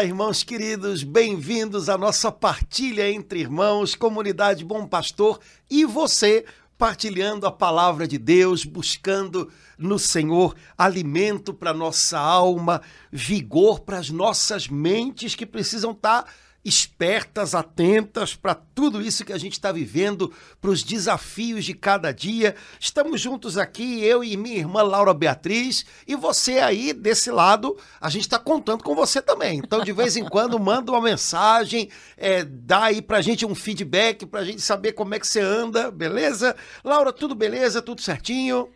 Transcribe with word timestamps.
Olá, 0.00 0.06
irmãos 0.06 0.42
queridos, 0.42 1.02
bem-vindos 1.02 1.90
à 1.90 1.98
nossa 1.98 2.32
partilha 2.32 3.10
entre 3.10 3.38
irmãos, 3.38 3.94
comunidade 3.94 4.64
Bom 4.64 4.86
Pastor 4.86 5.38
e 5.70 5.84
você 5.84 6.46
partilhando 6.78 7.46
a 7.46 7.52
palavra 7.52 8.08
de 8.08 8.16
Deus, 8.16 8.64
buscando 8.64 9.52
no 9.76 9.98
Senhor 9.98 10.56
alimento 10.78 11.52
para 11.52 11.74
nossa 11.74 12.18
alma, 12.18 12.80
vigor 13.12 13.80
para 13.80 13.98
as 13.98 14.08
nossas 14.08 14.68
mentes 14.68 15.34
que 15.34 15.44
precisam 15.44 15.90
estar 15.90 16.22
tá 16.22 16.30
espertas, 16.64 17.54
atentas 17.54 18.34
para 18.34 18.54
tudo 18.54 19.00
isso 19.00 19.24
que 19.24 19.32
a 19.32 19.38
gente 19.38 19.54
está 19.54 19.72
vivendo, 19.72 20.32
para 20.60 20.70
os 20.70 20.82
desafios 20.82 21.64
de 21.64 21.74
cada 21.74 22.12
dia. 22.12 22.54
Estamos 22.78 23.20
juntos 23.20 23.56
aqui, 23.56 24.04
eu 24.04 24.22
e 24.22 24.36
minha 24.36 24.58
irmã 24.58 24.82
Laura 24.82 25.14
Beatriz, 25.14 25.86
e 26.06 26.14
você 26.14 26.58
aí 26.58 26.92
desse 26.92 27.30
lado, 27.30 27.76
a 28.00 28.10
gente 28.10 28.22
está 28.22 28.38
contando 28.38 28.84
com 28.84 28.94
você 28.94 29.22
também. 29.22 29.58
Então, 29.58 29.82
de 29.82 29.92
vez 29.92 30.16
em 30.16 30.24
quando, 30.24 30.58
manda 30.60 30.92
uma 30.92 31.00
mensagem, 31.00 31.88
é, 32.16 32.44
dá 32.44 32.84
aí 32.84 33.00
para 33.00 33.18
a 33.18 33.22
gente 33.22 33.46
um 33.46 33.54
feedback, 33.54 34.26
para 34.26 34.40
a 34.40 34.44
gente 34.44 34.60
saber 34.60 34.92
como 34.92 35.14
é 35.14 35.18
que 35.18 35.26
você 35.26 35.40
anda, 35.40 35.90
beleza? 35.90 36.54
Laura, 36.84 37.12
tudo 37.12 37.34
beleza? 37.34 37.80
Tudo 37.80 38.02
certinho? 38.02 38.68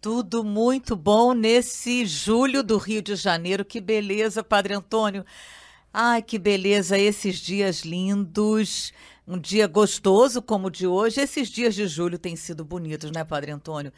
Tudo 0.00 0.44
muito 0.44 0.94
bom 0.94 1.32
nesse 1.32 2.06
julho 2.06 2.62
do 2.62 2.78
Rio 2.78 3.02
de 3.02 3.16
Janeiro. 3.16 3.64
Que 3.64 3.80
beleza, 3.80 4.44
Padre 4.44 4.74
Antônio. 4.74 5.24
Ai, 5.98 6.20
que 6.20 6.38
beleza, 6.38 6.98
esses 6.98 7.36
dias 7.36 7.80
lindos. 7.80 8.92
Um 9.26 9.38
dia 9.38 9.66
gostoso 9.66 10.42
como 10.42 10.66
o 10.66 10.70
de 10.70 10.86
hoje. 10.86 11.22
Esses 11.22 11.48
dias 11.48 11.74
de 11.74 11.88
julho 11.88 12.18
têm 12.18 12.36
sido 12.36 12.62
bonitos, 12.62 13.10
né, 13.10 13.24
Padre 13.24 13.50
Antônio? 13.50 13.90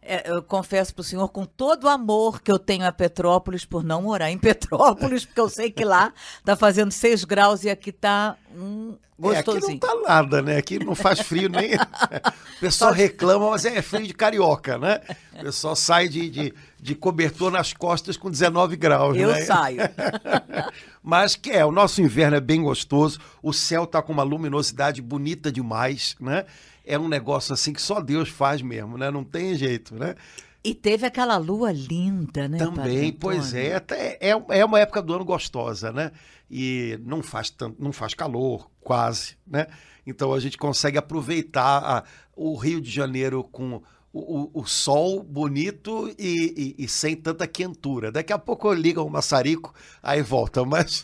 É, 0.00 0.30
eu 0.30 0.44
confesso 0.44 0.94
para 0.94 1.00
o 1.00 1.04
senhor 1.04 1.28
com 1.30 1.44
todo 1.44 1.84
o 1.84 1.88
amor 1.88 2.40
que 2.40 2.52
eu 2.52 2.58
tenho 2.58 2.86
a 2.86 2.92
Petrópolis 2.92 3.64
por 3.64 3.82
não 3.82 4.02
morar 4.02 4.30
em 4.30 4.38
Petrópolis, 4.38 5.24
porque 5.24 5.40
eu 5.40 5.48
sei 5.48 5.72
que 5.72 5.84
lá 5.84 6.14
está 6.38 6.54
fazendo 6.54 6.92
6 6.92 7.24
graus 7.24 7.64
e 7.64 7.68
aqui 7.68 7.90
está 7.90 8.36
um 8.54 8.96
gostosinho. 9.18 9.72
É, 9.72 9.74
aqui 9.74 9.86
não 9.88 10.02
tá 10.02 10.08
nada, 10.08 10.40
né? 10.40 10.56
Aqui 10.56 10.78
não 10.78 10.94
faz 10.94 11.18
frio 11.18 11.48
nem. 11.48 11.74
o 11.74 12.60
pessoal 12.60 12.92
reclama, 12.92 13.50
mas 13.50 13.64
é 13.64 13.82
frio 13.82 14.06
de 14.06 14.14
carioca, 14.14 14.78
né? 14.78 15.00
O 15.34 15.42
pessoal 15.42 15.74
sai 15.74 16.08
de, 16.08 16.30
de, 16.30 16.54
de 16.80 16.94
cobertor 16.94 17.50
nas 17.50 17.72
costas 17.72 18.16
com 18.16 18.30
19 18.30 18.76
graus. 18.76 19.16
Eu 19.16 19.32
né? 19.32 19.44
saio. 19.44 19.80
mas 21.02 21.36
que 21.36 21.50
é, 21.50 21.64
o 21.64 21.72
nosso 21.72 22.02
inverno 22.02 22.36
é 22.36 22.40
bem 22.40 22.62
gostoso, 22.62 23.18
o 23.42 23.52
céu 23.52 23.86
tá 23.86 24.02
com 24.02 24.12
uma 24.12 24.22
luminosidade 24.22 25.00
bonita 25.00 25.50
demais, 25.50 26.16
né? 26.20 26.44
é 26.84 26.98
um 26.98 27.08
negócio 27.08 27.52
assim 27.52 27.72
que 27.72 27.80
só 27.80 28.00
Deus 28.00 28.28
faz 28.28 28.60
mesmo, 28.62 28.98
né? 28.98 29.10
Não 29.10 29.22
tem 29.22 29.54
jeito, 29.54 29.94
né? 29.94 30.16
E 30.62 30.74
teve 30.74 31.06
aquela 31.06 31.36
lua 31.36 31.72
linda, 31.72 32.48
né? 32.48 32.58
Também, 32.58 33.12
pois 33.12 33.54
é, 33.54 33.80
é. 34.20 34.30
É 34.48 34.64
uma 34.64 34.80
época 34.80 35.00
do 35.00 35.14
ano 35.14 35.24
gostosa, 35.24 35.92
né? 35.92 36.10
E 36.50 36.98
não 37.04 37.22
faz 37.22 37.48
tanto, 37.48 37.82
não 37.82 37.92
faz 37.92 38.12
calor, 38.12 38.68
quase, 38.80 39.36
né? 39.46 39.68
Então 40.06 40.32
a 40.34 40.40
gente 40.40 40.58
consegue 40.58 40.98
aproveitar 40.98 41.78
a, 41.78 42.04
o 42.34 42.56
Rio 42.56 42.80
de 42.80 42.90
Janeiro 42.90 43.44
com 43.44 43.80
o, 44.12 44.50
o, 44.60 44.66
sol 44.66 45.22
bonito 45.22 46.12
e, 46.18 46.74
e, 46.78 46.84
e, 46.84 46.88
sem 46.88 47.14
tanta 47.14 47.46
quentura. 47.46 48.10
Daqui 48.10 48.32
a 48.32 48.38
pouco 48.38 48.72
liga 48.72 49.00
o 49.00 49.08
maçarico, 49.08 49.72
aí 50.02 50.20
volta. 50.20 50.64
Mas, 50.64 51.02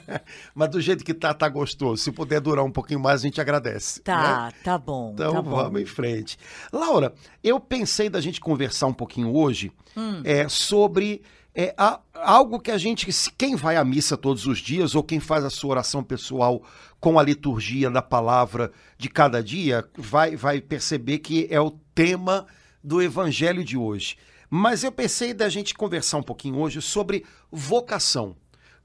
mas 0.54 0.68
do 0.68 0.80
jeito 0.80 1.02
que 1.02 1.14
tá, 1.14 1.32
tá 1.32 1.48
gostoso. 1.48 2.02
Se 2.02 2.12
puder 2.12 2.40
durar 2.40 2.64
um 2.64 2.70
pouquinho 2.70 3.00
mais, 3.00 3.20
a 3.20 3.24
gente 3.24 3.40
agradece. 3.40 4.02
Tá, 4.02 4.46
né? 4.46 4.52
tá 4.62 4.76
bom. 4.76 5.12
Então 5.14 5.32
tá 5.32 5.40
vamos 5.40 5.72
bom. 5.72 5.78
em 5.78 5.86
frente. 5.86 6.38
Laura, 6.70 7.14
eu 7.42 7.58
pensei 7.58 8.10
da 8.10 8.20
gente 8.20 8.38
conversar 8.38 8.86
um 8.86 8.94
pouquinho 8.94 9.34
hoje 9.34 9.72
hum. 9.96 10.20
é, 10.22 10.46
sobre 10.46 11.22
é 11.54 11.74
algo 12.14 12.58
que 12.58 12.70
a 12.70 12.78
gente, 12.78 13.06
quem 13.36 13.56
vai 13.56 13.76
à 13.76 13.84
missa 13.84 14.16
todos 14.16 14.46
os 14.46 14.58
dias 14.58 14.94
ou 14.94 15.02
quem 15.02 15.20
faz 15.20 15.44
a 15.44 15.50
sua 15.50 15.72
oração 15.72 16.02
pessoal 16.02 16.62
com 16.98 17.18
a 17.18 17.22
liturgia 17.22 17.90
da 17.90 18.00
palavra 18.00 18.72
de 18.96 19.08
cada 19.08 19.42
dia, 19.42 19.84
vai, 19.96 20.34
vai 20.34 20.60
perceber 20.60 21.18
que 21.18 21.46
é 21.50 21.60
o 21.60 21.70
tema 21.94 22.46
do 22.82 23.00
evangelho 23.00 23.64
de 23.64 23.76
hoje. 23.76 24.16
Mas 24.48 24.84
eu 24.84 24.92
pensei 24.92 25.32
da 25.32 25.48
gente 25.48 25.74
conversar 25.74 26.18
um 26.18 26.22
pouquinho 26.22 26.58
hoje 26.58 26.82
sobre 26.82 27.24
vocação, 27.50 28.36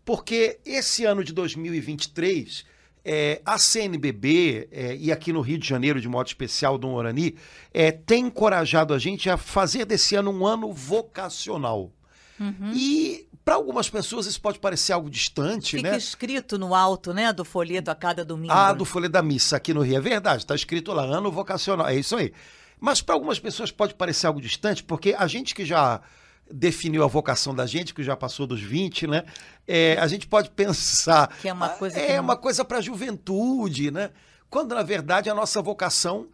porque 0.06 0.60
esse 0.66 1.04
ano 1.04 1.24
de 1.24 1.34
2023, 1.34 2.64
é, 3.04 3.42
a 3.46 3.58
CNBB 3.58 4.70
é, 4.72 4.96
e 4.96 5.12
aqui 5.12 5.34
no 5.34 5.42
Rio 5.42 5.58
de 5.58 5.68
Janeiro, 5.68 6.00
de 6.00 6.08
modo 6.08 6.28
especial, 6.28 6.78
do 6.78 6.88
Orani, 6.88 7.36
é, 7.74 7.92
tem 7.92 8.28
encorajado 8.28 8.94
a 8.94 9.00
gente 9.00 9.30
a 9.30 9.36
fazer 9.36 9.86
desse 9.86 10.16
ano 10.16 10.32
um 10.32 10.48
ano 10.48 10.72
vocacional. 10.72 11.92
Uhum. 12.40 12.72
E 12.74 13.28
para 13.44 13.56
algumas 13.56 13.90
pessoas 13.90 14.26
isso 14.26 14.42
pode 14.42 14.60
parecer 14.60 14.92
algo 14.94 15.10
distante, 15.10 15.78
Fica 15.78 15.92
né? 15.92 15.98
escrito 15.98 16.58
no 16.58 16.76
alto, 16.76 17.14
né, 17.14 17.32
do 17.32 17.46
folheto 17.46 17.90
a 17.90 17.96
cada 17.96 18.24
domingo. 18.26 18.54
Ah, 18.54 18.74
do 18.74 18.84
folheto 18.84 19.14
da 19.14 19.22
missa 19.22 19.56
aqui 19.56 19.74
no 19.74 19.82
Rio. 19.82 19.98
É 19.98 20.02
verdade, 20.02 20.44
está 20.44 20.54
escrito 20.54 20.92
lá, 20.92 21.04
ano 21.04 21.32
vocacional. 21.32 21.88
É 21.88 21.96
isso 21.96 22.16
aí. 22.16 22.34
Mas 22.80 23.02
para 23.02 23.16
algumas 23.16 23.40
pessoas 23.40 23.72
pode 23.72 23.94
parecer 23.96 24.28
algo 24.28 24.42
distante, 24.42 24.84
porque 24.84 25.16
a 25.18 25.28
gente 25.28 25.56
que 25.56 25.66
já 25.66 26.02
definiu 26.50 27.04
a 27.04 27.08
vocação 27.08 27.54
da 27.54 27.66
gente, 27.66 27.94
que 27.94 28.04
já 28.04 28.16
passou 28.16 28.48
dos 28.48 28.62
20, 28.62 29.08
né? 29.08 29.24
É, 29.68 29.98
a 30.00 30.08
gente 30.08 30.28
pode 30.28 30.50
pensar. 30.52 31.36
Que 31.42 31.50
é 31.50 31.54
uma 31.54 31.70
coisa. 31.70 32.00
É 32.00 32.18
não... 32.18 32.24
uma 32.24 32.38
coisa 32.38 32.64
para 32.64 32.78
a 32.78 32.82
juventude, 32.82 33.92
né? 33.92 34.12
Quando, 34.50 34.74
na 34.74 34.84
verdade, 34.84 35.30
a 35.30 35.36
nossa 35.36 35.62
vocação, 35.62 36.30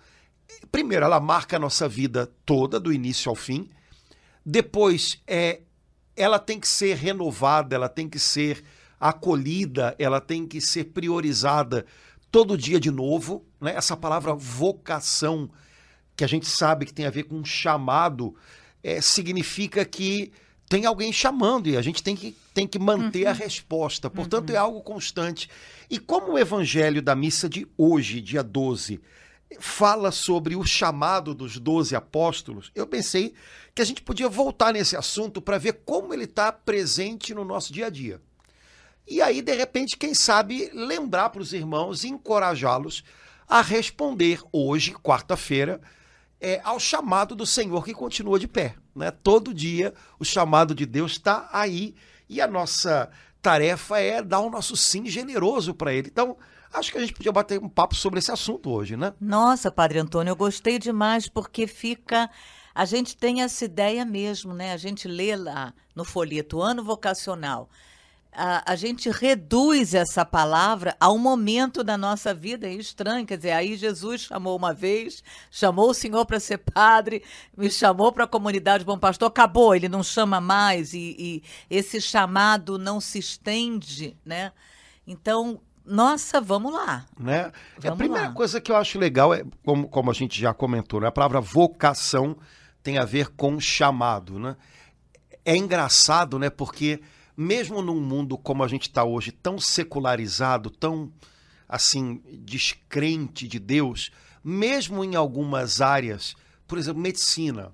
primeiro, 0.71 1.05
ela 1.05 1.19
marca 1.19 1.55
a 1.55 1.59
nossa 1.59 1.87
vida 1.87 2.31
toda, 2.45 2.79
do 2.79 2.93
início 2.93 3.29
ao 3.29 3.35
fim. 3.35 3.67
Depois, 4.45 5.21
é, 5.25 5.61
ela 6.15 6.37
tem 6.37 6.59
que 6.59 6.67
ser 6.67 6.95
renovada, 6.95 7.75
ela 7.75 7.89
tem 7.89 8.07
que 8.07 8.19
ser 8.19 8.63
acolhida, 8.99 9.95
ela 9.97 10.21
tem 10.21 10.45
que 10.45 10.61
ser 10.61 10.85
priorizada 10.85 11.85
todo 12.31 12.57
dia 12.57 12.79
de 12.79 12.91
novo. 12.91 13.45
Né? 13.59 13.73
Essa 13.75 13.97
palavra 13.97 14.33
vocação, 14.33 15.49
que 16.15 16.23
a 16.23 16.27
gente 16.27 16.47
sabe 16.47 16.85
que 16.85 16.93
tem 16.93 17.05
a 17.05 17.09
ver 17.09 17.23
com 17.23 17.43
chamado, 17.43 18.35
é, 18.83 19.01
significa 19.01 19.83
que 19.85 20.31
tem 20.69 20.85
alguém 20.85 21.11
chamando 21.13 21.69
e 21.69 21.77
a 21.77 21.81
gente 21.81 22.01
tem 22.01 22.15
que, 22.15 22.35
tem 22.53 22.67
que 22.67 22.79
manter 22.79 23.25
uhum. 23.25 23.29
a 23.29 23.33
resposta. 23.33 24.09
Portanto, 24.09 24.49
uhum. 24.49 24.55
é 24.55 24.57
algo 24.57 24.81
constante. 24.81 25.49
E 25.89 25.99
como 25.99 26.33
o 26.33 26.39
evangelho 26.39 27.01
da 27.01 27.15
missa 27.15 27.47
de 27.47 27.67
hoje, 27.77 28.21
dia 28.21 28.43
12, 28.43 28.99
fala 29.59 30.11
sobre 30.11 30.55
o 30.55 30.65
chamado 30.65 31.35
dos 31.35 31.59
doze 31.59 31.95
apóstolos, 31.95 32.71
eu 32.73 32.87
pensei 32.87 33.33
que 33.75 33.81
a 33.81 33.85
gente 33.85 34.01
podia 34.01 34.29
voltar 34.29 34.73
nesse 34.73 34.95
assunto 34.95 35.41
para 35.41 35.57
ver 35.57 35.81
como 35.85 36.13
ele 36.13 36.23
está 36.23 36.51
presente 36.51 37.33
no 37.33 37.45
nosso 37.45 37.71
dia 37.71 37.87
a 37.87 37.89
dia. 37.89 38.21
E 39.07 39.21
aí, 39.21 39.41
de 39.41 39.53
repente, 39.53 39.97
quem 39.97 40.13
sabe 40.13 40.71
lembrar 40.73 41.29
para 41.29 41.41
os 41.41 41.53
irmãos 41.53 42.03
e 42.03 42.07
encorajá-los 42.07 43.03
a 43.47 43.61
responder 43.61 44.39
hoje, 44.51 44.93
quarta-feira, 44.93 45.81
é, 46.43 46.59
ao 46.63 46.77
chamado 46.77 47.35
do 47.35 47.45
Senhor 47.45 47.85
que 47.85 47.93
continua 47.93 48.37
de 48.37 48.47
pé. 48.47 48.75
Né? 48.93 49.09
Todo 49.09 49.53
dia 49.53 49.93
o 50.19 50.25
chamado 50.25 50.75
de 50.75 50.85
Deus 50.85 51.13
está 51.13 51.49
aí 51.53 51.95
e 52.27 52.41
a 52.41 52.47
nossa 52.47 53.09
tarefa 53.41 53.97
é 53.99 54.21
dar 54.21 54.41
o 54.41 54.49
nosso 54.49 54.75
sim 54.75 55.05
generoso 55.05 55.73
para 55.73 55.93
Ele. 55.93 56.09
Então, 56.11 56.37
Acho 56.73 56.91
que 56.91 56.97
a 56.97 57.01
gente 57.01 57.13
podia 57.13 57.31
bater 57.31 57.59
um 57.61 57.69
papo 57.69 57.93
sobre 57.93 58.17
esse 58.17 58.31
assunto 58.31 58.71
hoje, 58.71 58.97
né? 58.97 59.13
Nossa, 59.21 59.69
Padre 59.69 59.99
Antônio, 59.99 60.31
eu 60.31 60.35
gostei 60.35 60.79
demais 60.79 61.29
porque 61.29 61.67
fica. 61.67 62.29
A 62.73 62.83
gente 62.83 63.15
tem 63.15 63.43
essa 63.43 63.63
ideia 63.63 64.03
mesmo, 64.03 64.55
né? 64.55 64.73
A 64.73 64.77
gente 64.77 65.07
lê 65.07 65.35
lá 65.35 65.71
no 65.95 66.03
folheto 66.03 66.59
ano 66.59 66.83
vocacional. 66.83 67.69
A, 68.35 68.71
a, 68.71 68.75
gente 68.75 69.09
reduz 69.09 69.93
essa 69.93 70.25
palavra 70.25 70.95
ao 70.99 71.17
momento 71.17 71.83
da 71.83 71.97
nossa 71.97 72.33
vida, 72.33 72.67
é 72.67 72.73
estranho. 72.73 73.25
Quer 73.25 73.37
dizer, 73.37 73.51
aí 73.51 73.75
Jesus 73.75 74.21
chamou 74.21 74.57
uma 74.57 74.73
vez, 74.73 75.23
chamou 75.51 75.89
o 75.89 75.93
Senhor 75.93 76.25
para 76.25 76.39
ser 76.39 76.57
padre, 76.57 77.23
me 77.55 77.69
chamou 77.69 78.11
para 78.11 78.23
a 78.23 78.27
comunidade 78.27 78.83
Bom 78.85 78.97
Pastor, 78.97 79.27
acabou, 79.27 79.75
ele 79.75 79.87
não 79.87 80.03
chama 80.03 80.41
mais, 80.41 80.93
e, 80.93 81.15
e 81.19 81.43
esse 81.69 82.01
chamado 82.01 82.77
não 82.77 82.99
se 82.99 83.19
estende, 83.19 84.17
né? 84.25 84.51
Então, 85.05 85.61
nossa, 85.85 86.39
vamos 86.39 86.73
lá. 86.73 87.05
Né? 87.19 87.51
Vamos 87.77 87.91
a 87.93 87.95
primeira 87.95 88.27
lá. 88.27 88.33
coisa 88.33 88.61
que 88.61 88.71
eu 88.71 88.75
acho 88.75 88.97
legal 88.97 89.33
é, 89.33 89.43
como, 89.65 89.87
como 89.87 90.09
a 90.09 90.13
gente 90.13 90.39
já 90.39 90.53
comentou, 90.53 91.01
né? 91.01 91.07
a 91.07 91.11
palavra 91.11 91.41
vocação 91.41 92.37
tem 92.81 92.97
a 92.97 93.05
ver 93.05 93.29
com 93.29 93.59
chamado. 93.59 94.39
Né? 94.39 94.55
É 95.43 95.55
engraçado, 95.55 96.39
né? 96.39 96.49
Porque 96.49 97.01
mesmo 97.35 97.81
num 97.81 97.99
mundo 97.99 98.37
como 98.37 98.63
a 98.63 98.67
gente 98.67 98.83
está 98.83 99.03
hoje, 99.03 99.31
tão 99.31 99.59
secularizado, 99.59 100.69
tão 100.69 101.11
assim, 101.67 102.21
descrente 102.41 103.47
de 103.47 103.57
Deus, 103.57 104.11
mesmo 104.43 105.03
em 105.03 105.15
algumas 105.15 105.81
áreas, 105.81 106.35
por 106.67 106.77
exemplo, 106.77 107.01
medicina, 107.01 107.73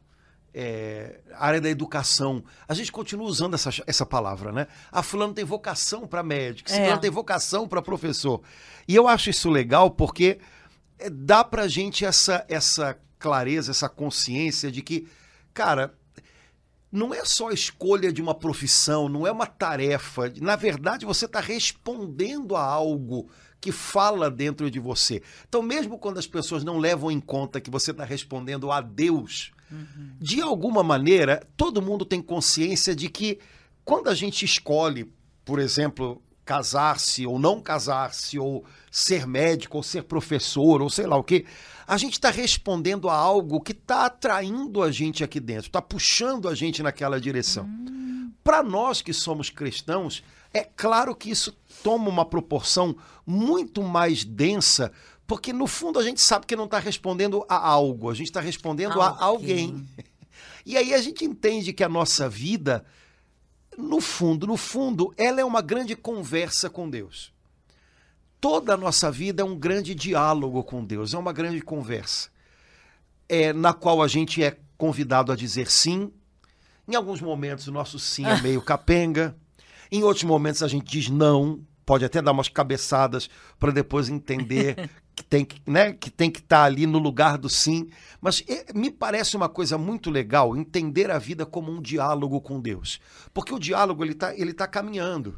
é, 0.53 1.19
área 1.35 1.59
da 1.59 1.69
educação. 1.69 2.43
A 2.67 2.73
gente 2.73 2.91
continua 2.91 3.27
usando 3.27 3.53
essa, 3.55 3.69
essa 3.85 4.05
palavra, 4.05 4.51
né? 4.51 4.67
A 4.91 4.99
ah, 4.99 5.03
fulano 5.03 5.33
tem 5.33 5.45
vocação 5.45 6.07
para 6.07 6.23
médico, 6.23 6.71
é. 6.71 6.97
tem 6.97 7.09
vocação 7.09 7.67
para 7.67 7.81
professor. 7.81 8.41
E 8.87 8.95
eu 8.95 9.07
acho 9.07 9.29
isso 9.29 9.49
legal 9.49 9.91
porque 9.91 10.39
é, 10.97 11.09
dá 11.09 11.43
para 11.43 11.67
gente 11.67 12.05
essa, 12.05 12.45
essa 12.47 12.97
clareza, 13.17 13.71
essa 13.71 13.89
consciência 13.89 14.71
de 14.71 14.81
que, 14.81 15.07
cara, 15.53 15.93
não 16.91 17.13
é 17.13 17.23
só 17.23 17.49
a 17.49 17.53
escolha 17.53 18.11
de 18.11 18.21
uma 18.21 18.33
profissão, 18.33 19.07
não 19.07 19.25
é 19.27 19.31
uma 19.31 19.45
tarefa. 19.45 20.31
Na 20.41 20.55
verdade, 20.55 21.05
você 21.05 21.25
está 21.25 21.39
respondendo 21.39 22.55
a 22.55 22.63
algo 22.63 23.29
que 23.61 23.71
fala 23.71 24.31
dentro 24.31 24.71
de 24.71 24.79
você. 24.79 25.21
Então, 25.47 25.61
mesmo 25.61 25.99
quando 25.99 26.17
as 26.17 26.27
pessoas 26.27 26.63
não 26.63 26.77
levam 26.77 27.11
em 27.11 27.19
conta 27.19 27.61
que 27.61 27.69
você 27.69 27.91
está 27.91 28.03
respondendo 28.03 28.71
a 28.71 28.81
Deus, 28.81 29.51
uhum. 29.71 30.15
de 30.19 30.41
alguma 30.41 30.81
maneira, 30.81 31.45
todo 31.57 31.81
mundo 31.81 32.05
tem 32.05 32.21
consciência 32.21 32.95
de 32.95 33.09
que 33.09 33.39
quando 33.83 34.09
a 34.09 34.15
gente 34.15 34.45
escolhe, 34.45 35.11
por 35.43 35.59
exemplo, 35.59 36.21
casar-se 36.49 37.27
ou 37.27 37.37
não 37.37 37.61
casar-se, 37.61 38.39
ou 38.39 38.65
ser 38.89 39.27
médico, 39.27 39.77
ou 39.77 39.83
ser 39.83 40.01
professor, 40.01 40.81
ou 40.81 40.89
sei 40.89 41.05
lá 41.05 41.15
o 41.15 41.23
quê, 41.23 41.45
a 41.85 41.95
gente 41.95 42.13
está 42.13 42.31
respondendo 42.31 43.07
a 43.07 43.13
algo 43.13 43.61
que 43.61 43.71
está 43.71 44.07
atraindo 44.07 44.81
a 44.81 44.91
gente 44.91 45.23
aqui 45.23 45.39
dentro, 45.39 45.67
está 45.67 45.79
puxando 45.79 46.49
a 46.49 46.55
gente 46.55 46.81
naquela 46.81 47.21
direção. 47.21 47.65
Hum. 47.65 48.31
Para 48.43 48.63
nós 48.63 48.99
que 48.99 49.13
somos 49.13 49.51
cristãos, 49.51 50.23
é 50.51 50.63
claro 50.63 51.15
que 51.15 51.29
isso 51.29 51.55
toma 51.83 52.09
uma 52.09 52.25
proporção 52.25 52.95
muito 53.23 53.83
mais 53.83 54.25
densa, 54.25 54.91
porque 55.27 55.53
no 55.53 55.67
fundo 55.67 55.99
a 55.99 56.03
gente 56.03 56.19
sabe 56.19 56.47
que 56.47 56.55
não 56.55 56.65
está 56.65 56.79
respondendo 56.79 57.45
a 57.47 57.57
algo, 57.63 58.09
a 58.09 58.15
gente 58.15 58.29
está 58.29 58.41
respondendo 58.41 58.99
a 58.99 59.23
alguém. 59.23 59.85
E 60.65 60.77
aí 60.77 60.93
a 60.93 61.01
gente 61.01 61.25
entende 61.25 61.73
que 61.73 61.83
a 61.83 61.89
nossa 61.89 62.29
vida 62.29 62.85
no 63.79 64.01
fundo, 64.01 64.45
no 64.45 64.57
fundo, 64.57 65.13
ela 65.17 65.39
é 65.39 65.45
uma 65.45 65.61
grande 65.61 65.95
conversa 65.95 66.69
com 66.69 66.89
Deus. 66.89 67.31
Toda 68.41 68.73
a 68.73 68.77
nossa 68.77 69.09
vida 69.09 69.41
é 69.41 69.45
um 69.45 69.57
grande 69.57 69.95
diálogo 69.95 70.63
com 70.63 70.83
Deus, 70.83 71.13
é 71.13 71.17
uma 71.17 71.33
grande 71.33 71.61
conversa, 71.61 72.29
é, 73.27 73.51
na 73.53 73.73
qual 73.73 74.01
a 74.01 74.07
gente 74.07 74.43
é 74.43 74.57
convidado 74.77 75.31
a 75.31 75.35
dizer 75.35 75.69
sim. 75.69 76.11
Em 76.87 76.95
alguns 76.95 77.21
momentos 77.21 77.67
o 77.67 77.71
nosso 77.71 77.99
sim 77.99 78.25
é 78.25 78.41
meio 78.41 78.61
capenga, 78.61 79.35
em 79.91 80.03
outros 80.03 80.23
momentos 80.23 80.61
a 80.63 80.67
gente 80.67 80.89
diz 80.89 81.09
não, 81.09 81.61
pode 81.85 82.05
até 82.05 82.21
dar 82.21 82.31
umas 82.31 82.47
cabeçadas 82.47 83.29
para 83.57 83.71
depois 83.71 84.09
entender 84.09 84.89
que 85.19 85.25
tem 85.25 85.43
que 85.43 85.61
né, 85.69 85.91
que 85.91 86.09
tem 86.09 86.31
que 86.31 86.39
estar 86.39 86.59
tá 86.59 86.63
ali 86.63 86.87
no 86.87 86.97
lugar 86.97 87.37
do 87.37 87.49
sim. 87.49 87.89
Mas 88.21 88.41
é, 88.47 88.71
me 88.73 88.89
parece 88.89 89.35
uma 89.35 89.49
coisa 89.49 89.77
muito 89.77 90.09
legal 90.09 90.55
entender 90.55 91.11
a 91.11 91.19
vida 91.19 91.45
como 91.45 91.69
um 91.69 91.81
diálogo 91.81 92.39
com 92.39 92.61
Deus, 92.61 93.01
porque 93.33 93.53
o 93.53 93.59
diálogo 93.59 94.01
ele 94.01 94.13
está 94.13 94.33
ele 94.33 94.53
tá 94.53 94.65
caminhando, 94.65 95.37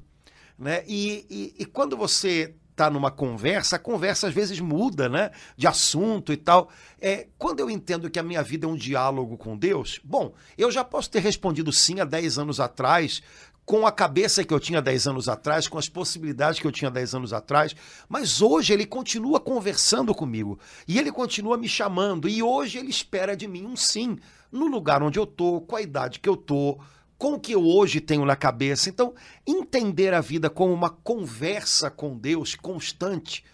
né? 0.57 0.83
E, 0.88 1.25
e, 1.28 1.63
e 1.63 1.66
quando 1.66 1.98
você 1.98 2.54
está 2.69 2.92
numa 2.92 3.10
conversa, 3.10 3.75
a 3.75 3.80
conversa 3.80 4.28
às 4.28 4.33
vezes 4.33 4.60
muda, 4.60 5.10
né? 5.10 5.31
De 5.57 5.66
assunto 5.66 6.31
e 6.31 6.38
tal. 6.38 6.69
É, 7.00 7.27
quando 7.39 7.60
eu 7.60 7.69
entendo 7.69 8.10
que 8.10 8.19
a 8.19 8.24
minha 8.24 8.44
vida 8.44 8.68
é 8.68 8.69
um 8.69 8.75
diálogo 8.75 9.36
com 9.36 9.57
Deus, 9.57 10.00
bom, 10.04 10.36
eu 10.56 10.69
já 10.72 10.84
posso 10.84 11.10
ter 11.10 11.22
respondido 11.22 11.72
sim 11.72 12.00
há 12.00 12.06
10 12.06 12.38
anos 12.38 12.60
atrás, 12.60 13.24
com 13.66 13.86
a 13.86 13.92
cabeça 13.92 14.44
que 14.44 14.54
eu 14.54 14.60
tinha 14.60 14.81
10 14.81 15.08
anos 15.08 15.30
atrás, 15.30 15.68
com 15.68 15.78
as 15.78 15.88
possibilidades 15.88 16.60
que 16.60 16.68
eu 16.68 16.72
tinha 16.72 16.92
10 16.92 17.16
anos 17.16 17.34
atrás, 17.34 17.75
mas 18.10 18.42
hoje 18.42 18.74
ele 18.74 18.86
continua 18.86 19.40
conversando 19.40 20.13
comigo 20.13 20.60
e 20.88 21.00
ele 21.00 21.12
continua 21.12 21.58
me 21.58 21.68
chamando 21.68 22.28
e 22.28 22.42
hoje 22.44 22.78
ele 22.78 22.90
espera 22.90 23.36
de 23.36 23.48
mim 23.48 23.66
um 23.66 23.75
sim, 23.75 24.18
no 24.52 24.68
lugar 24.68 25.02
onde 25.02 25.18
eu 25.18 25.25
tô, 25.25 25.62
com 25.62 25.75
a 25.75 25.81
idade 25.81 26.19
que 26.19 26.28
eu 26.28 26.36
tô, 26.36 26.80
com 27.18 27.34
o 27.34 27.40
que 27.40 27.54
eu 27.54 27.63
hoje 27.63 28.02
tenho 28.02 28.25
na 28.25 28.36
cabeça. 28.36 28.90
Então, 28.90 29.13
entender 29.46 30.13
a 30.13 30.22
vida 30.22 30.50
como 30.50 30.74
uma 30.74 30.90
conversa 30.90 31.90
com 31.90 32.18
Deus 32.18 32.56
constante, 32.56 33.46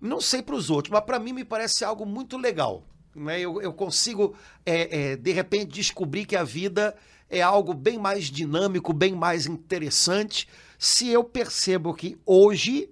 não 0.00 0.20
sei 0.20 0.42
para 0.42 0.56
os 0.56 0.70
outros, 0.70 0.92
mas 0.92 1.04
para 1.04 1.20
mim 1.20 1.32
me 1.32 1.44
parece 1.44 1.84
algo 1.84 2.04
muito 2.04 2.36
legal. 2.36 2.84
Né? 3.14 3.40
Eu, 3.40 3.62
eu 3.62 3.72
consigo, 3.72 4.34
é, 4.66 5.12
é, 5.12 5.16
de 5.16 5.32
repente, 5.32 5.72
descobrir 5.72 6.26
que 6.26 6.34
a 6.34 6.42
vida 6.42 6.96
é 7.32 7.40
algo 7.40 7.72
bem 7.72 7.98
mais 7.98 8.26
dinâmico, 8.26 8.92
bem 8.92 9.14
mais 9.14 9.46
interessante, 9.46 10.46
se 10.78 11.08
eu 11.08 11.24
percebo 11.24 11.94
que 11.94 12.18
hoje, 12.26 12.90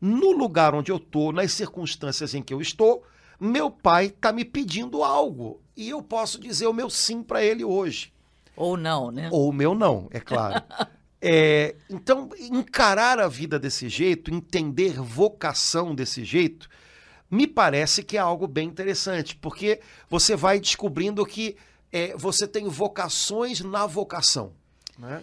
no 0.00 0.30
lugar 0.30 0.72
onde 0.72 0.92
eu 0.92 0.98
estou, 0.98 1.32
nas 1.32 1.52
circunstâncias 1.52 2.32
em 2.32 2.42
que 2.42 2.54
eu 2.54 2.60
estou, 2.60 3.02
meu 3.40 3.72
pai 3.72 4.06
está 4.06 4.32
me 4.32 4.44
pedindo 4.44 5.02
algo 5.02 5.60
e 5.76 5.90
eu 5.90 6.00
posso 6.00 6.38
dizer 6.38 6.68
o 6.68 6.72
meu 6.72 6.88
sim 6.88 7.24
para 7.24 7.42
ele 7.42 7.64
hoje. 7.64 8.12
Ou 8.54 8.76
não, 8.76 9.10
né? 9.10 9.28
Ou 9.32 9.48
o 9.48 9.52
meu 9.52 9.74
não, 9.74 10.08
é 10.12 10.20
claro. 10.20 10.62
é, 11.20 11.74
então, 11.90 12.30
encarar 12.38 13.18
a 13.18 13.26
vida 13.26 13.58
desse 13.58 13.88
jeito, 13.88 14.32
entender 14.32 14.92
vocação 15.00 15.92
desse 15.92 16.24
jeito, 16.24 16.68
me 17.28 17.48
parece 17.48 18.04
que 18.04 18.16
é 18.16 18.20
algo 18.20 18.46
bem 18.46 18.68
interessante, 18.68 19.34
porque 19.34 19.80
você 20.08 20.36
vai 20.36 20.60
descobrindo 20.60 21.26
que 21.26 21.56
é, 21.92 22.16
você 22.16 22.48
tem 22.48 22.66
vocações 22.68 23.60
na 23.60 23.86
vocação. 23.86 24.54
Né? 24.98 25.22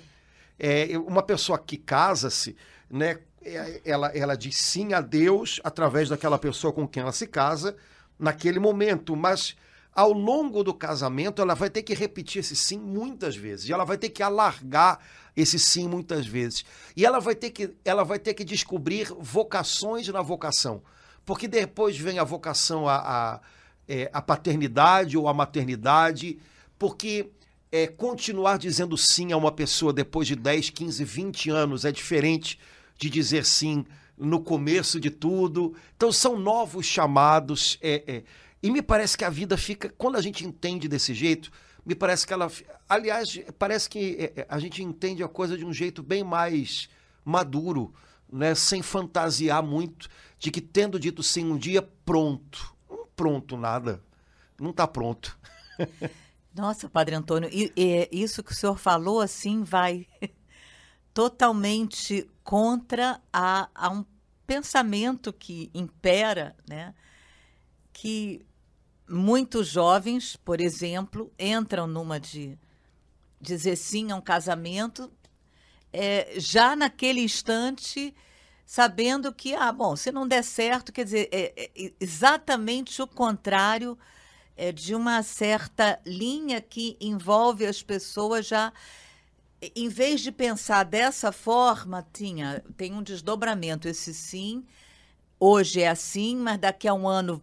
É, 0.57 0.97
uma 0.99 1.23
pessoa 1.23 1.57
que 1.57 1.77
casa-se, 1.77 2.55
né, 2.89 3.19
é, 3.41 3.81
ela, 3.83 4.07
ela 4.09 4.35
diz 4.35 4.57
sim 4.57 4.93
a 4.93 5.01
Deus 5.01 5.59
através 5.63 6.09
daquela 6.09 6.37
pessoa 6.37 6.71
com 6.71 6.87
quem 6.87 7.01
ela 7.01 7.11
se 7.11 7.25
casa 7.25 7.75
naquele 8.19 8.59
momento, 8.59 9.15
mas 9.15 9.55
ao 9.91 10.11
longo 10.11 10.63
do 10.63 10.73
casamento 10.73 11.41
ela 11.41 11.55
vai 11.55 11.69
ter 11.69 11.81
que 11.81 11.93
repetir 11.93 12.41
esse 12.41 12.55
sim 12.55 12.77
muitas 12.77 13.35
vezes 13.35 13.67
e 13.67 13.73
ela 13.73 13.83
vai 13.83 13.97
ter 13.97 14.09
que 14.09 14.21
alargar 14.21 14.99
esse 15.35 15.57
sim 15.57 15.87
muitas 15.87 16.27
vezes 16.27 16.63
e 16.95 17.05
ela 17.05 17.19
vai 17.19 17.33
ter 17.33 17.49
que 17.49 17.73
ela 17.83 18.03
vai 18.03 18.19
ter 18.19 18.33
que 18.33 18.43
descobrir 18.43 19.11
vocações 19.19 20.07
na 20.09 20.21
vocação 20.21 20.83
porque 21.25 21.47
depois 21.47 21.97
vem 21.97 22.19
a 22.19 22.23
vocação 22.23 22.85
é, 23.87 24.09
à 24.13 24.21
paternidade 24.21 25.17
ou 25.17 25.27
à 25.27 25.33
maternidade 25.33 26.39
porque 26.79 27.29
é, 27.71 27.85
continuar 27.85 28.57
dizendo 28.57 28.97
sim 28.97 29.31
a 29.31 29.37
uma 29.37 29.51
pessoa 29.51 29.93
depois 29.93 30.27
de 30.27 30.35
10, 30.35 30.71
15, 30.71 31.03
20 31.03 31.49
anos 31.51 31.85
é 31.85 31.91
diferente 31.91 32.57
de 32.97 33.09
dizer 33.09 33.45
sim 33.45 33.85
no 34.17 34.41
começo 34.41 34.99
de 34.99 35.11
tudo. 35.11 35.75
Então 35.95 36.11
são 36.11 36.39
novos 36.39 36.85
chamados. 36.85 37.77
É, 37.81 38.03
é, 38.07 38.23
e 38.63 38.71
me 38.71 38.81
parece 38.81 39.17
que 39.17 39.23
a 39.23 39.29
vida 39.29 39.57
fica, 39.57 39.93
quando 39.97 40.17
a 40.17 40.21
gente 40.21 40.45
entende 40.45 40.87
desse 40.87 41.13
jeito, 41.13 41.51
me 41.85 41.93
parece 41.93 42.25
que 42.25 42.33
ela. 42.33 42.51
Aliás, 42.87 43.39
parece 43.57 43.89
que 43.89 44.15
é, 44.19 44.41
é, 44.41 44.47
a 44.49 44.57
gente 44.59 44.83
entende 44.83 45.23
a 45.23 45.27
coisa 45.27 45.57
de 45.57 45.65
um 45.65 45.73
jeito 45.73 46.01
bem 46.01 46.23
mais 46.23 46.89
maduro, 47.23 47.93
né? 48.31 48.55
sem 48.55 48.81
fantasiar 48.81 49.61
muito, 49.61 50.09
de 50.37 50.49
que 50.49 50.61
tendo 50.61 50.99
dito 50.99 51.21
sim 51.21 51.45
um 51.45 51.57
dia, 51.57 51.81
pronto. 52.05 52.73
Não 52.89 53.05
pronto 53.15 53.55
nada. 53.55 54.01
Não 54.59 54.71
está 54.71 54.87
pronto. 54.87 55.37
Nossa, 56.59 56.89
Padre 56.89 57.15
Antônio, 57.15 57.49
e, 57.53 57.71
e, 57.73 58.09
isso 58.11 58.43
que 58.43 58.51
o 58.51 58.55
senhor 58.55 58.77
falou 58.77 59.21
assim 59.21 59.63
vai 59.63 60.05
totalmente 61.13 62.29
contra 62.43 63.21
a, 63.31 63.69
a, 63.73 63.89
um 63.89 64.03
pensamento 64.45 65.31
que 65.31 65.71
impera, 65.73 66.53
né? 66.67 66.93
Que 67.93 68.45
muitos 69.07 69.69
jovens, 69.69 70.35
por 70.35 70.59
exemplo, 70.59 71.31
entram 71.39 71.87
numa 71.87 72.19
de 72.19 72.59
dizer 73.39 73.77
sim 73.77 74.11
a 74.11 74.17
um 74.17 74.21
casamento, 74.21 75.09
é, 75.93 76.33
já 76.37 76.75
naquele 76.75 77.21
instante 77.21 78.13
sabendo 78.65 79.33
que, 79.33 79.55
ah, 79.55 79.71
bom, 79.71 79.95
se 79.95 80.11
não 80.11 80.27
der 80.27 80.43
certo, 80.43 80.91
quer 80.91 81.05
dizer, 81.05 81.29
é, 81.31 81.53
é 81.55 81.93
exatamente 82.01 83.01
o 83.01 83.07
contrário 83.07 83.97
é, 84.59 84.73
de 84.73 84.93
uma 84.93 85.23
certa 85.23 85.97
linha 86.05 86.59
que 86.59 86.97
envolve 86.99 87.65
as 87.65 87.81
pessoas 87.81 88.45
já. 88.45 88.73
Em 89.73 89.87
vez 89.87 90.19
de 90.19 90.33
pensar 90.33 90.83
dessa 90.83 91.31
forma, 91.31 92.05
tinha, 92.11 92.61
tem 92.75 92.91
um 92.91 93.01
desdobramento. 93.01 93.87
Esse 93.87 94.13
sim, 94.13 94.65
hoje 95.39 95.81
é 95.81 95.87
assim, 95.87 96.35
mas 96.35 96.59
daqui 96.59 96.89
a 96.89 96.93
um 96.93 97.07
ano 97.07 97.41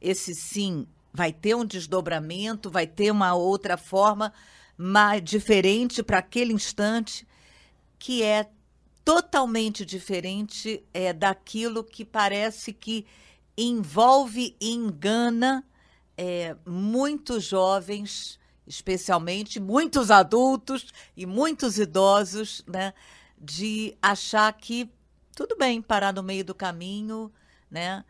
esse 0.00 0.36
sim 0.36 0.86
vai 1.12 1.32
ter 1.32 1.56
um 1.56 1.64
desdobramento, 1.64 2.70
vai 2.70 2.86
ter 2.86 3.10
uma 3.10 3.34
outra 3.34 3.76
forma 3.76 4.32
mais 4.78 5.20
diferente 5.20 6.00
para 6.00 6.18
aquele 6.18 6.52
instante, 6.52 7.26
que 7.98 8.22
é 8.22 8.48
totalmente 9.04 9.84
diferente 9.84 10.80
é, 10.94 11.12
daquilo 11.12 11.82
que 11.82 12.04
parece 12.04 12.72
que 12.72 13.04
envolve 13.58 14.56
e 14.60 14.72
engana 14.72 15.64
é, 16.22 16.54
muitos 16.64 17.42
jovens, 17.42 18.38
especialmente 18.64 19.58
muitos 19.58 20.08
adultos 20.08 20.92
e 21.16 21.26
muitos 21.26 21.78
idosos, 21.78 22.64
né, 22.64 22.94
de 23.36 23.96
achar 24.00 24.52
que 24.52 24.88
tudo 25.34 25.56
bem 25.56 25.82
parar 25.82 26.12
no 26.12 26.22
meio 26.22 26.44
do 26.44 26.54
caminho, 26.54 27.32
né? 27.68 28.04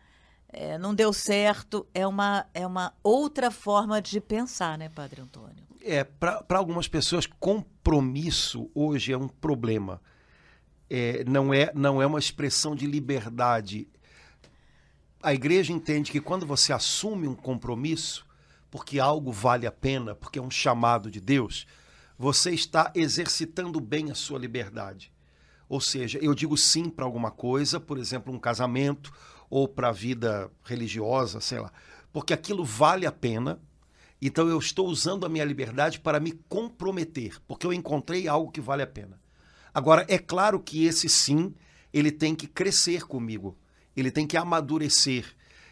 É, 0.47 0.77
não 0.77 0.95
deu 0.95 1.15
certo, 1.15 1.87
é 1.95 2.07
uma, 2.07 2.45
é 2.53 2.67
uma 2.67 2.93
outra 3.03 3.51
forma 3.51 4.03
de 4.03 4.21
pensar, 4.21 4.77
né, 4.77 4.91
Padre 4.91 5.23
Antônio? 5.23 5.65
É, 5.81 6.05
para 6.05 6.59
algumas 6.59 6.87
pessoas, 6.87 7.25
compromisso 7.27 8.71
hoje 8.75 9.15
é 9.15 9.17
um 9.17 9.29
problema. 9.29 10.03
É, 10.91 11.25
não, 11.25 11.55
é, 11.55 11.73
não 11.75 12.03
é 12.03 12.07
uma 12.07 12.19
expressão 12.19 12.77
de 12.77 12.85
liberdade, 12.85 13.89
a 15.23 15.33
igreja 15.33 15.73
entende 15.73 16.11
que 16.11 16.21
quando 16.21 16.45
você 16.45 16.73
assume 16.73 17.29
um 17.29 17.35
compromisso, 17.35 18.27
porque 18.71 18.99
algo 18.99 19.31
vale 19.31 19.67
a 19.67 19.73
pena, 19.73 20.15
porque 20.15 20.39
é 20.39 20.43
um 20.43 20.51
chamado 20.51 21.11
de 21.11 21.21
Deus, 21.21 21.67
você 22.19 22.51
está 22.51 22.91
exercitando 22.95 23.81
bem 23.81 24.11
a 24.11 24.15
sua 24.15 24.39
liberdade. 24.39 25.13
Ou 25.69 25.81
seja, 25.81 26.19
eu 26.21 26.35
digo 26.35 26.57
sim 26.57 26.91
para 26.91 27.05
alguma 27.05 27.31
coisa, 27.31 27.79
por 27.79 27.99
exemplo, 27.99 28.33
um 28.33 28.39
casamento 28.39 29.13
ou 29.49 29.69
para 29.69 29.89
a 29.89 29.93
vida 29.93 30.51
religiosa, 30.65 31.41
sei 31.41 31.61
lá, 31.61 31.73
porque 32.13 32.33
aquilo 32.33 32.65
vale 32.65 33.07
a 33.07 33.13
pena. 33.13 33.61
Então 34.21 34.49
eu 34.49 34.59
estou 34.59 34.87
usando 34.87 35.25
a 35.25 35.29
minha 35.29 35.45
liberdade 35.45 36.01
para 36.01 36.21
me 36.21 36.33
comprometer, 36.49 37.41
porque 37.47 37.67
eu 37.67 37.73
encontrei 37.73 38.29
algo 38.29 38.51
que 38.51 38.61
vale 38.61 38.83
a 38.83 38.87
pena. 38.87 39.21
Agora, 39.75 40.05
é 40.09 40.19
claro 40.19 40.61
que 40.61 40.85
esse 40.85 41.09
sim, 41.09 41.55
ele 41.93 42.13
tem 42.13 42.35
que 42.35 42.47
crescer 42.47 43.05
comigo, 43.05 43.57
ele 43.97 44.11
tem 44.11 44.27
que 44.27 44.37
amadurecer. 44.37 45.25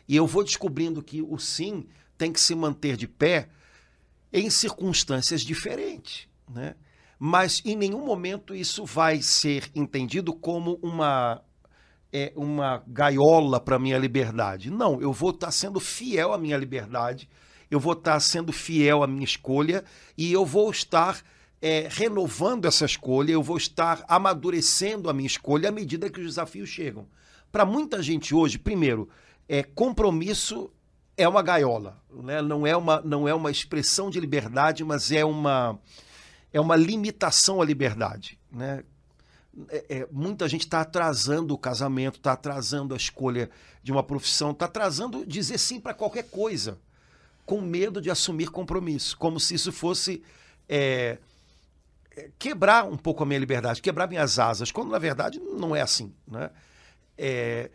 E 0.09 0.17
eu 0.17 0.27
vou 0.27 0.45
descobrindo 0.45 1.03
que 1.03 1.23
o 1.23 1.39
sim 1.39 1.87
tem 2.19 2.33
que 2.33 2.41
se 2.41 2.55
manter 2.55 2.97
de 2.97 3.07
pé 3.07 3.49
em 4.33 4.51
circunstâncias 4.51 5.43
diferentes, 5.43 6.29
né? 6.49 6.75
Mas 7.19 7.61
em 7.65 7.77
nenhum 7.77 8.05
momento 8.05 8.55
isso 8.55 8.85
vai 8.85 9.21
ser 9.21 9.71
entendido 9.75 10.33
como 10.33 10.79
uma 10.83 11.43
é, 12.13 12.33
uma 12.35 12.83
gaiola 12.87 13.61
para 13.61 13.79
minha 13.79 13.99
liberdade. 13.99 14.71
Não, 14.71 15.01
eu 15.01 15.13
vou 15.13 15.31
estar 15.31 15.47
tá 15.47 15.53
sendo 15.53 15.79
fiel 15.79 16.33
à 16.33 16.39
minha 16.39 16.57
liberdade, 16.57 17.29
eu 17.71 17.79
vou 17.79 17.93
estar 17.93 18.15
tá 18.15 18.21
sendo 18.21 18.53
fiel 18.53 19.03
à 19.03 19.07
minha 19.07 19.25
escolha 19.25 19.85
e 20.17 20.33
eu 20.33 20.45
vou 20.45 20.71
estar 20.71 21.23
é, 21.61 21.89
renovando 21.91 22.67
essa 22.67 22.85
escolha, 22.85 23.33
eu 23.33 23.43
vou 23.43 23.57
estar 23.57 24.05
amadurecendo 24.09 25.09
a 25.09 25.13
minha 25.13 25.27
escolha 25.27 25.69
à 25.69 25.73
medida 25.73 26.11
que 26.11 26.21
os 26.21 26.27
desafios 26.27 26.69
chegam. 26.69 27.07
Para 27.51 27.65
muita 27.65 28.03
gente 28.03 28.35
hoje, 28.35 28.59
primeiro, 28.59 29.09
é, 29.49 29.63
compromisso 29.63 30.71
é 31.17 31.29
uma 31.29 31.43
gaiola, 31.43 32.01
né? 32.11 32.41
não, 32.41 32.67
é 32.67 32.77
uma, 32.77 33.01
não 33.03 33.29
é 33.29 33.35
uma 33.35 33.51
expressão 33.51 34.09
de 34.09 34.19
liberdade, 34.19 34.85
mas 34.85 35.13
é 35.13 35.25
uma, 35.25 35.79
é 36.53 36.61
uma 36.61 36.77
limitação 36.77 37.61
à 37.61 37.65
liberdade. 37.65 38.39
Né? 38.51 38.85
É, 39.69 39.85
é, 39.89 40.09
muita 40.11 40.49
gente 40.49 40.63
está 40.63 40.81
atrasando 40.81 41.53
o 41.53 41.59
casamento, 41.59 42.17
está 42.17 42.33
atrasando 42.33 42.95
a 42.95 42.97
escolha 42.97 43.51
de 43.83 43.91
uma 43.91 44.03
profissão, 44.03 44.53
está 44.53 44.67
atrasando 44.67 45.27
dizer 45.27 45.59
sim 45.59 45.81
para 45.81 45.93
qualquer 45.93 46.31
coisa, 46.31 46.79
com 47.45 47.61
medo 47.61 48.01
de 48.01 48.11
assumir 48.11 48.49
compromisso, 48.49 49.17
como 49.19 49.41
se 49.41 49.55
isso 49.55 49.73
fosse 49.73 50.23
é, 50.69 51.19
é, 52.17 52.31
quebrar 52.39 52.85
um 52.85 52.97
pouco 52.97 53.23
a 53.23 53.27
minha 53.27 53.41
liberdade, 53.41 53.83
quebrar 53.83 54.07
minhas 54.07 54.39
asas, 54.39 54.71
quando 54.71 54.91
na 54.91 54.99
verdade 54.99 55.41
não 55.41 55.75
é 55.75 55.81
assim. 55.81 56.15
Né? 56.27 56.49
É, 57.23 57.71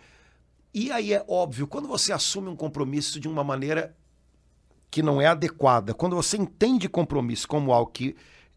e 0.74 0.92
aí 0.92 1.14
é 1.14 1.24
óbvio, 1.28 1.68
quando 1.68 1.88
você 1.88 2.12
assume 2.12 2.50
um 2.50 2.56
compromisso 2.56 3.20
de 3.20 3.28
uma 3.28 3.44
maneira 3.44 3.96
que 4.90 5.04
não 5.04 5.22
é 5.22 5.28
adequada, 5.28 5.94
quando 5.94 6.16
você 6.16 6.36
entende 6.36 6.90
compromisso 6.90 7.48
como 7.48 7.72
algo 7.72 7.92
que 7.92 8.16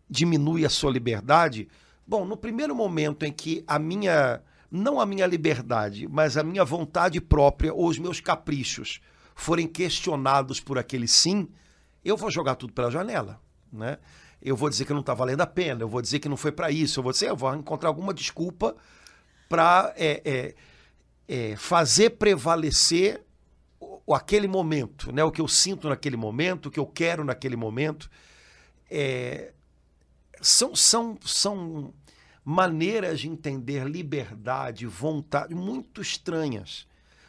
diminui 0.09 0.65
a 0.65 0.71
sua 0.71 0.91
liberdade, 0.91 1.69
bom, 2.07 2.25
no 2.25 2.39
primeiro 2.39 2.75
momento 2.75 3.27
em 3.27 3.33
que 3.33 3.63
a 3.67 3.79
minha, 3.79 4.41
não 4.71 4.99
a 4.99 5.05
minha 5.05 5.27
liberdade, 5.27 6.09
mas 6.09 6.39
a 6.39 6.43
minha 6.43 6.65
vontade 6.65 7.21
própria 7.21 7.75
ou 7.75 7.87
os 7.87 7.99
meus 7.99 8.19
caprichos 8.19 9.01
forem 9.35 9.69
questionados 9.69 10.59
por 10.59 10.79
aquele 10.79 11.07
sim, 11.07 11.49
eu 12.03 12.17
vou 12.17 12.31
jogar 12.31 12.55
tudo 12.55 12.73
pela 12.73 12.91
janela, 12.91 13.39
né? 13.71 13.99
Eu 14.41 14.57
vou 14.57 14.71
dizer 14.71 14.87
que 14.87 14.93
não 14.93 15.01
está 15.01 15.13
valendo 15.13 15.43
a 15.43 15.47
pena, 15.47 15.83
eu 15.83 15.89
vou 15.89 16.01
dizer 16.01 16.19
que 16.19 16.29
não 16.29 16.37
foi 16.37 16.53
para 16.53 16.71
isso, 16.71 16.99
eu 16.99 17.03
vou 17.03 17.13
dizer, 17.13 17.29
eu 17.29 17.37
vou 17.37 17.55
encontrar 17.55 17.91
alguma 17.91 18.15
desculpa 18.15 18.75
para 19.49 19.93
é, 19.97 20.23
é, 20.25 20.55
é, 21.29 21.55
fazer 21.57 22.11
prevalecer 22.11 23.23
o, 23.79 24.15
aquele 24.15 24.49
momento, 24.49 25.13
né? 25.13 25.23
o 25.23 25.31
que 25.31 25.41
eu 25.41 25.47
sinto 25.47 25.89
naquele 25.89 26.17
momento, 26.17 26.67
o 26.67 26.71
que 26.71 26.81
eu 26.81 26.87
quero 26.87 27.23
naquele 27.23 27.55
momento. 27.55 28.11
É, 28.91 29.53
são, 30.41 30.75
são, 30.75 31.19
são 31.23 31.93
maneiras 32.43 33.21
de 33.21 33.29
entender 33.29 33.87
liberdade, 33.87 34.87
vontade, 34.87 35.55
muito 35.55 36.01
estranhas. 36.01 36.87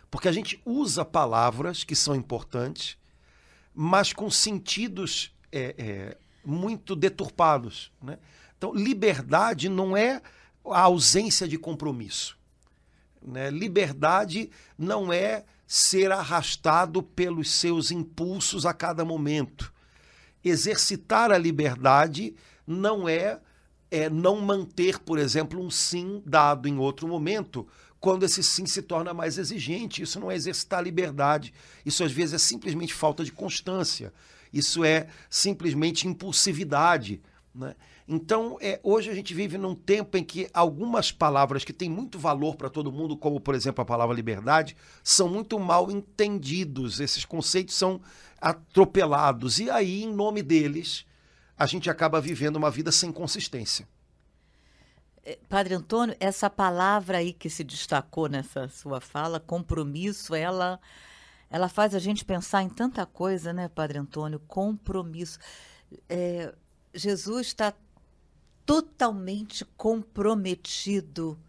Porque 0.09 0.29
a 0.29 0.31
gente 0.31 0.61
usa 0.65 1.03
palavras 1.03 1.83
que 1.83 1.95
são 1.95 2.15
importantes, 2.15 2.97
mas 3.75 4.13
com 4.13 4.29
sentidos 4.31 5.35
é, 5.51 5.75
é, 5.77 6.17
muito 6.45 6.95
deturpados. 6.95 7.91
Né? 8.01 8.17
Então, 8.57 8.73
liberdade 8.73 9.67
não 9.67 9.95
é 9.95 10.21
a 10.65 10.81
ausência 10.81 11.47
de 11.47 11.57
compromisso. 11.57 12.38
Né? 13.21 13.49
Liberdade 13.49 14.49
não 14.77 15.11
é 15.11 15.43
ser 15.67 16.11
arrastado 16.11 17.03
pelos 17.03 17.51
seus 17.51 17.91
impulsos 17.91 18.65
a 18.65 18.73
cada 18.73 19.05
momento. 19.05 19.71
Exercitar 20.43 21.31
a 21.31 21.37
liberdade 21.37 22.35
não 22.65 23.07
é, 23.07 23.39
é 23.91 24.09
não 24.09 24.41
manter, 24.41 24.99
por 24.99 25.19
exemplo, 25.19 25.61
um 25.61 25.69
sim 25.69 26.23
dado 26.25 26.67
em 26.67 26.77
outro 26.77 27.07
momento, 27.07 27.67
quando 27.99 28.23
esse 28.23 28.41
sim 28.41 28.65
se 28.65 28.81
torna 28.81 29.13
mais 29.13 29.37
exigente. 29.37 30.01
Isso 30.01 30.19
não 30.19 30.31
é 30.31 30.35
exercitar 30.35 30.79
a 30.79 30.83
liberdade. 30.83 31.53
Isso 31.85 32.03
às 32.03 32.11
vezes 32.11 32.33
é 32.33 32.37
simplesmente 32.37 32.93
falta 32.93 33.23
de 33.23 33.31
constância. 33.31 34.13
Isso 34.51 34.83
é 34.83 35.07
simplesmente 35.29 36.07
impulsividade. 36.07 37.21
Né? 37.53 37.75
Então, 38.11 38.57
é, 38.59 38.79
hoje 38.81 39.11
a 39.11 39.13
gente 39.13 39.35
vive 39.35 39.55
num 39.55 39.75
tempo 39.75 40.17
em 40.17 40.23
que 40.23 40.49
algumas 40.51 41.11
palavras 41.11 41.63
que 41.63 41.71
têm 41.71 41.87
muito 41.87 42.17
valor 42.17 42.55
para 42.55 42.67
todo 42.67 42.91
mundo, 42.91 43.15
como 43.15 43.39
por 43.39 43.53
exemplo 43.53 43.83
a 43.83 43.85
palavra 43.85 44.15
liberdade, 44.15 44.75
são 45.03 45.29
muito 45.29 45.59
mal 45.59 45.91
entendidos. 45.91 46.99
Esses 46.99 47.23
conceitos 47.23 47.75
são 47.75 48.01
atropelados. 48.41 49.59
E 49.59 49.69
aí, 49.69 50.01
em 50.01 50.11
nome 50.11 50.41
deles, 50.41 51.05
a 51.55 51.67
gente 51.67 51.87
acaba 51.87 52.19
vivendo 52.19 52.55
uma 52.55 52.71
vida 52.71 52.91
sem 52.91 53.11
consistência. 53.11 53.87
É, 55.23 55.37
Padre 55.47 55.75
Antônio, 55.75 56.15
essa 56.19 56.49
palavra 56.49 57.19
aí 57.19 57.31
que 57.31 57.47
se 57.47 57.63
destacou 57.63 58.27
nessa 58.27 58.67
sua 58.69 58.99
fala, 58.99 59.39
compromisso, 59.39 60.33
ela, 60.33 60.79
ela 61.47 61.69
faz 61.69 61.93
a 61.93 61.99
gente 61.99 62.25
pensar 62.25 62.63
em 62.63 62.69
tanta 62.69 63.05
coisa, 63.05 63.53
né, 63.53 63.67
Padre 63.67 63.99
Antônio? 63.99 64.39
Compromisso. 64.47 65.37
É, 66.09 66.55
Jesus 66.91 67.47
está 67.47 67.71
totalmente 68.69 69.65
comprometido 69.75 71.39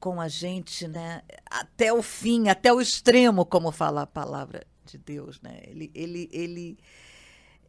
com 0.00 0.20
a 0.20 0.26
gente, 0.26 0.88
né? 0.88 1.22
Até 1.48 1.92
o 1.92 2.02
fim, 2.02 2.48
até 2.48 2.72
o 2.72 2.80
extremo, 2.80 3.46
como 3.46 3.70
fala 3.70 4.02
a 4.02 4.06
palavra 4.06 4.66
de 4.84 4.98
Deus, 4.98 5.40
né? 5.40 5.60
Ele, 5.62 5.88
ele, 5.94 6.28
ele, 6.32 6.78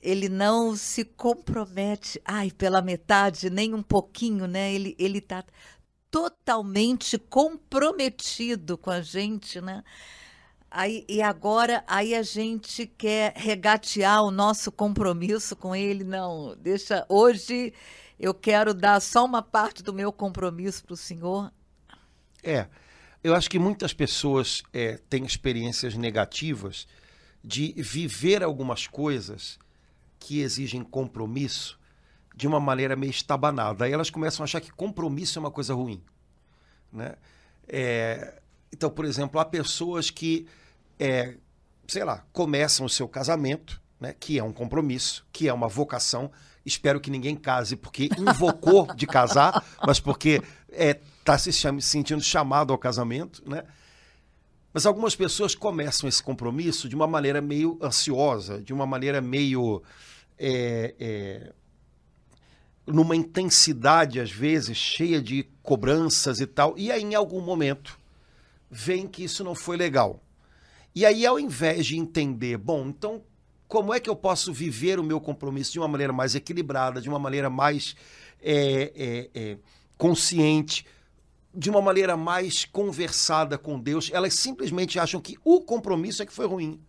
ele 0.01 0.27
não 0.27 0.75
se 0.75 1.05
compromete, 1.05 2.19
ai, 2.25 2.49
pela 2.49 2.81
metade, 2.81 3.47
nem 3.47 3.75
um 3.75 3.83
pouquinho, 3.83 4.47
né? 4.47 4.73
Ele, 4.73 4.95
ele 4.97 5.19
está 5.19 5.45
totalmente 6.09 7.15
comprometido 7.15 8.75
com 8.75 8.89
a 8.89 9.01
gente, 9.01 9.61
né? 9.61 9.83
Aí, 10.71 11.03
e 11.09 11.21
agora 11.21 11.83
aí 11.87 12.13
a 12.13 12.21
gente 12.21 12.85
quer 12.85 13.33
regatear 13.35 14.23
o 14.23 14.29
nosso 14.29 14.71
compromisso 14.71 15.55
com 15.55 15.75
ele. 15.75 16.03
Não, 16.03 16.55
deixa. 16.59 17.05
Hoje 17.09 17.73
eu 18.19 18.33
quero 18.33 18.73
dar 18.73 18.99
só 18.99 19.25
uma 19.25 19.41
parte 19.41 19.81
do 19.81 19.93
meu 19.93 20.11
compromisso 20.11 20.83
para 20.83 20.93
o 20.93 20.97
senhor. 20.97 21.51
É, 22.43 22.67
eu 23.23 23.33
acho 23.33 23.49
que 23.49 23.57
muitas 23.57 23.93
pessoas 23.93 24.61
é, 24.71 24.99
têm 25.09 25.25
experiências 25.25 25.95
negativas 25.95 26.87
de 27.43 27.73
viver 27.77 28.43
algumas 28.43 28.85
coisas 28.85 29.57
que 30.19 30.41
exigem 30.41 30.83
compromisso 30.83 31.79
de 32.35 32.47
uma 32.47 32.59
maneira 32.59 32.95
meio 32.95 33.09
estabanada. 33.09 33.85
Aí 33.85 33.91
elas 33.91 34.09
começam 34.09 34.43
a 34.43 34.45
achar 34.45 34.61
que 34.61 34.71
compromisso 34.71 35.39
é 35.39 35.41
uma 35.41 35.51
coisa 35.51 35.73
ruim. 35.73 36.01
Né? 36.91 37.15
É, 37.67 38.38
então, 38.71 38.89
por 38.89 39.05
exemplo, 39.05 39.39
há 39.39 39.45
pessoas 39.45 40.09
que, 40.09 40.45
é, 40.99 41.35
sei 41.87 42.03
lá, 42.03 42.23
começam 42.31 42.85
o 42.85 42.89
seu 42.89 43.07
casamento, 43.07 43.81
né, 43.99 44.15
que 44.17 44.39
é 44.39 44.43
um 44.43 44.53
compromisso, 44.53 45.25
que 45.31 45.47
é 45.47 45.53
uma 45.53 45.67
vocação. 45.67 46.31
Espero 46.65 46.99
que 46.99 47.09
ninguém 47.09 47.35
case 47.35 47.75
porque 47.75 48.09
invocou 48.17 48.93
de 48.95 49.07
casar, 49.07 49.65
mas 49.85 49.99
porque 49.99 50.41
está 50.69 50.83
é, 50.83 50.99
tá 51.25 51.37
se 51.37 51.51
sentindo 51.81 52.21
chamado 52.21 52.71
ao 52.71 52.77
casamento. 52.77 53.41
Né? 53.45 53.63
Mas 54.73 54.85
algumas 54.85 55.15
pessoas 55.15 55.55
começam 55.55 56.07
esse 56.07 56.21
compromisso 56.21 56.87
de 56.87 56.95
uma 56.95 57.07
maneira 57.07 57.41
meio 57.41 57.77
ansiosa, 57.81 58.61
de 58.61 58.71
uma 58.71 58.85
maneira 58.85 59.19
meio. 59.19 59.81
É, 60.37 60.95
é, 60.99 61.53
numa 62.87 63.15
intensidade, 63.15 64.19
às 64.19 64.31
vezes, 64.31 64.75
cheia 64.75 65.21
de 65.21 65.43
cobranças 65.61 66.39
e 66.39 66.47
tal. 66.47 66.73
E 66.75 66.91
aí, 66.91 67.03
em 67.03 67.13
algum 67.13 67.39
momento, 67.39 67.98
veem 68.69 69.07
que 69.07 69.23
isso 69.23 69.43
não 69.43 69.55
foi 69.55 69.77
legal. 69.77 70.23
E 70.93 71.05
aí, 71.05 71.25
ao 71.25 71.39
invés 71.39 71.85
de 71.85 71.97
entender, 71.97 72.57
bom, 72.57 72.87
então 72.87 73.23
como 73.69 73.93
é 73.93 73.99
que 73.99 74.09
eu 74.09 74.15
posso 74.15 74.51
viver 74.51 74.99
o 74.99 75.03
meu 75.03 75.21
compromisso 75.21 75.71
de 75.71 75.79
uma 75.79 75.87
maneira 75.87 76.11
mais 76.11 76.33
equilibrada, 76.33 76.99
de 76.99 77.07
uma 77.07 77.19
maneira 77.19 77.51
mais 77.51 77.95
é, 78.41 78.91
é, 78.95 79.29
é, 79.39 79.57
consciente, 79.95 80.83
de 81.53 81.69
uma 81.69 81.79
maneira 81.79 82.17
mais 82.17 82.65
conversada 82.65 83.59
com 83.59 83.79
Deus, 83.79 84.09
elas 84.11 84.33
simplesmente 84.33 84.99
acham 84.99 85.21
que 85.21 85.37
o 85.43 85.61
compromisso 85.61 86.23
é 86.23 86.25
que 86.25 86.33
foi 86.33 86.47
ruim. 86.47 86.81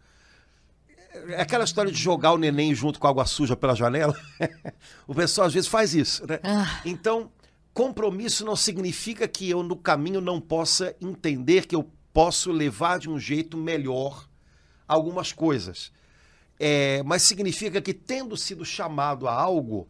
é 1.28 1.42
aquela 1.42 1.64
história 1.64 1.92
de 1.92 1.98
jogar 1.98 2.32
o 2.32 2.38
neném 2.38 2.74
junto 2.74 2.98
com 2.98 3.06
a 3.06 3.10
água 3.10 3.26
suja 3.26 3.54
pela 3.54 3.74
janela. 3.74 4.18
o 5.06 5.14
pessoal 5.14 5.46
às 5.48 5.52
vezes 5.52 5.68
faz 5.68 5.94
isso, 5.94 6.26
né? 6.26 6.40
Ah. 6.42 6.80
Então, 6.86 7.30
compromisso 7.72 8.44
não 8.44 8.56
significa 8.56 9.26
que 9.28 9.48
eu 9.48 9.62
no 9.62 9.76
caminho 9.76 10.20
não 10.20 10.40
possa 10.40 10.94
entender 11.00 11.66
que 11.66 11.74
eu 11.74 11.90
posso 12.12 12.50
levar 12.50 12.98
de 12.98 13.08
um 13.08 13.18
jeito 13.18 13.56
melhor 13.56 14.28
algumas 14.86 15.32
coisas. 15.32 15.92
É, 16.58 17.02
mas 17.04 17.22
significa 17.22 17.80
que, 17.80 17.94
tendo 17.94 18.36
sido 18.36 18.64
chamado 18.64 19.26
a 19.26 19.32
algo, 19.32 19.88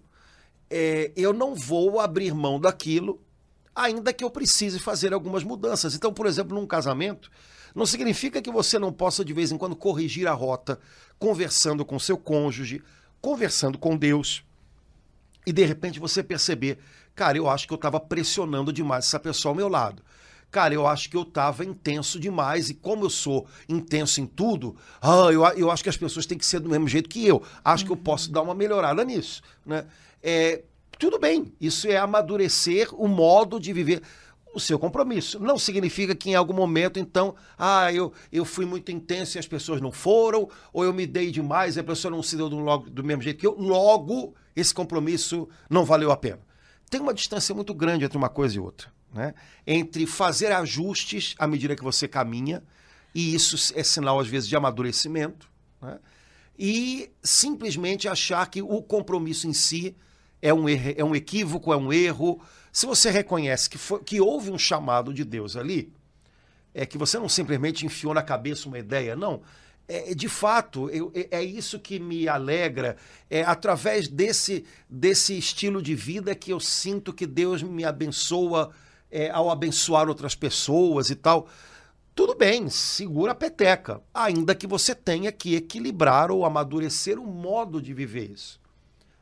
é, 0.68 1.10
eu 1.16 1.32
não 1.32 1.54
vou 1.54 1.98
abrir 1.98 2.32
mão 2.32 2.60
daquilo, 2.60 3.20
ainda 3.74 4.12
que 4.12 4.22
eu 4.22 4.30
precise 4.30 4.78
fazer 4.78 5.12
algumas 5.12 5.42
mudanças. 5.42 5.94
Então, 5.94 6.12
por 6.12 6.26
exemplo, 6.26 6.58
num 6.58 6.66
casamento, 6.66 7.30
não 7.74 7.86
significa 7.86 8.40
que 8.40 8.50
você 8.50 8.78
não 8.78 8.92
possa, 8.92 9.24
de 9.24 9.32
vez 9.32 9.50
em 9.50 9.58
quando, 9.58 9.74
corrigir 9.74 10.28
a 10.28 10.32
rota, 10.32 10.78
conversando 11.18 11.84
com 11.84 11.98
seu 11.98 12.16
cônjuge, 12.16 12.82
conversando 13.20 13.78
com 13.78 13.96
Deus, 13.96 14.44
e 15.46 15.52
de 15.52 15.64
repente 15.64 15.98
você 15.98 16.22
perceber, 16.22 16.78
cara, 17.14 17.36
eu 17.36 17.48
acho 17.48 17.66
que 17.66 17.72
eu 17.72 17.76
estava 17.76 18.00
pressionando 18.00 18.72
demais 18.72 19.06
essa 19.06 19.20
pessoa 19.20 19.52
ao 19.52 19.56
meu 19.56 19.68
lado. 19.68 20.02
Cara, 20.50 20.74
eu 20.74 20.86
acho 20.86 21.08
que 21.08 21.16
eu 21.16 21.22
estava 21.22 21.64
intenso 21.64 22.18
demais 22.18 22.70
e 22.70 22.74
como 22.74 23.04
eu 23.04 23.10
sou 23.10 23.46
intenso 23.68 24.20
em 24.20 24.26
tudo, 24.26 24.74
ah, 25.00 25.28
eu, 25.30 25.44
eu 25.56 25.70
acho 25.70 25.82
que 25.82 25.88
as 25.88 25.96
pessoas 25.96 26.26
têm 26.26 26.36
que 26.36 26.44
ser 26.44 26.58
do 26.58 26.68
mesmo 26.68 26.88
jeito 26.88 27.08
que 27.08 27.24
eu. 27.24 27.40
Acho 27.64 27.84
que 27.84 27.92
eu 27.92 27.96
posso 27.96 28.32
dar 28.32 28.42
uma 28.42 28.54
melhorada 28.54 29.04
nisso, 29.04 29.42
né? 29.64 29.86
É, 30.20 30.64
tudo 30.98 31.18
bem, 31.18 31.52
isso 31.60 31.86
é 31.88 31.96
amadurecer 31.96 32.88
o 32.94 33.06
modo 33.06 33.60
de 33.60 33.72
viver 33.72 34.02
o 34.52 34.60
seu 34.60 34.78
compromisso. 34.78 35.38
Não 35.38 35.56
significa 35.56 36.14
que 36.14 36.30
em 36.30 36.34
algum 36.34 36.52
momento, 36.52 36.98
então, 36.98 37.34
ah, 37.56 37.92
eu, 37.92 38.12
eu 38.32 38.44
fui 38.44 38.66
muito 38.66 38.90
intenso 38.90 39.36
e 39.36 39.38
as 39.38 39.46
pessoas 39.46 39.80
não 39.80 39.92
foram, 39.92 40.48
ou 40.72 40.84
eu 40.84 40.92
me 40.92 41.06
dei 41.06 41.30
demais 41.30 41.76
e 41.76 41.80
a 41.80 41.84
pessoa 41.84 42.10
não 42.10 42.22
se 42.22 42.36
deu 42.36 42.48
do, 42.48 42.58
logo, 42.58 42.90
do 42.90 43.04
mesmo 43.04 43.22
jeito 43.22 43.38
que 43.38 43.46
eu, 43.46 43.54
logo 43.56 44.34
esse 44.54 44.74
compromisso 44.74 45.48
não 45.68 45.84
valeu 45.84 46.10
a 46.10 46.16
pena. 46.16 46.40
Tem 46.90 47.00
uma 47.00 47.14
distância 47.14 47.54
muito 47.54 47.72
grande 47.72 48.04
entre 48.04 48.18
uma 48.18 48.28
coisa 48.28 48.56
e 48.56 48.60
outra. 48.60 48.92
Né? 49.14 49.32
Entre 49.66 50.06
fazer 50.06 50.52
ajustes 50.52 51.34
à 51.38 51.46
medida 51.46 51.76
que 51.76 51.82
você 51.84 52.08
caminha, 52.08 52.62
e 53.14 53.34
isso 53.34 53.72
é 53.76 53.82
sinal, 53.82 54.18
às 54.18 54.26
vezes, 54.28 54.48
de 54.48 54.56
amadurecimento, 54.56 55.48
né? 55.80 55.98
e 56.58 57.10
simplesmente 57.22 58.08
achar 58.08 58.44
que 58.50 58.60
o 58.60 58.82
compromisso 58.82 59.46
em 59.46 59.52
si 59.52 59.96
é 60.42 60.52
um, 60.52 60.68
erro, 60.68 60.94
é 60.96 61.04
um 61.04 61.14
equívoco, 61.14 61.72
é 61.72 61.76
um 61.76 61.92
erro. 61.92 62.40
Se 62.72 62.86
você 62.86 63.10
reconhece 63.10 63.70
que, 63.70 63.78
foi, 63.78 64.02
que 64.02 64.20
houve 64.20 64.50
um 64.50 64.58
chamado 64.58 65.14
de 65.14 65.24
Deus 65.24 65.56
ali, 65.56 65.92
é 66.74 66.84
que 66.84 66.98
você 66.98 67.18
não 67.18 67.28
simplesmente 67.28 67.86
enfiou 67.86 68.14
na 68.14 68.22
cabeça 68.22 68.68
uma 68.68 68.78
ideia, 68.78 69.16
não. 69.16 69.42
É, 69.92 70.14
de 70.14 70.28
fato, 70.28 70.88
eu, 70.90 71.10
é, 71.12 71.38
é 71.38 71.42
isso 71.42 71.80
que 71.80 71.98
me 71.98 72.28
alegra. 72.28 72.96
É 73.28 73.42
através 73.42 74.06
desse, 74.06 74.64
desse 74.88 75.36
estilo 75.36 75.82
de 75.82 75.96
vida 75.96 76.32
que 76.34 76.52
eu 76.52 76.60
sinto 76.60 77.12
que 77.12 77.26
Deus 77.26 77.60
me 77.60 77.84
abençoa 77.84 78.70
é, 79.10 79.30
ao 79.30 79.50
abençoar 79.50 80.08
outras 80.08 80.36
pessoas 80.36 81.10
e 81.10 81.16
tal. 81.16 81.48
Tudo 82.14 82.36
bem, 82.36 82.68
segura 82.68 83.32
a 83.32 83.34
peteca, 83.34 84.00
ainda 84.14 84.54
que 84.54 84.66
você 84.66 84.94
tenha 84.94 85.32
que 85.32 85.56
equilibrar 85.56 86.30
ou 86.30 86.44
amadurecer 86.44 87.18
o 87.18 87.26
modo 87.26 87.82
de 87.82 87.92
viver 87.92 88.30
isso. 88.30 88.60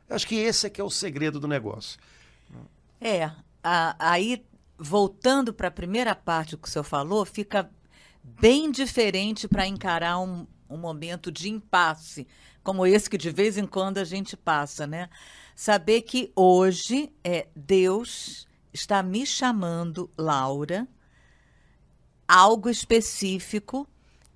Eu 0.07 0.15
acho 0.15 0.27
que 0.27 0.35
esse 0.35 0.67
é 0.67 0.69
que 0.69 0.79
é 0.79 0.83
o 0.83 0.89
segredo 0.89 1.39
do 1.39 1.47
negócio. 1.47 1.99
É, 3.01 3.31
a, 3.63 3.95
aí 3.97 4.45
voltando 4.77 5.51
para 5.51 5.69
a 5.69 5.71
primeira 5.71 6.13
parte 6.13 6.55
que 6.55 6.67
o 6.67 6.71
senhor 6.71 6.83
falou, 6.83 7.25
fica 7.25 7.69
bem 8.23 8.71
diferente 8.71 9.47
para 9.47 9.65
encarar 9.65 10.19
um, 10.19 10.45
um 10.69 10.77
momento 10.77 11.31
de 11.31 11.49
impasse, 11.49 12.27
como 12.63 12.85
esse 12.85 13.09
que 13.09 13.17
de 13.17 13.31
vez 13.31 13.57
em 13.57 13.65
quando 13.65 13.97
a 13.97 14.03
gente 14.03 14.37
passa, 14.37 14.85
né? 14.85 15.09
Saber 15.55 16.01
que 16.03 16.31
hoje 16.35 17.11
é 17.23 17.47
Deus 17.55 18.47
está 18.73 19.01
me 19.01 19.25
chamando, 19.25 20.09
Laura, 20.17 20.87
algo 22.27 22.69
específico 22.69 23.87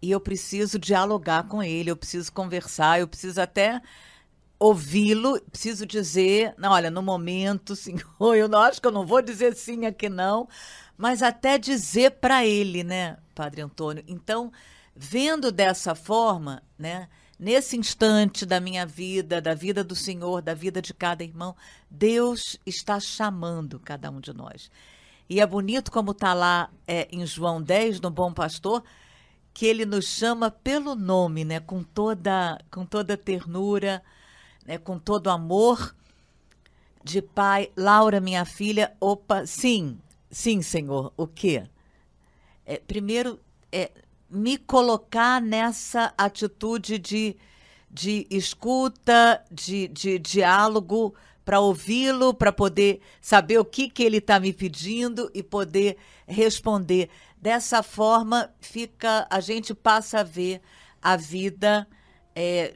e 0.01 0.12
eu 0.12 0.19
preciso 0.19 0.79
dialogar 0.79 1.43
com 1.43 1.62
ele, 1.62 1.91
eu 1.91 1.95
preciso 1.95 2.31
conversar, 2.31 2.99
eu 2.99 3.08
preciso 3.08 3.39
até 3.39 3.81
ouvi-lo, 4.60 5.39
preciso 5.51 5.86
dizer, 5.86 6.53
não, 6.58 6.71
olha, 6.71 6.89
no 6.89 7.01
momento, 7.01 7.75
senhor, 7.75 8.36
eu 8.36 8.47
não 8.47 8.60
acho 8.60 8.81
que 8.81 8.88
eu 8.88 8.91
não 8.91 9.05
vou 9.05 9.21
dizer 9.21 9.55
sim 9.55 9.86
aqui 9.86 10.10
não, 10.10 10.47
mas 10.97 11.21
até 11.21 11.58
dizer 11.58 12.12
para 12.12 12.45
ele, 12.45 12.84
né, 12.84 13.17
Padre 13.36 13.62
Antônio. 13.62 14.03
Então, 14.08 14.51
vendo 14.95 15.51
dessa 15.51 15.95
forma, 15.95 16.62
né, 16.77 17.08
nesse 17.39 17.75
instante 17.75 18.45
da 18.45 18.60
minha 18.60 18.86
vida, 18.86 19.41
da 19.41 19.53
vida 19.53 19.84
do 19.84 19.95
Senhor, 19.95 20.41
da 20.41 20.53
vida 20.53 20.82
de 20.82 20.93
cada 20.93 21.23
irmão, 21.23 21.56
Deus 21.89 22.58
está 22.65 22.99
chamando 22.99 23.79
cada 23.79 24.10
um 24.10 24.19
de 24.19 24.34
nós. 24.34 24.69
E 25.29 25.39
é 25.39 25.47
bonito 25.47 25.91
como 25.91 26.12
está 26.12 26.34
lá 26.34 26.69
é, 26.88 27.08
em 27.12 27.25
João 27.25 27.62
10, 27.62 27.99
no 28.01 28.10
Bom 28.10 28.34
Pastor, 28.34 28.84
que 29.53 29.65
ele 29.65 29.86
nos 29.86 30.06
chama 30.06 30.49
pelo 30.49 30.95
nome, 30.95 31.45
né? 31.45 31.60
com, 31.60 31.84
toda, 31.84 32.60
com 32.71 32.86
toda 32.86 33.15
ternura, 33.15 34.03
né? 34.65 34.77
com 34.77 34.97
todo 34.97 35.29
amor 35.29 35.95
de 37.03 37.21
pai. 37.21 37.71
Laura, 37.75 38.19
minha 38.19 38.45
filha, 38.45 38.95
opa, 38.99 39.45
sim, 39.45 39.99
sim, 40.29 40.62
Senhor, 40.62 41.13
o 41.15 41.27
quê? 41.27 41.67
É, 42.65 42.77
primeiro, 42.77 43.39
é, 43.71 43.91
me 44.34 44.58
colocar 44.58 45.39
nessa 45.39 46.12
atitude 46.17 46.98
de, 46.98 47.38
de 47.89 48.26
escuta, 48.30 49.43
de, 49.52 49.88
de 49.88 50.17
diálogo, 50.17 51.13
para 51.46 51.60
ouvi-lo, 51.60 52.34
para 52.34 52.52
poder 52.52 53.02
saber 53.22 53.60
o 53.60 53.65
que, 53.65 53.89
que 53.89 54.04
ele 54.04 54.17
está 54.17 54.39
me 54.39 54.52
pedindo 54.52 55.30
e 55.34 55.43
poder 55.43 55.98
responder. 56.26 57.10
Dessa 57.38 57.84
forma, 57.84 58.50
fica 58.60 59.28
a 59.30 59.39
gente 59.39 59.74
passa 59.74 60.22
a 60.22 60.24
ver 60.24 60.62
a 61.02 61.17
vida, 61.17 61.86
é, 62.36 62.74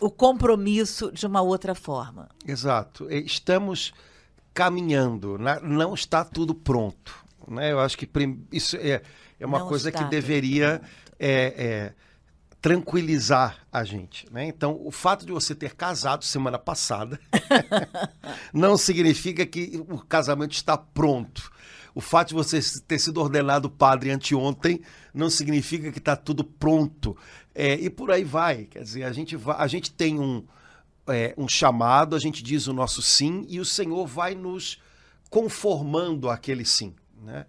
o 0.00 0.10
compromisso 0.10 1.12
de 1.12 1.26
uma 1.26 1.40
outra 1.40 1.74
forma. 1.74 2.28
Exato. 2.46 3.10
Estamos 3.10 3.94
caminhando, 4.52 5.38
né? 5.38 5.60
não 5.62 5.94
está 5.94 6.24
tudo 6.24 6.54
pronto. 6.54 7.24
Né? 7.46 7.72
Eu 7.72 7.80
acho 7.80 7.96
que 7.96 8.08
isso 8.52 8.76
é 8.76 9.02
é 9.44 9.46
uma 9.46 9.58
Não 9.58 9.68
coisa 9.68 9.92
que 9.92 10.02
deveria 10.04 10.80
é, 11.18 11.30
é, 11.30 11.94
tranquilizar 12.62 13.58
a 13.70 13.84
gente. 13.84 14.26
Né? 14.32 14.46
Então, 14.46 14.80
o 14.82 14.90
fato 14.90 15.26
de 15.26 15.32
você 15.32 15.54
ter 15.54 15.74
casado 15.74 16.24
semana 16.24 16.58
passada 16.58 17.20
não 18.54 18.78
significa 18.78 19.44
que 19.44 19.84
o 19.86 19.98
casamento 19.98 20.52
está 20.52 20.78
pronto. 20.78 21.52
O 21.94 22.00
fato 22.00 22.28
de 22.28 22.34
você 22.34 22.58
ter 22.88 22.98
sido 22.98 23.20
ordenado 23.20 23.68
padre 23.68 24.10
anteontem 24.10 24.80
não 25.12 25.28
significa 25.28 25.92
que 25.92 25.98
está 25.98 26.16
tudo 26.16 26.42
pronto. 26.42 27.14
É, 27.54 27.74
e 27.74 27.90
por 27.90 28.10
aí 28.10 28.24
vai. 28.24 28.64
Quer 28.64 28.82
dizer, 28.82 29.02
a 29.02 29.12
gente, 29.12 29.36
vai, 29.36 29.56
a 29.58 29.66
gente 29.66 29.92
tem 29.92 30.18
um, 30.18 30.42
é, 31.06 31.34
um 31.36 31.46
chamado, 31.46 32.16
a 32.16 32.18
gente 32.18 32.42
diz 32.42 32.66
o 32.66 32.72
nosso 32.72 33.02
sim 33.02 33.44
e 33.46 33.60
o 33.60 33.64
Senhor 33.64 34.06
vai 34.06 34.34
nos 34.34 34.80
conformando 35.28 36.30
aquele 36.30 36.64
sim. 36.64 36.94
Né? 37.22 37.44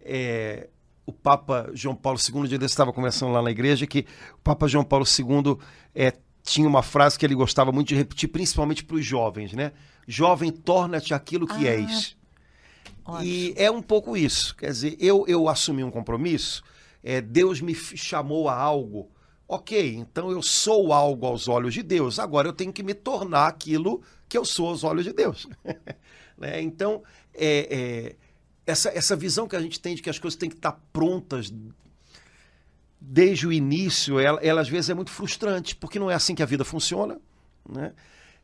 É, 0.00 0.70
o 1.06 1.12
Papa 1.12 1.70
João 1.74 1.94
Paulo 1.94 2.18
II, 2.18 2.48
dia 2.48 2.58
desse 2.58 2.72
estava 2.72 2.92
conversando 2.92 3.32
lá 3.32 3.42
na 3.42 3.50
igreja, 3.50 3.86
que 3.86 4.06
o 4.34 4.40
Papa 4.42 4.66
João 4.66 4.84
Paulo 4.84 5.04
II 5.04 5.58
é, 5.94 6.12
tinha 6.42 6.66
uma 6.66 6.82
frase 6.82 7.18
que 7.18 7.26
ele 7.26 7.34
gostava 7.34 7.72
muito 7.72 7.88
de 7.88 7.94
repetir, 7.94 8.28
principalmente 8.28 8.84
para 8.84 8.96
os 8.96 9.04
jovens, 9.04 9.52
né? 9.52 9.72
Jovem, 10.06 10.50
torna-te 10.50 11.14
aquilo 11.14 11.46
que 11.46 11.68
ah, 11.68 11.72
és. 11.72 12.16
Ótimo. 13.04 13.24
E 13.24 13.54
é 13.56 13.70
um 13.70 13.82
pouco 13.82 14.16
isso. 14.16 14.54
Quer 14.56 14.70
dizer, 14.70 14.96
eu, 14.98 15.24
eu 15.26 15.48
assumi 15.48 15.84
um 15.84 15.90
compromisso, 15.90 16.62
é, 17.02 17.20
Deus 17.20 17.60
me 17.60 17.74
chamou 17.74 18.48
a 18.48 18.56
algo. 18.56 19.10
Ok, 19.46 19.94
então 19.96 20.30
eu 20.30 20.42
sou 20.42 20.90
algo 20.90 21.26
aos 21.26 21.48
olhos 21.48 21.74
de 21.74 21.82
Deus, 21.82 22.18
agora 22.18 22.48
eu 22.48 22.52
tenho 22.52 22.72
que 22.72 22.82
me 22.82 22.94
tornar 22.94 23.46
aquilo 23.46 24.02
que 24.26 24.38
eu 24.38 24.44
sou 24.44 24.68
aos 24.68 24.82
olhos 24.84 25.04
de 25.04 25.12
Deus. 25.12 25.46
né? 26.38 26.62
Então, 26.62 27.02
é, 27.34 27.68
é 27.70 28.23
essa, 28.66 28.88
essa 28.90 29.14
visão 29.14 29.46
que 29.46 29.56
a 29.56 29.60
gente 29.60 29.80
tem 29.80 29.94
de 29.94 30.02
que 30.02 30.10
as 30.10 30.18
coisas 30.18 30.38
têm 30.38 30.48
que 30.48 30.56
estar 30.56 30.80
prontas 30.92 31.52
desde 33.00 33.46
o 33.46 33.52
início, 33.52 34.18
ela, 34.18 34.40
ela 34.42 34.60
às 34.60 34.68
vezes 34.68 34.90
é 34.90 34.94
muito 34.94 35.10
frustrante, 35.10 35.76
porque 35.76 35.98
não 35.98 36.10
é 36.10 36.14
assim 36.14 36.34
que 36.34 36.42
a 36.42 36.46
vida 36.46 36.64
funciona. 36.64 37.20
Né? 37.68 37.92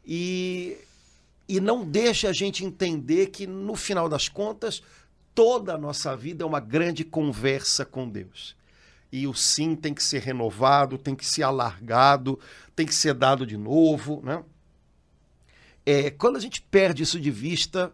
E, 0.04 0.76
e 1.48 1.61
não 1.61 1.85
deixa 1.85 2.28
a 2.28 2.33
gente 2.33 2.64
entender 2.64 3.28
que, 3.28 3.46
no 3.46 3.74
final 3.74 4.09
das 4.09 4.28
contas, 4.28 4.83
toda 5.35 5.74
a 5.74 5.78
nossa 5.78 6.14
vida 6.14 6.44
é 6.44 6.46
uma 6.46 6.61
grande 6.61 7.04
conversa 7.04 7.85
com 7.85 8.09
Deus. 8.09 8.54
E 9.11 9.26
o 9.26 9.35
sim 9.35 9.74
tem 9.74 9.94
que 9.94 10.02
ser 10.02 10.20
renovado, 10.20 10.98
tem 10.98 11.16
que 11.16 11.24
ser 11.24 11.42
alargado, 11.42 12.38
tem 12.76 12.87
que 12.87 12.94
ser 12.94 13.14
dado 13.14 13.46
de 13.46 13.56
novo. 13.56 14.20
Né? 14.22 14.44
É, 15.85 16.11
quando 16.11 16.37
a 16.37 16.40
gente 16.40 16.62
perde 16.62 17.02
isso 17.02 17.18
de 17.18 17.30
vista, 17.30 17.92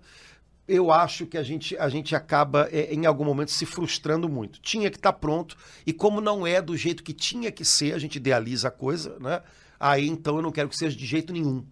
eu 0.68 0.90
acho 0.90 1.26
que 1.26 1.38
a 1.38 1.42
gente, 1.42 1.76
a 1.76 1.88
gente 1.88 2.14
acaba, 2.14 2.68
é, 2.72 2.92
em 2.92 3.07
algum 3.07 3.24
momento, 3.24 3.50
se 3.50 3.64
frustrando 3.64 4.29
muito. 4.29 4.61
Tinha 4.61 4.90
que 4.90 4.96
estar 4.96 5.12
tá 5.12 5.18
pronto, 5.18 5.57
e 5.87 5.92
como 5.92 6.20
não 6.20 6.46
é 6.46 6.61
do 6.61 6.76
jeito 6.76 7.02
que 7.02 7.12
tinha 7.12 7.52
que 7.52 7.64
ser, 7.64 7.94
a 7.94 7.98
gente 7.98 8.16
idealiza 8.16 8.68
a 8.68 8.70
coisa, 8.70 9.16
né? 9.20 9.42
Aí 9.79 10.09
então 10.09 10.37
eu 10.37 10.42
não 10.42 10.50
quero 10.50 10.68
que 10.68 10.76
seja 10.76 10.96
de 10.96 11.07
jeito 11.07 11.33
nenhum. 11.33 11.64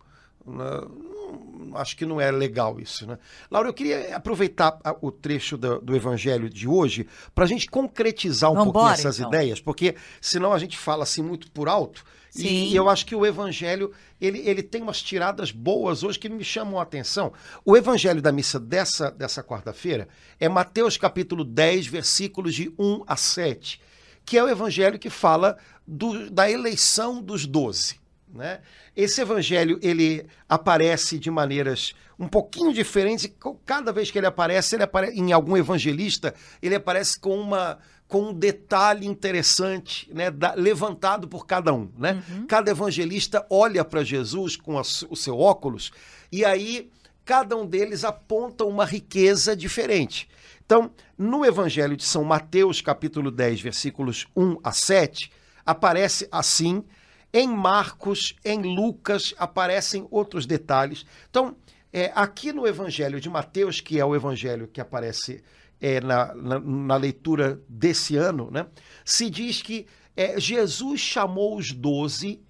Não, 0.47 1.77
acho 1.77 1.97
que 1.97 2.05
não 2.05 2.21
é 2.21 2.31
legal 2.31 2.79
isso, 2.79 3.07
né? 3.07 3.19
Laura, 3.51 3.69
eu 3.69 3.75
queria 3.75 4.15
aproveitar 4.17 4.79
o 5.01 5.11
trecho 5.11 5.57
do, 5.57 5.81
do 5.81 5.97
Evangelho 5.97 6.49
de 6.49 6.69
hoje 6.69 7.07
para 7.35 7.45
a 7.45 7.49
gente 7.49 7.69
concretizar 7.69 8.53
um 8.53 8.65
pouquinho 8.65 8.89
essas 8.91 9.19
então. 9.19 9.31
ideias, 9.31 9.61
porque 9.61 9.97
senão 10.21 10.53
a 10.53 10.59
gente 10.59 10.77
fala 10.79 11.03
assim 11.03 11.23
muito 11.23 11.51
por 11.51 11.69
alto 11.69 12.05
Sim. 12.35 12.67
E 12.67 12.75
eu 12.75 12.89
acho 12.89 13.07
que 13.07 13.15
o 13.15 13.25
Evangelho, 13.25 13.93
ele, 14.21 14.41
ele 14.41 14.63
tem 14.63 14.83
umas 14.83 15.01
tiradas 15.01 15.53
boas 15.53 16.03
hoje 16.03 16.19
que 16.19 16.29
me 16.29 16.43
chamam 16.43 16.81
a 16.81 16.83
atenção. 16.83 17.33
O 17.65 17.77
Evangelho 17.77 18.21
da 18.21 18.33
missa 18.33 18.59
dessa, 18.59 19.09
dessa 19.11 19.43
quarta-feira 19.43 20.09
é 20.41 20.49
Mateus 20.49 20.97
capítulo 20.97 21.45
10, 21.45 21.87
versículos 21.87 22.55
de 22.55 22.75
1 22.77 23.05
a 23.07 23.17
7, 23.17 23.81
que 24.25 24.37
é 24.37 24.43
o 24.43 24.49
Evangelho 24.49 24.99
que 24.99 25.11
fala 25.11 25.57
do, 25.87 26.29
da 26.29 26.51
eleição 26.51 27.23
dos 27.23 27.47
doze. 27.47 28.01
Né? 28.35 28.61
Esse 28.97 29.21
evangelho 29.21 29.79
ele 29.81 30.27
aparece 30.49 31.21
de 31.21 31.31
maneiras 31.31 31.95
um 32.19 32.27
pouquinho 32.27 32.73
diferentes. 32.73 33.33
Cada 33.65 33.93
vez 33.93 34.11
que 34.11 34.19
ele 34.19 34.27
aparece, 34.27 34.75
ele 34.75 34.83
aparece 34.83 35.17
em 35.17 35.33
algum 35.33 35.57
evangelista, 35.57 36.35
ele 36.61 36.75
aparece 36.75 37.19
com 37.21 37.39
uma 37.39 37.79
com 38.09 38.31
um 38.31 38.33
detalhe 38.33 39.07
interessante, 39.07 40.09
né, 40.13 40.31
da, 40.31 40.55
levantado 40.55 41.27
por 41.27 41.47
cada 41.47 41.73
um, 41.73 41.91
né? 41.99 42.23
Uhum. 42.29 42.47
Cada 42.47 42.71
evangelista 42.71 43.47
olha 43.51 43.85
para 43.85 44.05
Jesus 44.05 44.57
com 44.57 44.79
a, 44.79 44.83
o 45.09 45.17
seu 45.17 45.39
óculos 45.39 45.91
e 46.31 46.45
aí 46.45 46.91
cada 47.25 47.57
um 47.57 47.67
deles 47.67 48.05
aponta 48.05 48.65
uma 48.65 48.85
riqueza 48.85 49.57
diferente. 49.57 50.29
Então, 50.65 50.91
no 51.17 51.45
Evangelho 51.45 51.97
de 51.97 52.05
São 52.05 52.25
Mateus, 52.25 52.81
capítulo 52.81 53.31
10, 53.31 53.61
versículos 53.61 54.27
1 54.35 54.59
a 54.63 54.73
7, 54.73 55.31
aparece 55.65 56.29
assim, 56.31 56.85
em 57.33 57.49
Marcos, 57.49 58.35
em 58.45 58.63
Lucas, 58.63 59.35
aparecem 59.39 60.07
outros 60.11 60.47
detalhes. 60.47 61.05
Então, 61.29 61.57
é, 61.93 62.11
aqui 62.15 62.53
no 62.53 62.67
Evangelho 62.67 63.21
de 63.21 63.29
Mateus, 63.29 63.81
que 63.81 64.01
é 64.01 64.05
o 64.05 64.15
evangelho 64.15 64.69
que 64.69 64.81
aparece 64.81 65.43
é, 65.85 66.01
na, 66.01 66.35
na, 66.35 66.59
na, 66.59 66.97
leitura 66.97 67.61
desse 67.69 68.17
ano, 68.17 68.51
né, 68.51 68.67
se 69.05 69.29
diz 69.29 69.61
que 69.61 69.87
é, 70.17 70.41
Jesus 70.41 70.99
chamou 70.99 71.59
os 71.59 71.73
doze 71.73 72.41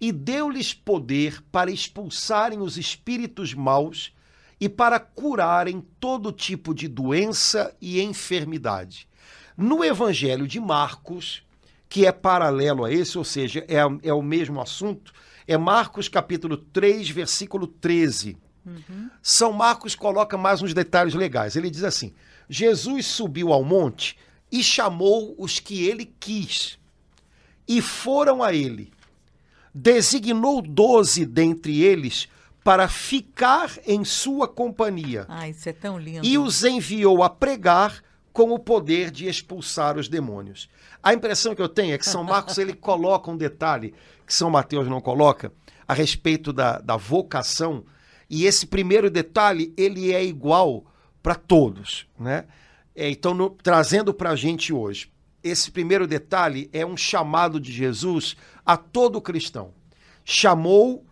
e 0.00 0.10
deu-lhes 0.10 0.72
poder 0.72 1.42
para 1.52 1.70
expulsarem 1.70 2.58
os 2.60 2.78
espíritos 2.78 3.52
maus 3.52 4.14
e 4.58 4.66
para 4.66 4.98
curarem 4.98 5.84
todo 6.00 6.32
tipo 6.32 6.74
de 6.74 6.88
doença 6.88 7.76
e 7.82 8.00
enfermidade. 8.00 9.06
No 9.54 9.84
Evangelho 9.84 10.48
de 10.48 10.58
Marcos, 10.58 11.42
que 11.86 12.06
é 12.06 12.12
paralelo 12.12 12.86
a 12.86 12.90
esse, 12.90 13.18
ou 13.18 13.24
seja, 13.24 13.62
é, 13.68 14.08
é 14.08 14.14
o 14.14 14.22
mesmo 14.22 14.58
assunto, 14.58 15.12
é 15.46 15.58
Marcos 15.58 16.08
capítulo 16.08 16.56
3, 16.56 17.10
versículo 17.10 17.66
13. 17.66 18.38
Uhum. 18.64 19.10
São 19.22 19.52
Marcos 19.52 19.94
coloca 19.94 20.36
mais 20.36 20.62
uns 20.62 20.74
detalhes 20.74 21.14
legais. 21.14 21.56
Ele 21.56 21.70
diz 21.70 21.84
assim: 21.84 22.12
Jesus 22.48 23.06
subiu 23.06 23.52
ao 23.52 23.64
monte 23.64 24.16
e 24.50 24.62
chamou 24.62 25.34
os 25.38 25.58
que 25.58 25.86
ele 25.86 26.12
quis, 26.18 26.78
e 27.66 27.80
foram 27.80 28.42
a 28.42 28.52
ele. 28.52 28.92
Designou 29.72 30.60
doze 30.60 31.24
dentre 31.24 31.80
eles 31.80 32.28
para 32.64 32.88
ficar 32.88 33.70
em 33.86 34.04
sua 34.04 34.46
companhia. 34.48 35.24
Ah, 35.28 35.48
isso 35.48 35.68
é 35.68 35.72
tão 35.72 35.98
lindo. 35.98 36.26
E 36.26 36.36
os 36.36 36.64
enviou 36.64 37.22
a 37.22 37.30
pregar 37.30 38.02
com 38.32 38.52
o 38.52 38.58
poder 38.58 39.10
de 39.10 39.26
expulsar 39.26 39.96
os 39.96 40.08
demônios. 40.08 40.68
A 41.02 41.14
impressão 41.14 41.54
que 41.54 41.62
eu 41.62 41.68
tenho 41.68 41.94
é 41.94 41.98
que 41.98 42.06
São 42.06 42.22
Marcos 42.22 42.58
ele 42.58 42.74
coloca 42.74 43.30
um 43.30 43.36
detalhe 43.36 43.94
que 44.26 44.34
São 44.34 44.50
Mateus 44.50 44.86
não 44.88 45.00
coloca 45.00 45.52
a 45.88 45.94
respeito 45.94 46.52
da, 46.52 46.78
da 46.78 46.96
vocação, 46.96 47.84
e 48.30 48.46
esse 48.46 48.66
primeiro 48.66 49.10
detalhe 49.10 49.74
ele 49.76 50.12
é 50.12 50.24
igual 50.24 50.84
para 51.20 51.34
todos. 51.34 52.06
Né? 52.18 52.46
É, 52.94 53.10
então, 53.10 53.34
no, 53.34 53.50
trazendo 53.50 54.14
para 54.14 54.30
a 54.30 54.36
gente 54.36 54.72
hoje, 54.72 55.10
esse 55.42 55.70
primeiro 55.70 56.06
detalhe 56.06 56.70
é 56.72 56.86
um 56.86 56.96
chamado 56.96 57.58
de 57.58 57.72
Jesus 57.72 58.36
a 58.64 58.76
todo 58.76 59.20
cristão. 59.20 59.72
Chamou 60.24 61.04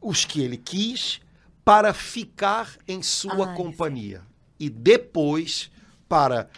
os 0.00 0.24
que 0.24 0.40
ele 0.40 0.56
quis 0.56 1.20
para 1.64 1.92
ficar 1.92 2.76
em 2.88 3.02
sua 3.02 3.50
Ai, 3.50 3.56
companhia 3.56 4.22
e 4.58 4.70
depois 4.70 5.70
para 6.08 6.48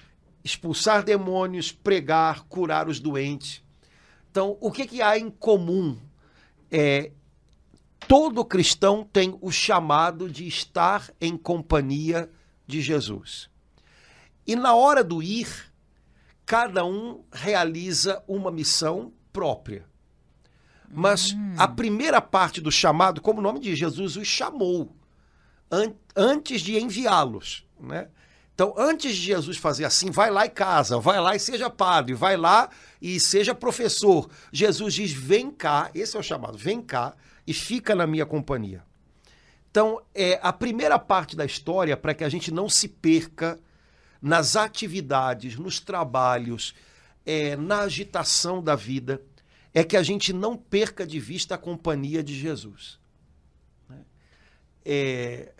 expulsar 0.45 1.03
demônios, 1.03 1.73
pregar, 1.73 2.45
curar 2.45 2.89
os 2.89 3.01
doentes. 3.01 3.63
Então, 4.31 4.57
o 4.61 4.71
que, 4.71 4.87
que 4.87 5.03
há 5.03 5.19
em 5.19 5.31
comum? 5.31 5.99
É, 6.71 7.11
todo 8.07 8.45
cristão 8.45 9.09
tem 9.11 9.37
o 9.41 9.51
chamado 9.51 10.29
de 10.29 10.47
estar 10.47 11.11
em 11.21 11.37
companhia 11.37 12.31
de 12.67 12.81
Jesus. 12.81 13.49
E 14.47 14.55
na 14.55 14.75
hora 14.75 15.03
do 15.03 15.23
ir, 15.23 15.73
cada 16.45 16.85
um 16.85 17.25
realiza 17.33 18.23
uma 18.29 18.51
missão 18.51 19.13
própria. 19.33 19.87
Mas 20.89 21.33
hum. 21.33 21.55
a 21.59 21.67
primeira 21.67 22.21
parte 22.21 22.61
do 22.61 22.71
chamado, 22.71 23.21
como 23.21 23.41
o 23.41 23.43
nome 23.43 23.59
diz, 23.59 23.79
Jesus 23.79 24.17
os 24.17 24.27
chamou 24.27 24.95
an 25.71 25.93
antes 26.15 26.61
de 26.61 26.79
enviá-los, 26.79 27.67
né? 27.81 28.09
Então, 28.55 28.73
antes 28.79 29.17
de 29.17 29.23
Jesus 29.23 29.57
fazer 29.57 29.85
assim, 29.85 30.13
vai 30.13 30.31
lá 30.31 30.47
e 30.47 30.49
casa, 30.49 31.01
vai 31.01 31.21
lá 31.21 31.35
e 31.35 31.41
seja 31.41 31.69
padre, 31.69 32.15
vai 32.15 32.37
lá 32.37 32.69
e 33.03 33.19
seja 33.19 33.53
professor. 33.53 34.31
Jesus 34.53 34.95
diz: 34.95 35.11
vem 35.13 35.51
cá, 35.51 35.91
esse 35.93 36.17
é 36.17 36.21
o 36.21 36.23
chamado, 36.23 36.57
vem 36.57 36.81
cá 36.81 37.17
e 37.47 37.53
fica 37.53 37.95
na 37.95 38.07
minha 38.07 38.27
companhia. 38.27 38.83
Então, 39.71 40.01
é 40.15 40.39
a 40.43 40.53
primeira 40.53 40.99
parte 40.99 41.35
da 41.35 41.45
história 41.45 41.97
para 41.97 42.15
que 42.15 42.23
a 42.23 42.29
gente 42.29 42.53
não 42.53 42.69
se 42.69 42.89
perca 42.89 43.59
nas 44.23 44.57
atividades, 44.57 45.57
nos 45.57 45.81
trabalhos, 45.81 46.75
é, 47.27 47.57
na 47.57 47.81
agitação 47.81 48.63
da 48.63 48.77
vida, 48.77 49.21
é 49.75 49.83
que 49.83 49.97
a 49.97 50.03
gente 50.03 50.33
não 50.33 50.57
perca 50.57 51.05
de 51.05 51.19
vista 51.19 51.57
a 51.57 51.59
companhia 51.59 52.23
de 52.23 52.35
Jesus. 52.35 53.01
Né? 53.89 54.05
É, 54.85 55.53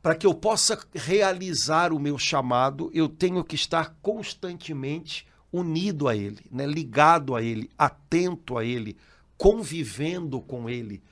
para 0.00 0.14
que 0.14 0.26
eu 0.26 0.32
possa 0.32 0.78
realizar 0.94 1.92
o 1.92 1.98
meu 2.00 2.16
chamado, 2.16 2.90
eu 2.94 3.08
tenho 3.08 3.44
que 3.44 3.54
estar 3.54 3.96
constantemente 4.00 5.26
unido 5.52 6.08
a 6.08 6.16
Ele, 6.16 6.44
né? 6.50 6.66
ligado 6.66 7.36
a 7.36 7.42
Ele, 7.42 7.70
atento 7.76 8.56
a 8.56 8.64
Ele, 8.64 8.96
convivendo 9.36 10.40
com 10.40 10.68
Ele 10.68 11.02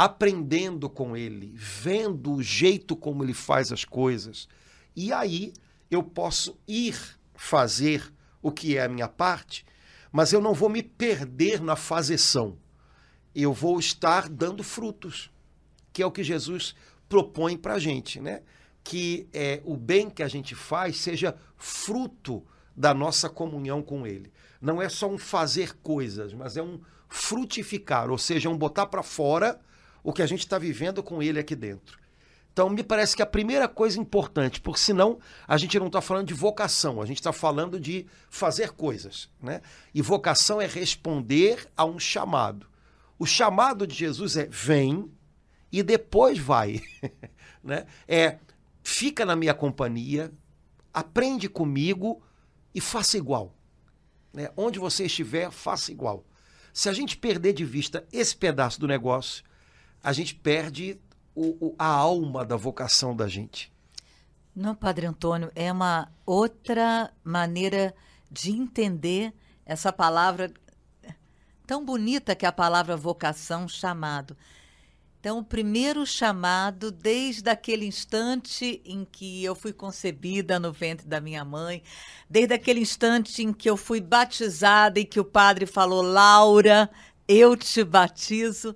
aprendendo 0.00 0.88
com 0.88 1.14
ele, 1.14 1.52
vendo 1.54 2.32
o 2.32 2.42
jeito 2.42 2.96
como 2.96 3.22
ele 3.22 3.34
faz 3.34 3.70
as 3.70 3.84
coisas. 3.84 4.48
E 4.96 5.12
aí 5.12 5.52
eu 5.90 6.02
posso 6.02 6.58
ir 6.66 6.96
fazer 7.34 8.10
o 8.40 8.50
que 8.50 8.78
é 8.78 8.84
a 8.84 8.88
minha 8.88 9.08
parte, 9.08 9.62
mas 10.10 10.32
eu 10.32 10.40
não 10.40 10.54
vou 10.54 10.70
me 10.70 10.82
perder 10.82 11.60
na 11.60 11.76
fazeção. 11.76 12.56
Eu 13.34 13.52
vou 13.52 13.78
estar 13.78 14.26
dando 14.26 14.64
frutos, 14.64 15.30
que 15.92 16.02
é 16.02 16.06
o 16.06 16.10
que 16.10 16.24
Jesus 16.24 16.74
propõe 17.06 17.58
para 17.58 17.74
a 17.74 17.78
gente, 17.78 18.22
né? 18.22 18.40
Que 18.82 19.28
é, 19.34 19.60
o 19.66 19.76
bem 19.76 20.08
que 20.08 20.22
a 20.22 20.28
gente 20.28 20.54
faz 20.54 20.96
seja 20.96 21.36
fruto 21.58 22.42
da 22.74 22.94
nossa 22.94 23.28
comunhão 23.28 23.82
com 23.82 24.06
Ele. 24.06 24.32
Não 24.62 24.80
é 24.80 24.88
só 24.88 25.10
um 25.10 25.18
fazer 25.18 25.76
coisas, 25.82 26.32
mas 26.32 26.56
é 26.56 26.62
um 26.62 26.80
frutificar, 27.10 28.10
ou 28.10 28.16
seja, 28.16 28.48
um 28.48 28.56
botar 28.56 28.86
para 28.86 29.02
fora 29.02 29.60
o 30.02 30.12
que 30.12 30.22
a 30.22 30.26
gente 30.26 30.40
está 30.40 30.58
vivendo 30.58 31.02
com 31.02 31.22
ele 31.22 31.38
aqui 31.38 31.54
dentro. 31.54 31.98
Então, 32.52 32.68
me 32.68 32.82
parece 32.82 33.14
que 33.14 33.22
a 33.22 33.26
primeira 33.26 33.68
coisa 33.68 33.98
importante, 33.98 34.60
porque 34.60 34.80
senão 34.80 35.18
a 35.46 35.56
gente 35.56 35.78
não 35.78 35.86
está 35.86 36.00
falando 36.00 36.26
de 36.26 36.34
vocação, 36.34 37.00
a 37.00 37.06
gente 37.06 37.18
está 37.18 37.32
falando 37.32 37.78
de 37.78 38.06
fazer 38.28 38.72
coisas. 38.72 39.28
Né? 39.40 39.60
E 39.94 40.02
vocação 40.02 40.60
é 40.60 40.66
responder 40.66 41.68
a 41.76 41.84
um 41.84 41.98
chamado. 41.98 42.66
O 43.18 43.26
chamado 43.26 43.86
de 43.86 43.94
Jesus 43.94 44.36
é 44.36 44.46
vem 44.46 45.10
e 45.70 45.82
depois 45.82 46.38
vai. 46.38 46.82
né? 47.62 47.86
É 48.08 48.38
fica 48.82 49.24
na 49.24 49.36
minha 49.36 49.54
companhia, 49.54 50.32
aprende 50.92 51.48
comigo 51.48 52.20
e 52.74 52.80
faça 52.80 53.16
igual. 53.16 53.54
Né? 54.32 54.50
Onde 54.56 54.78
você 54.78 55.04
estiver, 55.04 55.50
faça 55.50 55.92
igual. 55.92 56.24
Se 56.80 56.88
a 56.88 56.94
gente 56.94 57.14
perder 57.14 57.52
de 57.52 57.62
vista 57.62 58.06
esse 58.10 58.34
pedaço 58.34 58.80
do 58.80 58.88
negócio, 58.88 59.44
a 60.02 60.14
gente 60.14 60.34
perde 60.34 60.98
o, 61.34 61.66
o, 61.66 61.74
a 61.78 61.84
alma 61.84 62.42
da 62.42 62.56
vocação 62.56 63.14
da 63.14 63.28
gente. 63.28 63.70
Não, 64.56 64.74
Padre 64.74 65.04
Antônio, 65.04 65.52
é 65.54 65.70
uma 65.70 66.10
outra 66.24 67.12
maneira 67.22 67.94
de 68.30 68.50
entender 68.52 69.34
essa 69.66 69.92
palavra 69.92 70.50
tão 71.66 71.84
bonita 71.84 72.34
que 72.34 72.46
é 72.46 72.48
a 72.48 72.52
palavra 72.52 72.96
vocação, 72.96 73.68
chamado. 73.68 74.34
Então, 75.20 75.38
o 75.38 75.44
primeiro 75.44 76.06
chamado, 76.06 76.90
desde 76.90 77.50
aquele 77.50 77.84
instante 77.84 78.80
em 78.86 79.04
que 79.04 79.44
eu 79.44 79.54
fui 79.54 79.70
concebida 79.70 80.58
no 80.58 80.72
ventre 80.72 81.06
da 81.06 81.20
minha 81.20 81.44
mãe, 81.44 81.82
desde 82.28 82.54
aquele 82.54 82.80
instante 82.80 83.42
em 83.42 83.52
que 83.52 83.68
eu 83.68 83.76
fui 83.76 84.00
batizada 84.00 84.98
e 84.98 85.04
que 85.04 85.20
o 85.20 85.24
padre 85.24 85.66
falou: 85.66 86.00
Laura, 86.00 86.90
eu 87.28 87.54
te 87.54 87.84
batizo, 87.84 88.74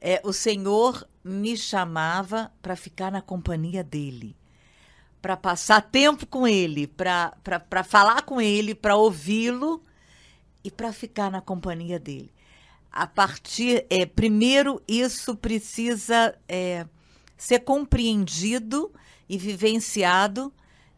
é, 0.00 0.20
o 0.22 0.32
Senhor 0.32 1.04
me 1.24 1.56
chamava 1.56 2.52
para 2.62 2.76
ficar 2.76 3.10
na 3.10 3.20
companhia 3.20 3.82
dele, 3.82 4.36
para 5.20 5.36
passar 5.36 5.82
tempo 5.82 6.26
com 6.28 6.46
ele, 6.46 6.86
para 6.86 7.34
falar 7.84 8.22
com 8.22 8.40
ele, 8.40 8.72
para 8.72 8.94
ouvi-lo 8.94 9.82
e 10.62 10.70
para 10.70 10.92
ficar 10.92 11.28
na 11.28 11.40
companhia 11.40 11.98
dele 11.98 12.32
a 12.92 13.06
partir. 13.06 13.86
É, 13.88 14.04
primeiro, 14.04 14.82
isso 14.86 15.34
precisa 15.34 16.38
é, 16.46 16.86
ser 17.36 17.60
compreendido 17.60 18.92
e 19.28 19.38
vivenciado. 19.38 20.52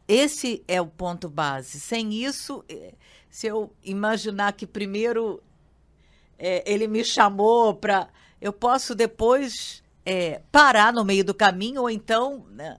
Esse 0.07 0.63
é 0.67 0.81
o 0.81 0.87
ponto 0.87 1.29
base. 1.29 1.81
Sem 1.81 2.13
isso, 2.13 2.65
é, 2.69 2.93
se 3.31 3.47
eu 3.47 3.73
imaginar 3.83 4.53
que 4.53 4.67
primeiro 4.67 5.43
é, 6.39 6.63
ele 6.71 6.89
me 6.89 7.05
chamou 7.05 7.75
para. 7.75 8.09
Eu 8.41 8.53
posso 8.53 8.95
depois 8.95 9.83
é, 10.05 10.43
parar 10.53 10.93
no 10.93 11.05
meio 11.05 11.25
do 11.25 11.33
caminho, 11.33 11.83
ou 11.83 11.91
então. 11.91 12.45
Né? 12.51 12.77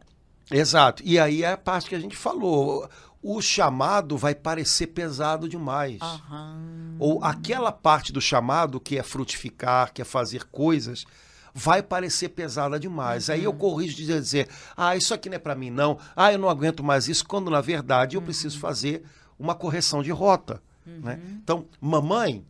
Exato. 0.52 1.02
E 1.06 1.18
aí 1.18 1.44
é 1.44 1.52
a 1.52 1.58
parte 1.58 1.90
que 1.90 1.96
a 1.96 2.00
gente 2.00 2.16
falou 2.16 2.88
o 3.28 3.42
chamado 3.42 4.16
vai 4.16 4.36
parecer 4.36 4.86
pesado 4.86 5.50
demais. 5.50 6.00
Uhum. 6.00 6.96
Ou 7.00 7.24
aquela 7.24 7.72
parte 7.72 8.14
do 8.14 8.22
chamado 8.22 8.80
que 8.80 9.00
é 9.00 9.02
frutificar, 9.02 9.92
que 9.92 10.00
é 10.00 10.06
fazer 10.06 10.44
coisas, 10.44 11.08
vai 11.52 11.82
parecer 11.82 12.30
pesada 12.30 12.80
demais. 12.80 13.28
Uhum. 13.28 13.34
Aí 13.34 13.44
eu 13.44 13.50
uhum. 13.50 13.58
corrijo 13.58 13.96
de 13.96 14.06
dizer, 14.06 14.48
ah, 14.78 14.96
isso 14.96 15.12
aqui 15.12 15.28
não 15.28 15.38
é 15.38 15.40
para 15.40 15.56
mim 15.56 15.72
não, 15.72 15.98
ah, 16.16 16.32
eu 16.32 16.38
não 16.38 16.48
aguento 16.48 16.84
mais 16.84 17.08
isso, 17.08 17.26
quando 17.26 17.50
na 17.50 17.62
verdade 17.62 18.16
eu 18.16 18.20
uhum. 18.20 18.26
preciso 18.26 18.60
fazer 18.60 19.04
uma 19.40 19.56
correção 19.56 20.04
de 20.04 20.12
rota. 20.12 20.62
Né? 20.86 21.16
Uhum. 21.16 21.40
Então, 21.44 21.66
mamãe, 21.82 22.46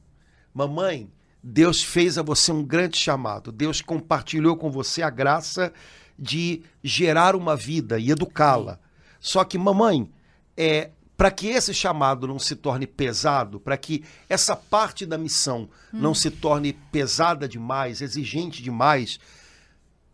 mamãe, 0.54 1.10
Deus 1.42 1.82
fez 1.82 2.18
a 2.18 2.22
você 2.22 2.52
um 2.52 2.66
grande 2.66 2.98
chamado. 2.98 3.50
Deus 3.50 3.80
compartilhou 3.80 4.58
com 4.58 4.70
você 4.70 5.02
a 5.02 5.10
graça 5.10 5.72
de 6.20 6.64
gerar 6.84 7.34
uma 7.34 7.56
vida 7.56 7.98
e 7.98 8.12
educá-la. 8.12 8.78
Só 9.22 9.46
que, 9.46 9.58
mamãe, 9.58 10.12
é, 10.58 10.92
para 11.18 11.32
que 11.32 11.48
esse 11.48 11.74
chamado 11.74 12.28
não 12.28 12.38
se 12.38 12.56
torne 12.56 12.86
pesado, 12.86 13.60
para 13.60 13.78
que 13.78 14.04
essa 14.28 14.56
parte 14.56 15.06
da 15.06 15.18
missão 15.18 15.70
hum. 15.94 16.00
não 16.00 16.14
se 16.14 16.30
torne 16.30 16.74
pesada 16.92 17.48
demais, 17.48 18.02
exigente 18.02 18.62
demais, 18.62 19.20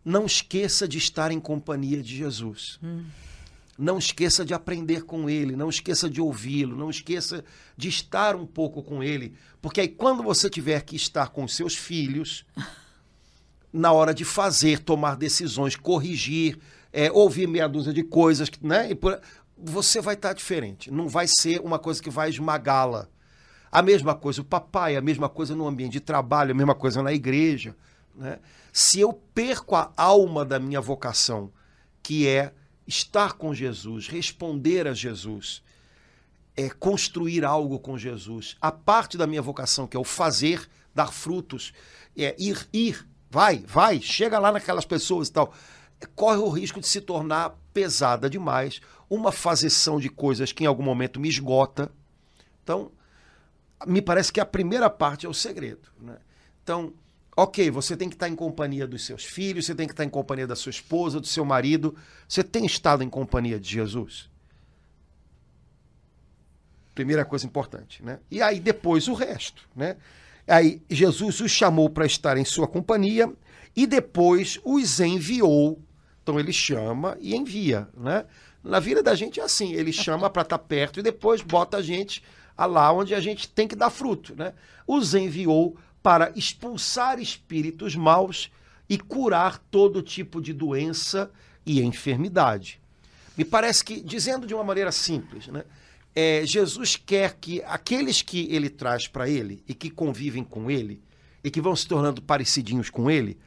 não 0.04 0.26
esqueça 0.26 0.86
de 0.86 0.98
estar 0.98 1.32
em 1.32 1.40
companhia 1.40 2.02
de 2.02 2.16
Jesus. 2.16 2.78
Hum. 2.82 3.04
Não 3.78 3.98
esqueça 3.98 4.44
de 4.44 4.54
aprender 4.54 5.02
com 5.02 5.28
ele, 5.28 5.56
não 5.56 5.68
esqueça 5.68 6.08
de 6.08 6.20
ouvi-lo, 6.20 6.76
não 6.76 6.90
esqueça 6.90 7.44
de 7.76 7.88
estar 7.88 8.36
um 8.36 8.46
pouco 8.46 8.82
com 8.82 9.02
ele, 9.02 9.34
porque 9.60 9.80
aí 9.80 9.88
quando 9.88 10.22
você 10.22 10.48
tiver 10.48 10.82
que 10.82 10.94
estar 10.94 11.30
com 11.30 11.42
os 11.42 11.56
seus 11.56 11.74
filhos, 11.74 12.44
na 13.72 13.90
hora 13.90 14.12
de 14.12 14.24
fazer, 14.24 14.80
tomar 14.80 15.16
decisões, 15.16 15.74
corrigir, 15.74 16.58
é, 16.92 17.10
ouvir 17.10 17.48
meia 17.48 17.66
dúzia 17.66 17.92
de 17.92 18.02
coisas, 18.02 18.50
né? 18.60 18.94
Por, 18.94 19.18
você 19.62 20.00
vai 20.00 20.14
estar 20.14 20.32
diferente. 20.32 20.90
Não 20.90 21.08
vai 21.08 21.26
ser 21.26 21.60
uma 21.60 21.78
coisa 21.78 22.02
que 22.02 22.10
vai 22.10 22.28
esmagá-la. 22.28 23.08
A 23.70 23.80
mesma 23.80 24.14
coisa 24.14 24.42
o 24.42 24.44
papai, 24.44 24.96
a 24.96 25.00
mesma 25.00 25.28
coisa 25.28 25.54
no 25.54 25.66
ambiente 25.66 25.92
de 25.92 26.00
trabalho, 26.00 26.50
a 26.50 26.54
mesma 26.54 26.74
coisa 26.74 27.02
na 27.02 27.12
igreja. 27.12 27.76
Né? 28.14 28.38
Se 28.72 29.00
eu 29.00 29.12
perco 29.12 29.74
a 29.74 29.92
alma 29.96 30.44
da 30.44 30.58
minha 30.58 30.80
vocação, 30.80 31.50
que 32.02 32.26
é 32.26 32.52
estar 32.86 33.34
com 33.34 33.54
Jesus, 33.54 34.08
responder 34.08 34.86
a 34.86 34.92
Jesus, 34.92 35.62
é 36.56 36.68
construir 36.68 37.44
algo 37.44 37.78
com 37.78 37.96
Jesus, 37.96 38.56
a 38.60 38.70
parte 38.70 39.16
da 39.16 39.26
minha 39.26 39.40
vocação, 39.40 39.86
que 39.86 39.96
é 39.96 40.00
o 40.00 40.04
fazer, 40.04 40.68
dar 40.94 41.10
frutos, 41.10 41.72
é 42.16 42.34
ir, 42.38 42.68
ir, 42.72 43.06
vai, 43.30 43.64
vai, 43.66 44.00
chega 44.00 44.38
lá 44.38 44.52
naquelas 44.52 44.84
pessoas 44.84 45.28
e 45.28 45.32
tal, 45.32 45.54
corre 46.14 46.38
o 46.38 46.50
risco 46.50 46.80
de 46.80 46.86
se 46.86 47.00
tornar 47.00 47.56
pesada 47.72 48.28
demais, 48.28 48.80
uma 49.14 49.30
fazeção 49.30 50.00
de 50.00 50.08
coisas 50.08 50.52
que 50.52 50.64
em 50.64 50.66
algum 50.66 50.82
momento 50.82 51.20
me 51.20 51.28
esgota. 51.28 51.92
Então, 52.62 52.90
me 53.86 54.00
parece 54.00 54.32
que 54.32 54.40
a 54.40 54.46
primeira 54.46 54.88
parte 54.88 55.26
é 55.26 55.28
o 55.28 55.34
segredo. 55.34 55.90
Né? 56.00 56.16
Então, 56.62 56.94
ok, 57.36 57.70
você 57.70 57.94
tem 57.94 58.08
que 58.08 58.14
estar 58.14 58.28
em 58.28 58.34
companhia 58.34 58.86
dos 58.86 59.04
seus 59.04 59.22
filhos, 59.22 59.66
você 59.66 59.74
tem 59.74 59.86
que 59.86 59.92
estar 59.92 60.04
em 60.04 60.08
companhia 60.08 60.46
da 60.46 60.56
sua 60.56 60.70
esposa, 60.70 61.20
do 61.20 61.26
seu 61.26 61.44
marido. 61.44 61.94
Você 62.26 62.42
tem 62.42 62.64
estado 62.64 63.04
em 63.04 63.10
companhia 63.10 63.60
de 63.60 63.68
Jesus? 63.68 64.30
Primeira 66.94 67.24
coisa 67.24 67.44
importante, 67.44 68.02
né? 68.02 68.18
E 68.30 68.40
aí 68.40 68.60
depois 68.60 69.08
o 69.08 69.14
resto, 69.14 69.68
né? 69.76 69.96
Aí 70.48 70.80
Jesus 70.88 71.40
os 71.40 71.50
chamou 71.50 71.90
para 71.90 72.06
estar 72.06 72.38
em 72.38 72.44
sua 72.46 72.66
companhia 72.66 73.30
e 73.76 73.86
depois 73.86 74.58
os 74.64 75.00
enviou 75.00 75.78
então 76.22 76.38
ele 76.38 76.52
chama 76.52 77.16
e 77.20 77.34
envia, 77.34 77.88
né? 77.96 78.24
Na 78.62 78.78
vida 78.78 79.02
da 79.02 79.14
gente 79.14 79.40
é 79.40 79.42
assim, 79.42 79.72
ele 79.72 79.92
chama 79.92 80.30
para 80.30 80.42
estar 80.42 80.58
tá 80.58 80.64
perto 80.64 81.00
e 81.00 81.02
depois 81.02 81.42
bota 81.42 81.78
a 81.78 81.82
gente 81.82 82.22
lá 82.58 82.92
onde 82.92 83.14
a 83.14 83.20
gente 83.20 83.48
tem 83.48 83.66
que 83.66 83.74
dar 83.74 83.90
fruto, 83.90 84.34
né? 84.36 84.54
Os 84.86 85.14
enviou 85.14 85.76
para 86.02 86.32
expulsar 86.36 87.20
espíritos 87.20 87.96
maus 87.96 88.50
e 88.88 88.98
curar 88.98 89.58
todo 89.70 90.02
tipo 90.02 90.40
de 90.40 90.52
doença 90.52 91.30
e 91.64 91.80
enfermidade. 91.80 92.80
Me 93.36 93.44
parece 93.44 93.84
que, 93.84 94.00
dizendo 94.00 94.46
de 94.46 94.54
uma 94.54 94.64
maneira 94.64 94.92
simples, 94.92 95.46
né? 95.48 95.64
É, 96.14 96.42
Jesus 96.44 96.96
quer 96.96 97.36
que 97.40 97.62
aqueles 97.62 98.20
que 98.20 98.46
ele 98.54 98.68
traz 98.68 99.08
para 99.08 99.28
ele 99.28 99.62
e 99.66 99.72
que 99.72 99.88
convivem 99.88 100.44
com 100.44 100.70
ele 100.70 101.02
e 101.42 101.50
que 101.50 101.60
vão 101.60 101.74
se 101.74 101.88
tornando 101.88 102.20
parecidinhos 102.20 102.90
com 102.90 103.10
ele, 103.10 103.38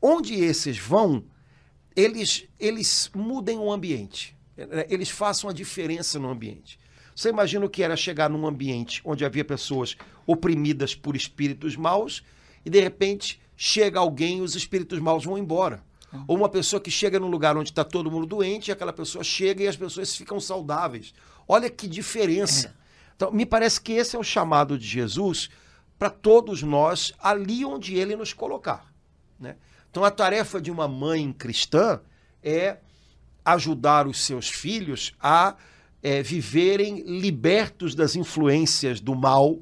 onde 0.00 0.34
esses 0.34 0.78
vão, 0.78 1.22
eles, 1.94 2.48
eles 2.58 3.10
mudem 3.14 3.58
o 3.58 3.70
ambiente, 3.70 4.34
eles 4.88 5.10
façam 5.10 5.50
a 5.50 5.52
diferença 5.52 6.18
no 6.18 6.30
ambiente. 6.30 6.78
Você 7.14 7.28
imagina 7.28 7.64
o 7.64 7.70
que 7.70 7.82
era 7.82 7.96
chegar 7.96 8.28
num 8.28 8.46
ambiente 8.46 9.00
onde 9.04 9.24
havia 9.24 9.44
pessoas 9.44 9.96
oprimidas 10.26 10.94
por 10.94 11.14
espíritos 11.14 11.76
maus 11.76 12.24
e 12.64 12.70
de 12.70 12.80
repente 12.80 13.40
chega 13.56 14.00
alguém 14.00 14.38
e 14.38 14.40
os 14.40 14.56
espíritos 14.56 14.98
maus 14.98 15.24
vão 15.24 15.38
embora. 15.38 15.82
Uhum. 16.12 16.24
Ou 16.26 16.36
uma 16.36 16.48
pessoa 16.48 16.80
que 16.80 16.90
chega 16.90 17.20
num 17.20 17.28
lugar 17.28 17.56
onde 17.56 17.70
está 17.70 17.84
todo 17.84 18.10
mundo 18.10 18.26
doente 18.26 18.68
e 18.68 18.72
aquela 18.72 18.92
pessoa 18.92 19.22
chega 19.22 19.62
e 19.62 19.68
as 19.68 19.76
pessoas 19.76 20.16
ficam 20.16 20.40
saudáveis. 20.40 21.14
Olha 21.46 21.70
que 21.70 21.86
diferença. 21.86 22.68
É. 22.68 22.84
Então, 23.16 23.30
me 23.30 23.46
parece 23.46 23.80
que 23.80 23.92
esse 23.92 24.16
é 24.16 24.18
o 24.18 24.24
chamado 24.24 24.76
de 24.78 24.86
Jesus 24.86 25.50
para 25.98 26.10
todos 26.10 26.62
nós 26.62 27.12
ali 27.20 27.64
onde 27.64 27.94
ele 27.94 28.16
nos 28.16 28.32
colocar. 28.32 28.92
Né? 29.38 29.56
Então, 29.90 30.04
a 30.04 30.10
tarefa 30.10 30.60
de 30.60 30.70
uma 30.70 30.88
mãe 30.88 31.32
cristã 31.32 32.00
é 32.42 32.78
ajudar 33.44 34.06
os 34.06 34.24
seus 34.24 34.48
filhos 34.48 35.14
a 35.20 35.56
é, 36.02 36.22
viverem 36.22 37.02
libertos 37.02 37.94
das 37.94 38.16
influências 38.16 39.00
do 39.00 39.14
mal 39.14 39.58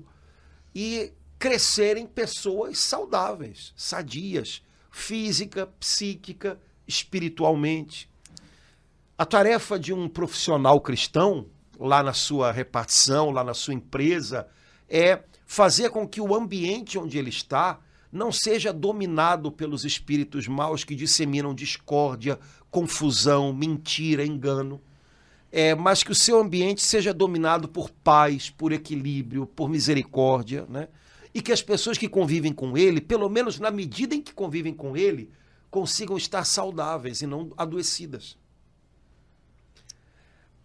e 0.75 1.13
crescerem 1.39 2.07
pessoas 2.07 2.79
saudáveis, 2.79 3.73
sadias, 3.77 4.63
física, 4.91 5.67
psíquica, 5.79 6.61
espiritualmente. 6.87 8.09
A 9.19 9.25
tarefa 9.25 9.79
de 9.79 9.93
um 9.93 10.09
profissional 10.09 10.81
cristão, 10.81 11.47
lá 11.79 12.03
na 12.03 12.13
sua 12.13 12.53
repartição, 12.53 13.31
lá 13.31 13.43
na 13.43 13.55
sua 13.55 13.75
empresa, 13.75 14.47
é 14.89 15.23
fazer 15.47 15.91
com 15.91 16.07
que 16.07 16.21
o 16.21 16.35
ambiente 16.35 16.99
onde 16.99 17.19
ele 17.19 17.31
está 17.31 17.81
não 18.11 18.31
seja 18.31 18.73
dominado 18.73 19.51
pelos 19.51 19.85
espíritos 19.85 20.47
maus 20.47 20.85
que 20.85 20.95
disseminam 20.95 21.55
discórdia, 21.55 22.39
confusão, 22.73 23.53
mentira, 23.53 24.27
engano, 24.27 24.81
é, 25.53 25.75
mas 25.75 26.03
que 26.03 26.11
o 26.11 26.15
seu 26.15 26.41
ambiente 26.41 26.83
seja 26.83 27.15
dominado 27.15 27.69
por 27.69 27.89
paz, 27.89 28.51
por 28.51 28.73
equilíbrio, 28.73 29.47
por 29.47 29.69
misericórdia, 29.69 30.67
né? 30.69 30.89
E 31.33 31.41
que 31.41 31.53
as 31.53 31.63
pessoas 31.63 31.97
que 31.97 32.09
convivem 32.09 32.53
com 32.53 32.77
ele, 32.77 33.01
pelo 33.01 33.29
menos 33.29 33.61
na 33.61 33.71
medida 33.71 34.15
em 34.15 34.21
que 34.21 34.35
convivem 34.35 34.75
com 34.75 34.97
ele, 34.97 35.31
consigam 35.71 36.17
estar 36.17 36.45
saudáveis 36.45 37.23
e 37.23 37.27
não 37.27 37.53
adoecidas. 37.57 38.37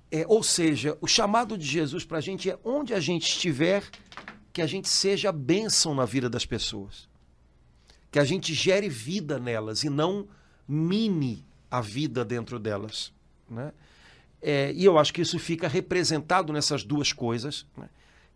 É, 0.10 0.26
ou 0.28 0.41
seja, 0.41 0.98
o 1.00 1.08
chamado 1.08 1.56
de 1.56 1.65
Jesus 1.65 2.04
para 2.04 2.17
a 2.17 2.22
gente 2.22 2.50
é 2.50 2.58
onde 2.63 2.96
a 2.96 3.00
gente 3.00 3.30
estiver, 3.30 3.84
que 4.52 4.63
a 4.63 4.67
gente 4.67 4.89
seja 4.89 5.32
bênção 5.32 5.93
na 5.93 6.06
vida 6.06 6.28
das 6.28 6.46
pessoas 6.46 7.08
que 8.12 8.20
a 8.20 8.26
gente 8.26 8.54
gere 8.54 8.89
vida 8.89 9.38
nelas 9.38 9.84
e 9.84 9.89
não 9.89 10.28
mine 10.67 11.46
a 11.70 11.82
vida 11.82 12.24
dentro 12.24 12.60
delas. 12.60 13.14
Né? 13.50 13.72
É, 14.42 14.72
e 14.74 14.86
eu 14.86 14.98
acho 14.98 15.14
que 15.14 15.22
isso 15.22 15.40
fica 15.40 15.68
representado 15.68 16.54
nessas 16.54 16.84
duas 16.84 17.12
coisas, 17.12 17.66
né? 17.78 17.90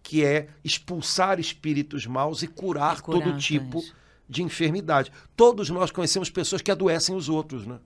que 0.04 0.24
é 0.24 0.48
expulsar 0.63 1.39
espíritos 1.39 2.06
maus 2.06 2.41
e 2.41 2.48
curar, 2.48 2.98
e 2.98 3.02
curar 3.02 3.22
todo 3.24 3.38
tipo 3.38 3.84
de 4.28 4.41
enfermidade. 4.41 5.12
Todos 5.36 5.70
nós 5.70 5.91
conhecemos 5.91 6.30
pessoas 6.30 6.62
que 6.62 6.72
adoecem 6.72 7.15
os 7.15 7.30
outros, 7.30 7.67
né? 7.67 7.80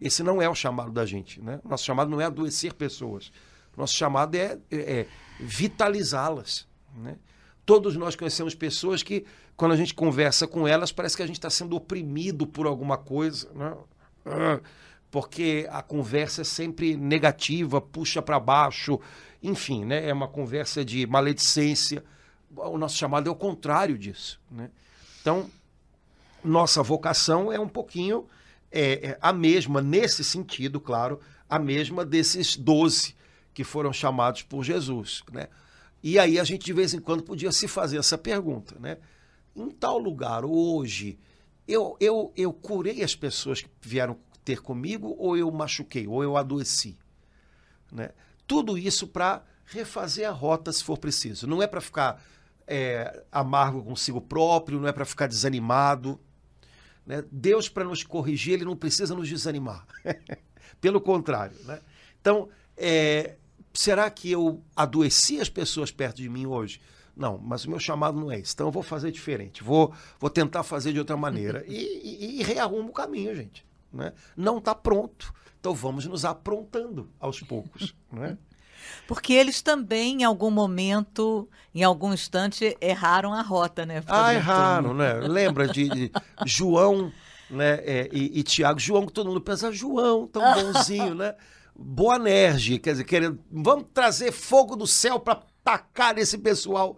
Esse 0.00 0.22
não 0.22 0.42
é 0.42 0.48
o 0.48 0.54
chamado 0.54 0.92
da 0.92 1.06
gente, 1.06 1.40
né? 1.40 1.60
Nosso 1.64 1.84
chamado 1.84 2.10
não 2.10 2.20
é 2.20 2.24
adoecer 2.24 2.74
pessoas. 2.74 3.32
Nosso 3.76 3.94
chamado 3.94 4.34
é, 4.34 4.58
é, 4.70 4.76
é 4.76 5.06
vitalizá-las, 5.40 6.68
né? 6.94 7.16
Todos 7.64 7.96
nós 7.96 8.14
conhecemos 8.14 8.54
pessoas 8.54 9.02
que, 9.02 9.24
quando 9.56 9.72
a 9.72 9.76
gente 9.76 9.94
conversa 9.94 10.46
com 10.46 10.68
elas, 10.68 10.92
parece 10.92 11.16
que 11.16 11.22
a 11.22 11.26
gente 11.26 11.36
está 11.36 11.50
sendo 11.50 11.74
oprimido 11.74 12.46
por 12.46 12.66
alguma 12.66 12.96
coisa, 12.96 13.50
né? 13.54 13.74
Porque 15.10 15.66
a 15.70 15.82
conversa 15.82 16.42
é 16.42 16.44
sempre 16.44 16.96
negativa, 16.96 17.80
puxa 17.80 18.20
para 18.20 18.40
baixo, 18.40 19.00
enfim, 19.42 19.84
né? 19.84 20.08
É 20.08 20.12
uma 20.12 20.28
conversa 20.28 20.84
de 20.84 21.06
maledicência. 21.06 22.04
O 22.54 22.76
nosso 22.76 22.96
chamado 22.96 23.28
é 23.28 23.32
o 23.32 23.36
contrário 23.36 23.96
disso, 23.96 24.40
né? 24.50 24.70
Então, 25.20 25.48
nossa 26.44 26.82
vocação 26.82 27.52
é 27.52 27.58
um 27.58 27.68
pouquinho 27.68 28.26
é, 28.70 29.10
é, 29.10 29.18
a 29.20 29.32
mesma, 29.32 29.80
nesse 29.80 30.22
sentido, 30.22 30.80
claro, 30.80 31.20
a 31.48 31.58
mesma 31.58 32.04
desses 32.04 32.56
doze 32.56 33.14
que 33.54 33.64
foram 33.64 33.92
chamados 33.92 34.42
por 34.42 34.62
Jesus. 34.62 35.22
Né? 35.32 35.48
E 36.02 36.18
aí 36.18 36.38
a 36.38 36.44
gente, 36.44 36.64
de 36.64 36.72
vez 36.72 36.92
em 36.92 37.00
quando, 37.00 37.22
podia 37.22 37.50
se 37.52 37.66
fazer 37.66 37.98
essa 37.98 38.18
pergunta. 38.18 38.76
Né? 38.78 38.98
Em 39.54 39.70
tal 39.70 39.98
lugar, 39.98 40.44
hoje, 40.44 41.18
eu, 41.66 41.96
eu, 42.00 42.32
eu 42.36 42.52
curei 42.52 43.02
as 43.02 43.14
pessoas 43.14 43.60
que 43.60 43.68
vieram 43.80 44.18
ter 44.44 44.60
comigo, 44.60 45.14
ou 45.18 45.36
eu 45.36 45.50
machuquei, 45.50 46.06
ou 46.06 46.22
eu 46.22 46.36
adoeci? 46.36 46.96
Né? 47.90 48.10
Tudo 48.46 48.78
isso 48.78 49.08
para 49.08 49.44
refazer 49.64 50.28
a 50.28 50.32
rota 50.32 50.72
se 50.72 50.84
for 50.84 50.98
preciso. 50.98 51.46
Não 51.46 51.62
é 51.62 51.66
para 51.66 51.80
ficar 51.80 52.22
é, 52.66 53.24
amargo 53.30 53.82
consigo 53.82 54.20
próprio, 54.20 54.80
não 54.80 54.88
é 54.88 54.92
para 54.92 55.04
ficar 55.04 55.26
desanimado. 55.26 56.20
Né? 57.04 57.24
Deus, 57.30 57.68
para 57.68 57.84
nos 57.84 58.02
corrigir, 58.04 58.54
ele 58.54 58.64
não 58.64 58.76
precisa 58.76 59.14
nos 59.14 59.28
desanimar. 59.28 59.86
Pelo 60.80 61.00
contrário. 61.00 61.56
Né? 61.64 61.80
Então, 62.20 62.48
é, 62.76 63.36
será 63.72 64.08
que 64.10 64.30
eu 64.30 64.62
adoeci 64.74 65.40
as 65.40 65.48
pessoas 65.48 65.90
perto 65.90 66.16
de 66.16 66.28
mim 66.28 66.46
hoje? 66.46 66.80
Não, 67.16 67.38
mas 67.38 67.64
o 67.64 67.70
meu 67.70 67.78
chamado 67.78 68.20
não 68.20 68.30
é 68.30 68.38
esse. 68.38 68.52
Então 68.52 68.66
eu 68.66 68.72
vou 68.72 68.82
fazer 68.82 69.10
diferente. 69.10 69.64
Vou, 69.64 69.92
vou 70.20 70.28
tentar 70.28 70.62
fazer 70.62 70.92
de 70.92 70.98
outra 70.98 71.16
maneira. 71.16 71.64
E, 71.66 71.74
e, 71.74 72.40
e 72.40 72.42
rearrumo 72.42 72.90
o 72.90 72.92
caminho, 72.92 73.34
gente. 73.34 73.64
Né? 73.90 74.12
Não 74.36 74.58
está 74.58 74.74
pronto. 74.74 75.32
Então 75.58 75.74
vamos 75.74 76.04
nos 76.04 76.24
aprontando 76.24 77.10
aos 77.18 77.40
poucos. 77.40 77.94
Né? 78.12 78.38
Porque 79.08 79.32
eles 79.32 79.60
também, 79.62 80.22
em 80.22 80.24
algum 80.24 80.50
momento, 80.50 81.48
em 81.74 81.82
algum 81.82 82.12
instante, 82.12 82.76
erraram 82.80 83.34
a 83.34 83.42
rota, 83.42 83.84
né? 83.84 84.02
Ah, 84.06 84.32
erraram, 84.32 84.94
né? 84.94 85.14
Lembra 85.26 85.66
de, 85.66 85.88
de 85.88 86.12
João 86.44 87.12
né, 87.50 87.80
é, 87.84 88.08
e, 88.12 88.38
e 88.38 88.42
Tiago. 88.42 88.78
João, 88.78 89.06
que 89.06 89.12
todo 89.12 89.28
mundo 89.28 89.40
pensa, 89.40 89.72
João, 89.72 90.26
tão 90.26 90.42
bonzinho, 90.54 91.14
né? 91.14 91.34
Boanerge, 91.74 92.78
quer 92.78 92.92
dizer, 92.92 93.04
querendo, 93.04 93.38
vamos 93.50 93.86
trazer 93.92 94.32
fogo 94.32 94.76
do 94.76 94.86
céu 94.86 95.20
para 95.20 95.42
tacar 95.66 96.14
nesse 96.14 96.38
pessoal. 96.38 96.96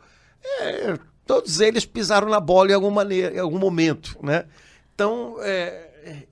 É, 0.61 0.99
todos 1.27 1.61
eles 1.61 1.87
pisaram 1.87 2.29
na 2.29 2.39
bola 2.39 2.71
em, 2.71 2.75
alguma 2.75 2.97
maneira, 2.97 3.35
em 3.35 3.39
algum 3.39 3.59
momento, 3.59 4.19
né? 4.23 4.47
Então, 4.95 5.37
é, 5.41 6.27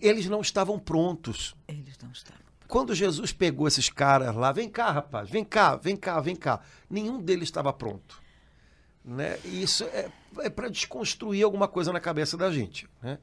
eles 0.00 0.26
não 0.26 0.40
estavam 0.40 0.78
prontos. 0.78 1.54
Eles 1.68 1.96
não 2.02 2.10
estavam 2.10 2.46
quando 2.66 2.94
Jesus 2.94 3.32
pegou 3.32 3.68
esses 3.68 3.88
caras 3.88 4.34
lá, 4.34 4.50
vem 4.50 4.68
cá, 4.68 4.90
rapaz, 4.90 5.30
vem 5.30 5.44
cá, 5.44 5.76
vem 5.76 5.96
cá, 5.96 6.20
vem 6.20 6.34
cá. 6.34 6.60
Nenhum 6.90 7.20
deles 7.20 7.44
estava 7.44 7.72
pronto. 7.72 8.20
Né? 9.04 9.38
E 9.44 9.62
isso 9.62 9.84
é, 9.84 10.10
é 10.40 10.50
para 10.50 10.68
desconstruir 10.68 11.44
alguma 11.44 11.68
coisa 11.68 11.92
na 11.92 12.00
cabeça 12.00 12.36
da 12.36 12.50
gente. 12.50 12.88
Né? 13.00 13.18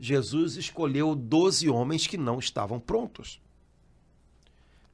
Jesus 0.00 0.56
escolheu 0.56 1.14
12 1.14 1.68
homens 1.68 2.06
que 2.06 2.16
não 2.16 2.38
estavam 2.38 2.80
prontos. 2.80 3.40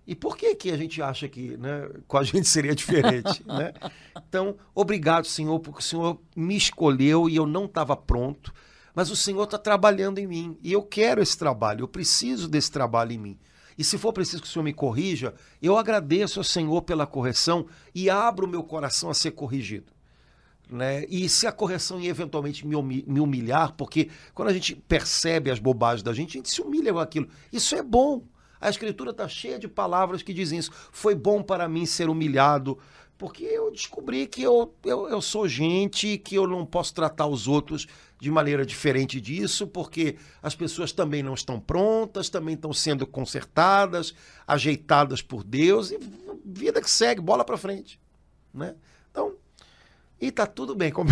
E 0.06 0.14
por 0.14 0.36
que, 0.36 0.54
que 0.54 0.70
a 0.70 0.76
gente 0.76 1.00
acha 1.00 1.28
que 1.28 1.56
né, 1.56 1.88
com 2.08 2.18
a 2.18 2.22
gente 2.24 2.48
seria 2.48 2.74
diferente? 2.74 3.42
né? 3.46 3.72
Então, 4.28 4.56
obrigado, 4.74 5.26
Senhor, 5.26 5.58
porque 5.60 5.80
o 5.80 5.82
Senhor 5.82 6.20
me 6.34 6.56
escolheu 6.56 7.28
e 7.28 7.36
eu 7.36 7.46
não 7.46 7.66
estava 7.66 7.96
pronto, 7.96 8.52
mas 8.94 9.10
o 9.10 9.16
Senhor 9.16 9.44
está 9.44 9.58
trabalhando 9.58 10.18
em 10.18 10.26
mim 10.26 10.58
e 10.62 10.72
eu 10.72 10.82
quero 10.82 11.22
esse 11.22 11.36
trabalho, 11.36 11.82
eu 11.82 11.88
preciso 11.88 12.48
desse 12.48 12.70
trabalho 12.70 13.12
em 13.12 13.18
mim. 13.18 13.38
E 13.78 13.84
se 13.84 13.96
for 13.96 14.12
preciso 14.12 14.42
que 14.42 14.48
o 14.48 14.50
Senhor 14.50 14.62
me 14.62 14.74
corrija, 14.74 15.34
eu 15.60 15.78
agradeço 15.78 16.38
ao 16.38 16.44
Senhor 16.44 16.82
pela 16.82 17.06
correção 17.06 17.66
e 17.94 18.10
abro 18.10 18.46
o 18.46 18.48
meu 18.48 18.62
coração 18.62 19.08
a 19.08 19.14
ser 19.14 19.30
corrigido. 19.30 19.92
Né? 20.70 21.04
E 21.08 21.28
se 21.28 21.46
a 21.46 21.52
correção 21.52 22.00
eventualmente 22.00 22.66
me 22.66 23.20
humilhar, 23.20 23.74
porque 23.74 24.08
quando 24.34 24.48
a 24.48 24.52
gente 24.52 24.74
percebe 24.74 25.50
as 25.50 25.58
bobagens 25.58 26.02
da 26.02 26.12
gente, 26.12 26.36
a 26.36 26.38
gente 26.38 26.50
se 26.50 26.62
humilha 26.62 26.92
com 26.92 26.98
aquilo. 26.98 27.28
Isso 27.52 27.74
é 27.74 27.82
bom. 27.82 28.22
A 28.62 28.70
Escritura 28.70 29.10
está 29.10 29.28
cheia 29.28 29.58
de 29.58 29.66
palavras 29.66 30.22
que 30.22 30.32
dizem 30.32 30.60
isso. 30.60 30.70
Foi 30.92 31.16
bom 31.16 31.42
para 31.42 31.68
mim 31.68 31.84
ser 31.84 32.08
humilhado, 32.08 32.78
porque 33.18 33.42
eu 33.42 33.72
descobri 33.72 34.28
que 34.28 34.40
eu, 34.40 34.72
eu, 34.84 35.08
eu 35.08 35.20
sou 35.20 35.48
gente, 35.48 36.16
que 36.16 36.36
eu 36.36 36.46
não 36.46 36.64
posso 36.64 36.94
tratar 36.94 37.26
os 37.26 37.48
outros 37.48 37.88
de 38.20 38.30
maneira 38.30 38.64
diferente 38.64 39.20
disso, 39.20 39.66
porque 39.66 40.16
as 40.40 40.54
pessoas 40.54 40.92
também 40.92 41.24
não 41.24 41.34
estão 41.34 41.58
prontas, 41.58 42.28
também 42.28 42.54
estão 42.54 42.72
sendo 42.72 43.04
consertadas, 43.04 44.14
ajeitadas 44.46 45.20
por 45.20 45.42
Deus, 45.42 45.90
e 45.90 45.98
vida 46.44 46.80
que 46.80 46.88
segue, 46.88 47.20
bola 47.20 47.44
para 47.44 47.58
frente. 47.58 47.98
Né? 48.54 48.76
Então, 49.10 49.34
e 50.20 50.30
tá 50.30 50.46
tudo 50.46 50.76
bem, 50.76 50.92
como, 50.92 51.10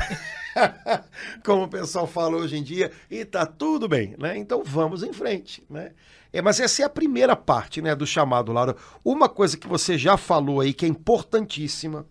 como 1.45 1.65
o 1.65 1.69
pessoal 1.69 2.07
fala 2.07 2.37
hoje 2.37 2.57
em 2.57 2.63
dia, 2.63 2.93
e 3.11 3.25
tá 3.25 3.45
tudo 3.45 3.89
bem, 3.89 4.15
né? 4.17 4.39
Então 4.39 4.63
vamos 4.63 5.03
em 5.03 5.13
frente, 5.13 5.65
né? 5.69 5.93
É, 6.33 6.41
mas 6.41 6.61
essa 6.61 6.83
é 6.83 6.85
a 6.85 6.91
primeira 6.91 7.35
parte, 7.35 7.83
né, 7.83 7.95
do 7.95 8.07
chamado, 8.07 8.53
Laura. 8.53 8.77
Uma 9.05 9.29
coisa 9.29 9.57
que 9.57 9.67
você 9.67 9.99
já 9.99 10.17
falou 10.17 10.61
aí 10.61 10.73
que 10.73 10.85
é 10.85 10.89
importantíssima, 10.89 12.07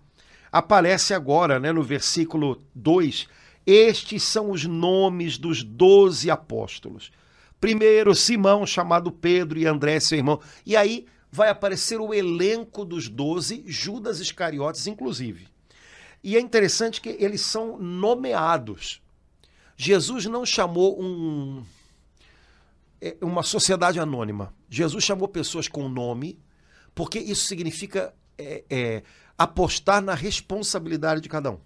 aparece 0.51 1.13
agora, 1.13 1.59
né, 1.59 1.71
no 1.71 1.83
versículo 1.83 2.61
2, 2.75 3.27
estes 3.65 4.23
são 4.23 4.51
os 4.51 4.65
nomes 4.65 5.37
dos 5.37 5.63
doze 5.63 6.29
apóstolos. 6.29 7.11
Primeiro, 7.61 8.15
Simão, 8.15 8.65
chamado 8.65 9.11
Pedro, 9.11 9.59
e 9.59 9.65
André, 9.65 9.99
seu 9.99 10.17
irmão. 10.17 10.39
E 10.65 10.75
aí 10.75 11.05
vai 11.31 11.49
aparecer 11.49 11.99
o 11.99 12.13
elenco 12.13 12.83
dos 12.83 13.07
doze, 13.07 13.63
Judas 13.65 14.19
Iscariotes, 14.19 14.87
inclusive. 14.87 15.47
E 16.23 16.35
é 16.35 16.39
interessante 16.39 16.99
que 16.99 17.15
eles 17.19 17.41
são 17.41 17.77
nomeados. 17.77 19.01
Jesus 19.77 20.25
não 20.25 20.45
chamou 20.45 21.01
um, 21.01 21.63
uma 23.21 23.43
sociedade 23.43 23.99
anônima. 23.99 24.53
Jesus 24.69 25.03
chamou 25.03 25.27
pessoas 25.27 25.67
com 25.67 25.87
nome, 25.87 26.39
porque 26.93 27.19
isso 27.19 27.45
significa 27.47 28.13
é, 28.37 28.63
é, 28.69 29.03
apostar 29.37 30.01
na 30.01 30.13
responsabilidade 30.13 31.21
de 31.21 31.29
cada 31.29 31.51
um 31.51 31.59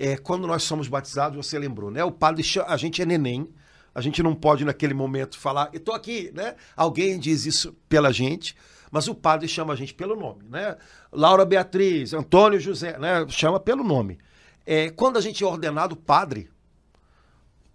é, 0.00 0.16
quando 0.16 0.46
nós 0.46 0.62
somos 0.62 0.88
batizados, 0.88 1.36
você 1.36 1.58
lembrou, 1.58 1.90
né? 1.90 2.02
O 2.02 2.10
padre, 2.10 2.42
a 2.66 2.76
gente 2.78 3.02
é 3.02 3.04
neném, 3.04 3.46
a 3.94 4.00
gente 4.00 4.22
não 4.22 4.34
pode 4.34 4.64
naquele 4.64 4.94
momento 4.94 5.38
falar, 5.38 5.68
eu 5.74 5.76
estou 5.76 5.94
aqui, 5.94 6.32
né? 6.34 6.56
Alguém 6.74 7.18
diz 7.18 7.44
isso 7.44 7.76
pela 7.86 8.10
gente, 8.10 8.56
mas 8.90 9.08
o 9.08 9.14
padre 9.14 9.46
chama 9.46 9.74
a 9.74 9.76
gente 9.76 9.92
pelo 9.92 10.16
nome, 10.16 10.48
né? 10.48 10.78
Laura 11.12 11.44
Beatriz, 11.44 12.14
Antônio 12.14 12.58
José, 12.58 12.98
né? 12.98 13.26
Chama 13.28 13.60
pelo 13.60 13.84
nome. 13.84 14.18
É, 14.64 14.88
quando 14.88 15.18
a 15.18 15.20
gente 15.20 15.44
é 15.44 15.46
ordenado 15.46 15.94
padre, 15.94 16.48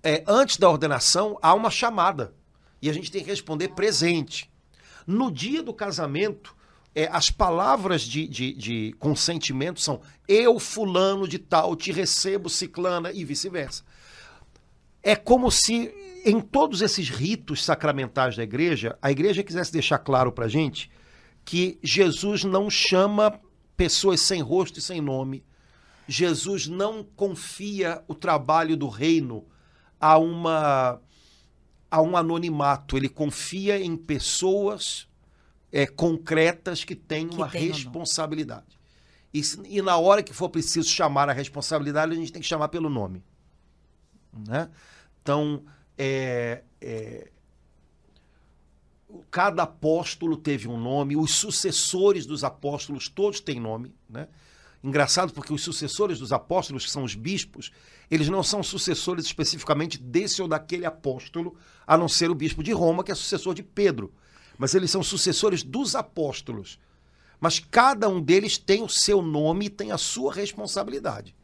é, 0.05 0.23
antes 0.27 0.57
da 0.57 0.69
ordenação 0.69 1.35
há 1.41 1.51
uma 1.55 1.71
chamada 1.71 2.35
e 2.79 2.89
a 2.91 2.93
gente 2.93 3.11
tem 3.11 3.23
que 3.23 3.29
responder 3.29 3.69
presente. 3.69 4.51
No 5.07 5.31
dia 5.31 5.63
do 5.63 5.73
casamento, 5.73 6.55
é, 6.93 7.09
as 7.11 7.31
palavras 7.31 8.03
de, 8.03 8.27
de, 8.27 8.53
de 8.53 8.95
consentimento 8.99 9.81
são 9.81 10.01
eu, 10.27 10.59
fulano 10.59 11.27
de 11.27 11.39
tal, 11.39 11.75
te 11.75 11.91
recebo, 11.91 12.49
ciclana 12.49 13.11
e 13.11 13.25
vice-versa. 13.25 13.83
É 15.01 15.15
como 15.15 15.49
se 15.49 15.91
em 16.23 16.39
todos 16.39 16.83
esses 16.83 17.09
ritos 17.09 17.63
sacramentais 17.63 18.35
da 18.35 18.43
igreja, 18.43 18.97
a 19.01 19.11
igreja 19.11 19.43
quisesse 19.43 19.73
deixar 19.73 19.97
claro 19.97 20.31
para 20.31 20.47
gente 20.47 20.91
que 21.43 21.79
Jesus 21.81 22.43
não 22.43 22.69
chama 22.69 23.39
pessoas 23.75 24.21
sem 24.21 24.41
rosto 24.41 24.77
e 24.77 24.81
sem 24.81 25.01
nome. 25.01 25.43
Jesus 26.07 26.67
não 26.67 27.03
confia 27.03 28.03
o 28.07 28.13
trabalho 28.13 28.77
do 28.77 28.87
reino 28.87 29.45
a 30.05 30.19
uma 30.19 31.01
a 31.89 32.01
um 32.01 32.15
anonimato, 32.15 32.97
ele 32.97 33.09
confia 33.09 33.79
em 33.79 33.95
pessoas 33.95 35.07
é, 35.71 35.87
concretas 35.87 36.83
que 36.83 36.93
têm 36.93 37.27
que 37.27 37.35
uma 37.35 37.49
tem 37.49 37.69
responsabilidade. 37.69 38.77
E, 39.33 39.41
e, 39.65 39.81
na 39.81 39.97
hora 39.97 40.21
que 40.21 40.33
for 40.33 40.49
preciso 40.49 40.89
chamar 40.89 41.29
a 41.29 41.33
responsabilidade, 41.33 42.11
a 42.11 42.15
gente 42.15 42.31
tem 42.31 42.41
que 42.41 42.47
chamar 42.47 42.67
pelo 42.67 42.89
nome. 42.89 43.23
Né? 44.47 44.69
Então, 45.21 45.63
é, 45.97 46.63
é, 46.81 47.31
cada 49.31 49.63
apóstolo 49.63 50.37
teve 50.37 50.67
um 50.67 50.77
nome, 50.77 51.15
os 51.15 51.31
sucessores 51.31 52.25
dos 52.25 52.43
apóstolos 52.43 53.07
todos 53.09 53.39
têm 53.39 53.59
nome. 53.59 53.93
Né? 54.09 54.27
Engraçado 54.85 55.33
porque 55.33 55.51
os 55.51 55.63
sucessores 55.63 56.19
dos 56.19 56.31
apóstolos, 56.31 56.85
que 56.85 56.91
são 56.91 57.03
os 57.03 57.15
bispos, 57.15 57.71
eles 58.09 58.29
não 58.29 58.43
são 58.43 58.61
sucessores 58.61 59.25
especificamente 59.25 59.97
desse 59.97 60.43
ou 60.43 60.47
daquele 60.47 60.85
apóstolo, 60.85 61.55
a 61.87 61.97
não 61.97 62.07
ser 62.07 62.29
o 62.29 62.35
bispo 62.35 62.61
de 62.61 62.71
Roma, 62.71 63.03
que 63.03 63.11
é 63.11 63.15
sucessor 63.15 63.55
de 63.55 63.63
Pedro. 63.63 64.13
Mas 64.59 64.75
eles 64.75 64.91
são 64.91 65.01
sucessores 65.01 65.63
dos 65.63 65.95
apóstolos. 65.95 66.79
Mas 67.41 67.59
cada 67.59 68.07
um 68.07 68.21
deles 68.21 68.59
tem 68.59 68.83
o 68.83 68.87
seu 68.87 69.23
nome 69.23 69.65
e 69.65 69.69
tem 69.71 69.91
a 69.91 69.97
sua 69.97 70.31
responsabilidade. 70.31 71.35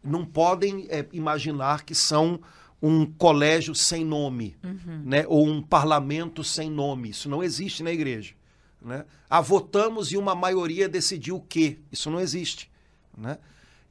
Não 0.00 0.24
podem 0.24 0.86
é, 0.88 1.04
imaginar 1.12 1.84
que 1.84 1.96
são 1.96 2.40
um 2.80 3.04
colégio 3.04 3.74
sem 3.74 4.04
nome, 4.04 4.56
uhum. 4.62 5.02
né? 5.04 5.24
ou 5.26 5.48
um 5.48 5.60
parlamento 5.60 6.44
sem 6.44 6.70
nome. 6.70 7.10
Isso 7.10 7.28
não 7.28 7.42
existe 7.42 7.82
na 7.82 7.90
igreja. 7.90 8.34
Né? 8.84 9.04
Ah, 9.30 9.40
votamos 9.40 10.12
e 10.12 10.16
uma 10.16 10.34
maioria 10.34 10.88
decidiu 10.88 11.36
o 11.36 11.40
quê? 11.40 11.78
Isso 11.90 12.10
não 12.10 12.20
existe. 12.20 12.70
Né? 13.16 13.38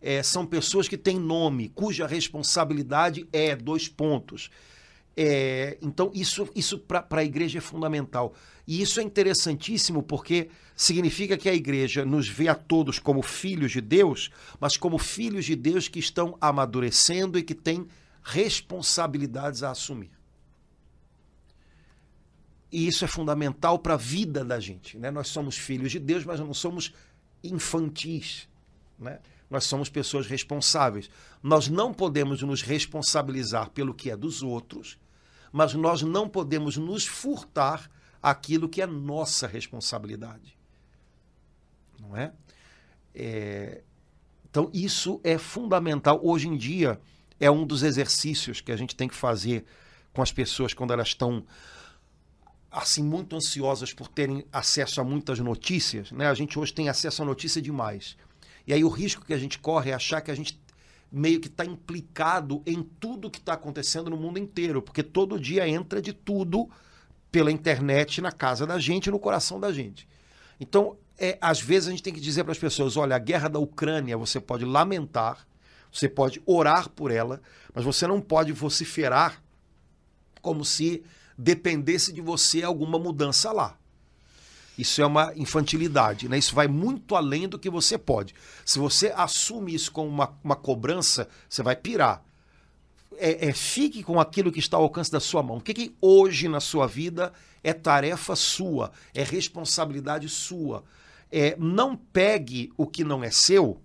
É, 0.02 0.22
são 0.24 0.46
pessoas 0.46 0.88
que 0.88 0.98
têm 0.98 1.20
nome, 1.20 1.70
cuja 1.70 2.08
responsabilidade 2.08 3.28
é 3.32 3.56
dois 3.56 3.88
pontos. 3.88 4.50
É, 5.16 5.78
então, 5.82 6.12
isso, 6.14 6.48
isso 6.56 6.80
para 6.80 7.06
a 7.10 7.24
igreja 7.24 7.60
é 7.60 7.62
fundamental. 7.62 8.34
E 8.68 8.82
isso 8.82 9.00
é 9.00 9.04
interessantíssimo 9.04 10.02
porque 10.02 10.50
significa 10.76 11.38
que 11.38 11.50
a 11.50 11.54
igreja 11.54 12.06
nos 12.06 12.28
vê 12.28 12.48
a 12.48 12.56
todos 12.56 13.00
como 13.00 13.22
filhos 13.22 13.72
de 13.72 13.82
Deus, 13.82 14.32
mas 14.60 14.78
como 14.78 14.98
filhos 14.98 15.46
de 15.46 15.56
Deus 15.56 15.88
que 15.88 16.00
estão 16.00 16.38
amadurecendo 16.40 17.38
e 17.38 17.44
que 17.44 17.56
têm 17.56 17.88
responsabilidades 18.24 19.64
a 19.64 19.72
assumir. 19.72 20.10
E 22.72 22.88
isso 22.88 23.04
é 23.04 23.08
fundamental 23.08 23.78
para 23.80 23.96
a 23.96 23.98
vida 23.98 24.46
da 24.46 24.60
gente. 24.60 24.98
Né? 24.98 25.12
Nós 25.12 25.28
somos 25.28 25.58
filhos 25.58 25.92
de 25.92 26.00
Deus, 26.00 26.24
mas 26.24 26.40
não 26.40 26.54
somos 26.54 26.94
infantis. 27.44 28.48
Né? 28.98 29.20
Nós 29.50 29.66
somos 29.66 29.90
pessoas 29.90 30.26
responsáveis. 30.26 31.10
Nós 31.44 31.68
não 31.68 31.94
podemos 31.94 32.42
nos 32.42 32.62
responsabilizar 32.62 33.70
pelo 33.72 33.94
que 33.94 34.10
é 34.10 34.16
dos 34.16 34.42
outros, 34.42 34.98
mas 35.52 35.74
nós 35.74 36.02
não 36.02 36.30
podemos 36.30 36.78
nos 36.78 37.06
furtar 37.06 37.92
aquilo 38.24 38.70
que 38.70 38.82
é 38.82 38.86
nossa 38.86 39.48
responsabilidade. 39.48 40.58
Não 42.00 42.16
é? 42.16 42.32
é? 43.14 43.82
Então, 44.50 44.70
isso 44.74 45.20
é 45.24 45.38
fundamental. 45.38 46.22
Hoje 46.24 46.48
em 46.48 46.56
dia, 46.56 47.00
é 47.40 47.52
um 47.52 47.66
dos 47.66 47.84
exercícios 47.84 48.62
que 48.62 48.72
a 48.72 48.78
gente 48.78 48.96
tem 48.96 49.08
que 49.08 49.16
fazer 49.16 49.66
com 50.14 50.22
as 50.22 50.32
pessoas 50.32 50.74
quando 50.74 50.94
elas 50.94 51.10
estão 51.10 51.44
assim 52.72 53.04
muito 53.04 53.36
ansiosas 53.36 53.94
por 53.94 54.08
terem 54.08 54.46
acesso 54.52 55.02
a 55.02 55.04
muitas 55.04 55.40
notícias, 55.40 56.12
né? 56.12 56.28
A 56.28 56.34
gente 56.34 56.58
hoje 56.58 56.74
tem 56.74 56.88
acesso 56.88 57.22
a 57.22 57.26
notícia 57.26 57.62
demais. 57.62 58.16
E 58.66 58.74
aí 58.74 58.84
o 58.84 58.90
risco 58.90 59.26
que 59.26 59.34
a 59.34 59.38
gente 59.38 59.60
corre 59.60 59.92
é 59.92 59.94
achar 59.94 60.22
que 60.22 60.32
a 60.32 60.36
gente 60.36 60.60
meio 61.12 61.42
que 61.42 61.48
está 61.48 61.66
implicado 61.66 62.62
em 62.66 62.82
tudo 62.82 63.30
que 63.30 63.40
está 63.40 63.54
acontecendo 63.54 64.10
no 64.10 64.16
mundo 64.16 64.40
inteiro, 64.40 64.82
porque 64.82 65.04
todo 65.04 65.38
dia 65.38 65.68
entra 65.68 66.02
de 66.02 66.14
tudo 66.14 66.70
pela 67.30 67.52
internet 67.52 68.22
na 68.22 68.32
casa 68.32 68.66
da 68.66 68.80
gente, 68.80 69.12
no 69.12 69.20
coração 69.20 69.60
da 69.60 69.74
gente. 69.74 70.08
Então, 70.58 70.98
é, 71.18 71.38
às 71.42 71.60
vezes 71.60 71.90
a 71.90 71.92
gente 71.92 72.04
tem 72.04 72.14
que 72.14 72.22
dizer 72.22 72.44
para 72.46 72.54
as 72.54 72.58
pessoas: 72.58 72.96
olha, 72.96 73.16
a 73.16 73.20
guerra 73.20 73.50
da 73.50 73.60
Ucrânia 73.60 74.18
você 74.18 74.40
pode 74.40 74.64
lamentar, 74.64 75.46
você 75.92 76.08
pode 76.08 76.42
orar 76.46 76.90
por 76.90 77.12
ela, 77.12 77.42
mas 77.74 77.84
você 77.84 78.08
não 78.08 78.22
pode 78.22 78.54
vociferar 78.54 79.44
como 80.42 80.64
se 80.64 81.04
dependesse 81.42 82.14
de 82.14 82.22
você 82.22 82.62
alguma 82.62 83.00
mudança 83.00 83.52
lá. 83.52 83.76
Isso 84.78 85.02
é 85.02 85.06
uma 85.06 85.34
infantilidade, 85.36 86.30
né? 86.30 86.38
Isso 86.38 86.54
vai 86.54 86.68
muito 86.68 87.16
além 87.16 87.48
do 87.48 87.58
que 87.60 87.70
você 87.70 87.98
pode. 87.98 88.34
Se 88.64 88.80
você 88.80 89.12
assume 89.16 89.74
isso 89.74 89.92
como 89.92 90.08
uma, 90.08 90.38
uma 90.44 90.56
cobrança, 90.56 91.28
você 91.50 91.64
vai 91.64 91.76
pirar. 91.76 92.24
É, 93.18 93.50
é, 93.50 93.54
fique 93.54 94.04
com 94.04 94.20
aquilo 94.20 94.52
que 94.52 94.60
está 94.60 94.78
ao 94.78 94.84
alcance 94.84 95.12
da 95.12 95.20
sua 95.20 95.44
mão. 95.44 95.58
O 95.58 95.62
que, 95.62 95.74
que 95.74 95.96
hoje 96.00 96.48
na 96.48 96.60
sua 96.60 96.88
vida 96.88 97.34
é 97.64 97.74
tarefa 97.74 98.36
sua, 98.36 98.92
é 99.14 99.24
responsabilidade 99.24 100.30
sua. 100.30 100.84
É, 101.32 101.56
não 101.58 101.96
pegue 101.96 102.72
o 102.78 102.86
que 102.86 103.04
não 103.04 103.24
é 103.24 103.32
seu, 103.32 103.82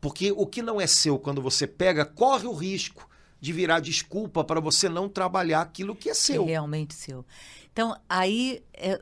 porque 0.00 0.32
o 0.32 0.46
que 0.46 0.62
não 0.62 0.80
é 0.80 0.86
seu, 0.86 1.18
quando 1.18 1.42
você 1.42 1.66
pega, 1.66 2.04
corre 2.04 2.46
o 2.46 2.54
risco 2.54 3.08
de 3.46 3.52
virar 3.52 3.78
desculpa 3.78 4.42
para 4.42 4.58
você 4.58 4.88
não 4.88 5.08
trabalhar 5.08 5.60
aquilo 5.60 5.94
que 5.94 6.10
é 6.10 6.14
seu. 6.14 6.42
É 6.42 6.46
realmente 6.46 6.94
seu. 6.94 7.24
Então, 7.72 7.96
aí 8.08 8.60
é 8.74 9.00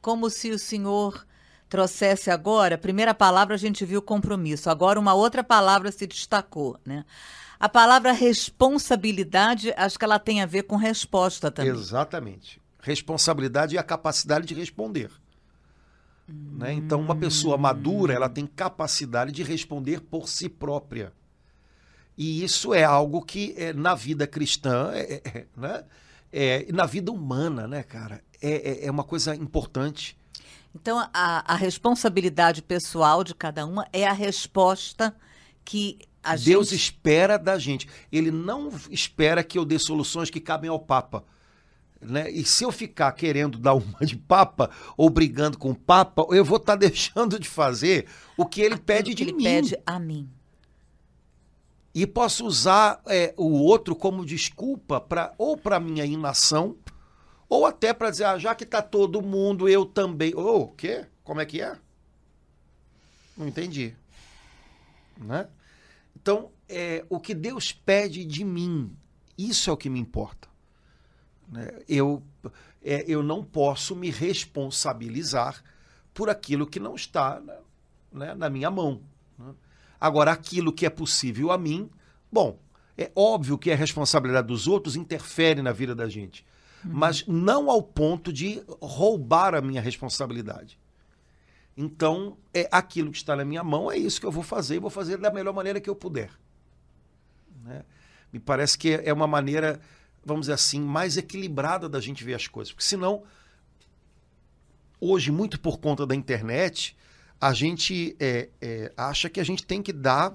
como 0.00 0.30
se 0.30 0.52
o 0.52 0.58
senhor 0.58 1.26
trouxesse 1.68 2.30
agora, 2.30 2.76
a 2.76 2.78
primeira 2.78 3.12
palavra 3.12 3.56
a 3.56 3.58
gente 3.58 3.84
viu 3.84 4.00
compromisso, 4.00 4.70
agora 4.70 5.00
uma 5.00 5.12
outra 5.12 5.42
palavra 5.42 5.90
se 5.90 6.06
destacou, 6.06 6.78
né? 6.86 7.04
A 7.58 7.68
palavra 7.68 8.12
responsabilidade, 8.12 9.74
acho 9.76 9.98
que 9.98 10.04
ela 10.04 10.20
tem 10.20 10.40
a 10.40 10.46
ver 10.46 10.62
com 10.62 10.76
resposta 10.76 11.50
também. 11.50 11.72
Exatamente. 11.72 12.60
Responsabilidade 12.80 13.74
e 13.74 13.78
a 13.78 13.82
capacidade 13.82 14.46
de 14.46 14.54
responder. 14.54 15.10
Hum. 16.28 16.58
Né? 16.58 16.74
Então, 16.74 17.00
uma 17.00 17.16
pessoa 17.16 17.58
madura, 17.58 18.12
ela 18.14 18.28
tem 18.28 18.46
capacidade 18.46 19.32
de 19.32 19.42
responder 19.42 20.00
por 20.00 20.28
si 20.28 20.48
própria. 20.48 21.12
E 22.16 22.44
isso 22.44 22.74
é 22.74 22.84
algo 22.84 23.22
que 23.22 23.54
é, 23.56 23.72
na 23.72 23.94
vida 23.94 24.26
cristã, 24.26 24.90
é, 24.92 25.14
é, 25.14 25.38
é 25.38 25.46
né? 25.56 25.84
É, 26.32 26.72
na 26.72 26.86
vida 26.86 27.12
humana, 27.12 27.68
né, 27.68 27.82
cara, 27.82 28.22
é, 28.40 28.86
é, 28.86 28.90
uma 28.90 29.04
coisa 29.04 29.34
importante. 29.34 30.16
Então, 30.74 30.98
a, 31.12 31.52
a, 31.52 31.54
responsabilidade 31.54 32.62
pessoal 32.62 33.22
de 33.22 33.34
cada 33.34 33.66
uma 33.66 33.86
é 33.92 34.06
a 34.06 34.14
resposta 34.14 35.14
que 35.62 35.98
a 36.24 36.34
Deus 36.34 36.70
gente... 36.70 36.80
espera 36.80 37.38
da 37.38 37.58
gente. 37.58 37.86
Ele 38.10 38.30
não 38.30 38.70
espera 38.90 39.44
que 39.44 39.58
eu 39.58 39.64
dê 39.64 39.78
soluções 39.78 40.30
que 40.30 40.40
cabem 40.40 40.70
ao 40.70 40.80
Papa. 40.80 41.22
Né? 42.00 42.30
E 42.30 42.46
se 42.46 42.64
eu 42.64 42.72
ficar 42.72 43.12
querendo 43.12 43.58
dar 43.58 43.74
uma 43.74 44.00
de 44.00 44.16
Papa 44.16 44.70
ou 44.96 45.10
brigando 45.10 45.58
com 45.58 45.72
o 45.72 45.74
Papa, 45.74 46.26
eu 46.30 46.44
vou 46.44 46.56
estar 46.56 46.72
tá 46.72 46.78
deixando 46.88 47.38
de 47.38 47.48
fazer 47.48 48.06
o 48.38 48.46
que 48.46 48.62
ele 48.62 48.74
Aquilo 48.74 48.86
pede 48.86 49.14
de 49.14 49.22
ele 49.22 49.32
mim. 49.34 49.44
pede 49.44 49.78
a 49.84 49.98
mim 49.98 50.30
e 51.94 52.06
posso 52.06 52.46
usar 52.46 53.02
é, 53.06 53.34
o 53.36 53.50
outro 53.62 53.94
como 53.94 54.24
desculpa 54.24 55.00
para 55.00 55.34
ou 55.36 55.56
para 55.56 55.78
minha 55.78 56.04
inação 56.04 56.76
ou 57.48 57.66
até 57.66 57.92
para 57.92 58.10
dizer, 58.10 58.24
ah, 58.24 58.38
já 58.38 58.54
que 58.54 58.64
está 58.64 58.80
todo 58.80 59.20
mundo, 59.20 59.68
eu 59.68 59.84
também. 59.84 60.34
Ô, 60.34 60.40
oh, 60.40 60.60
o 60.62 60.68
quê? 60.68 61.06
Como 61.22 61.38
é 61.38 61.44
que 61.44 61.60
é? 61.60 61.78
Não 63.36 63.46
entendi. 63.46 63.94
Né? 65.18 65.46
Então, 66.16 66.50
é, 66.66 67.04
o 67.10 67.20
que 67.20 67.34
Deus 67.34 67.70
pede 67.70 68.24
de 68.24 68.42
mim, 68.42 68.96
isso 69.36 69.68
é 69.68 69.72
o 69.72 69.76
que 69.76 69.90
me 69.90 70.00
importa. 70.00 70.48
Né? 71.46 71.82
Eu, 71.86 72.22
é, 72.82 73.04
eu 73.06 73.22
não 73.22 73.44
posso 73.44 73.94
me 73.94 74.10
responsabilizar 74.10 75.62
por 76.14 76.30
aquilo 76.30 76.66
que 76.66 76.80
não 76.80 76.94
está 76.94 77.42
né, 78.10 78.34
na 78.34 78.48
minha 78.48 78.70
mão. 78.70 79.02
Né? 79.38 79.54
Agora, 80.02 80.32
aquilo 80.32 80.72
que 80.72 80.84
é 80.84 80.90
possível 80.90 81.52
a 81.52 81.56
mim, 81.56 81.88
bom, 82.30 82.58
é 82.98 83.12
óbvio 83.14 83.56
que 83.56 83.70
a 83.70 83.76
responsabilidade 83.76 84.48
dos 84.48 84.66
outros 84.66 84.96
interfere 84.96 85.62
na 85.62 85.70
vida 85.70 85.94
da 85.94 86.08
gente, 86.08 86.44
uhum. 86.84 86.90
mas 86.92 87.24
não 87.28 87.70
ao 87.70 87.80
ponto 87.80 88.32
de 88.32 88.60
roubar 88.80 89.54
a 89.54 89.60
minha 89.60 89.80
responsabilidade. 89.80 90.76
Então, 91.76 92.36
é 92.52 92.68
aquilo 92.72 93.12
que 93.12 93.18
está 93.18 93.36
na 93.36 93.44
minha 93.44 93.62
mão, 93.62 93.92
é 93.92 93.96
isso 93.96 94.18
que 94.18 94.26
eu 94.26 94.32
vou 94.32 94.42
fazer 94.42 94.74
e 94.74 94.80
vou 94.80 94.90
fazer 94.90 95.18
da 95.18 95.30
melhor 95.30 95.54
maneira 95.54 95.80
que 95.80 95.88
eu 95.88 95.94
puder. 95.94 96.32
Né? 97.62 97.84
Me 98.32 98.40
parece 98.40 98.76
que 98.76 98.94
é 99.04 99.12
uma 99.12 99.28
maneira, 99.28 99.80
vamos 100.24 100.46
dizer 100.46 100.54
assim, 100.54 100.80
mais 100.80 101.16
equilibrada 101.16 101.88
da 101.88 102.00
gente 102.00 102.24
ver 102.24 102.34
as 102.34 102.48
coisas. 102.48 102.72
Porque 102.72 102.88
senão, 102.88 103.22
hoje, 105.00 105.30
muito 105.30 105.60
por 105.60 105.78
conta 105.78 106.04
da 106.04 106.16
internet, 106.16 106.96
a 107.42 107.52
gente 107.52 108.14
é, 108.20 108.50
é, 108.60 108.92
acha 108.96 109.28
que 109.28 109.40
a 109.40 109.44
gente 109.44 109.66
tem 109.66 109.82
que 109.82 109.92
dar, 109.92 110.32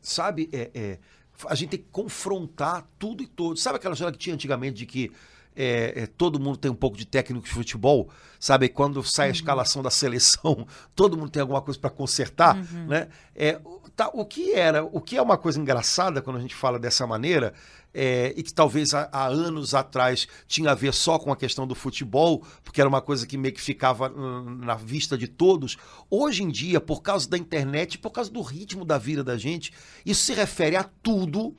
sabe, 0.00 0.48
é, 0.50 0.70
é, 0.74 0.98
a 1.44 1.54
gente 1.54 1.68
tem 1.68 1.80
que 1.80 1.88
confrontar 1.92 2.88
tudo 2.98 3.22
e 3.22 3.26
todos. 3.26 3.62
Sabe 3.62 3.76
aquela 3.76 3.92
história 3.92 4.10
que 4.10 4.18
tinha 4.18 4.32
antigamente 4.32 4.74
de 4.74 4.86
que 4.86 5.12
é, 5.54 5.92
é, 5.94 6.06
todo 6.06 6.40
mundo 6.40 6.56
tem 6.56 6.70
um 6.70 6.74
pouco 6.74 6.96
de 6.96 7.04
técnico 7.04 7.44
de 7.44 7.52
futebol, 7.52 8.08
sabe? 8.40 8.70
Quando 8.70 9.04
sai 9.04 9.26
a 9.26 9.28
uhum. 9.28 9.34
escalação 9.34 9.82
da 9.82 9.90
seleção, 9.90 10.66
todo 10.96 11.14
mundo 11.14 11.28
tem 11.28 11.42
alguma 11.42 11.60
coisa 11.60 11.78
para 11.78 11.90
consertar, 11.90 12.56
uhum. 12.56 12.86
né? 12.86 13.08
É, 13.34 13.60
tá, 13.96 14.10
o 14.12 14.24
que 14.24 14.52
era, 14.52 14.84
o 14.84 15.00
que 15.00 15.16
é 15.16 15.22
uma 15.22 15.38
coisa 15.38 15.58
engraçada 15.58 16.20
quando 16.20 16.36
a 16.36 16.40
gente 16.40 16.54
fala 16.54 16.78
dessa 16.78 17.06
maneira 17.06 17.54
é, 17.94 18.34
e 18.36 18.42
que 18.42 18.52
talvez 18.52 18.92
há, 18.92 19.08
há, 19.10 19.26
anos 19.26 19.74
atrás 19.74 20.28
tinha 20.46 20.70
a 20.70 20.74
ver 20.74 20.92
só 20.92 21.18
com 21.18 21.32
a 21.32 21.36
questão 21.36 21.66
do 21.66 21.74
futebol, 21.74 22.44
porque 22.62 22.78
era 22.78 22.88
uma 22.88 23.00
coisa 23.00 23.26
que 23.26 23.38
meio 23.38 23.54
que 23.54 23.60
ficava 23.60 24.10
na 24.10 24.74
vista 24.74 25.16
de 25.16 25.26
todos. 25.26 25.78
Hoje 26.10 26.42
em 26.42 26.50
dia, 26.50 26.78
por 26.78 27.00
causa 27.00 27.26
da 27.28 27.38
internet, 27.38 27.96
por 27.96 28.10
causa 28.10 28.30
do 28.30 28.42
ritmo 28.42 28.84
da 28.84 28.98
vida 28.98 29.24
da 29.24 29.38
gente, 29.38 29.72
isso 30.04 30.24
se 30.24 30.34
refere 30.34 30.76
a 30.76 30.84
tudo, 30.84 31.56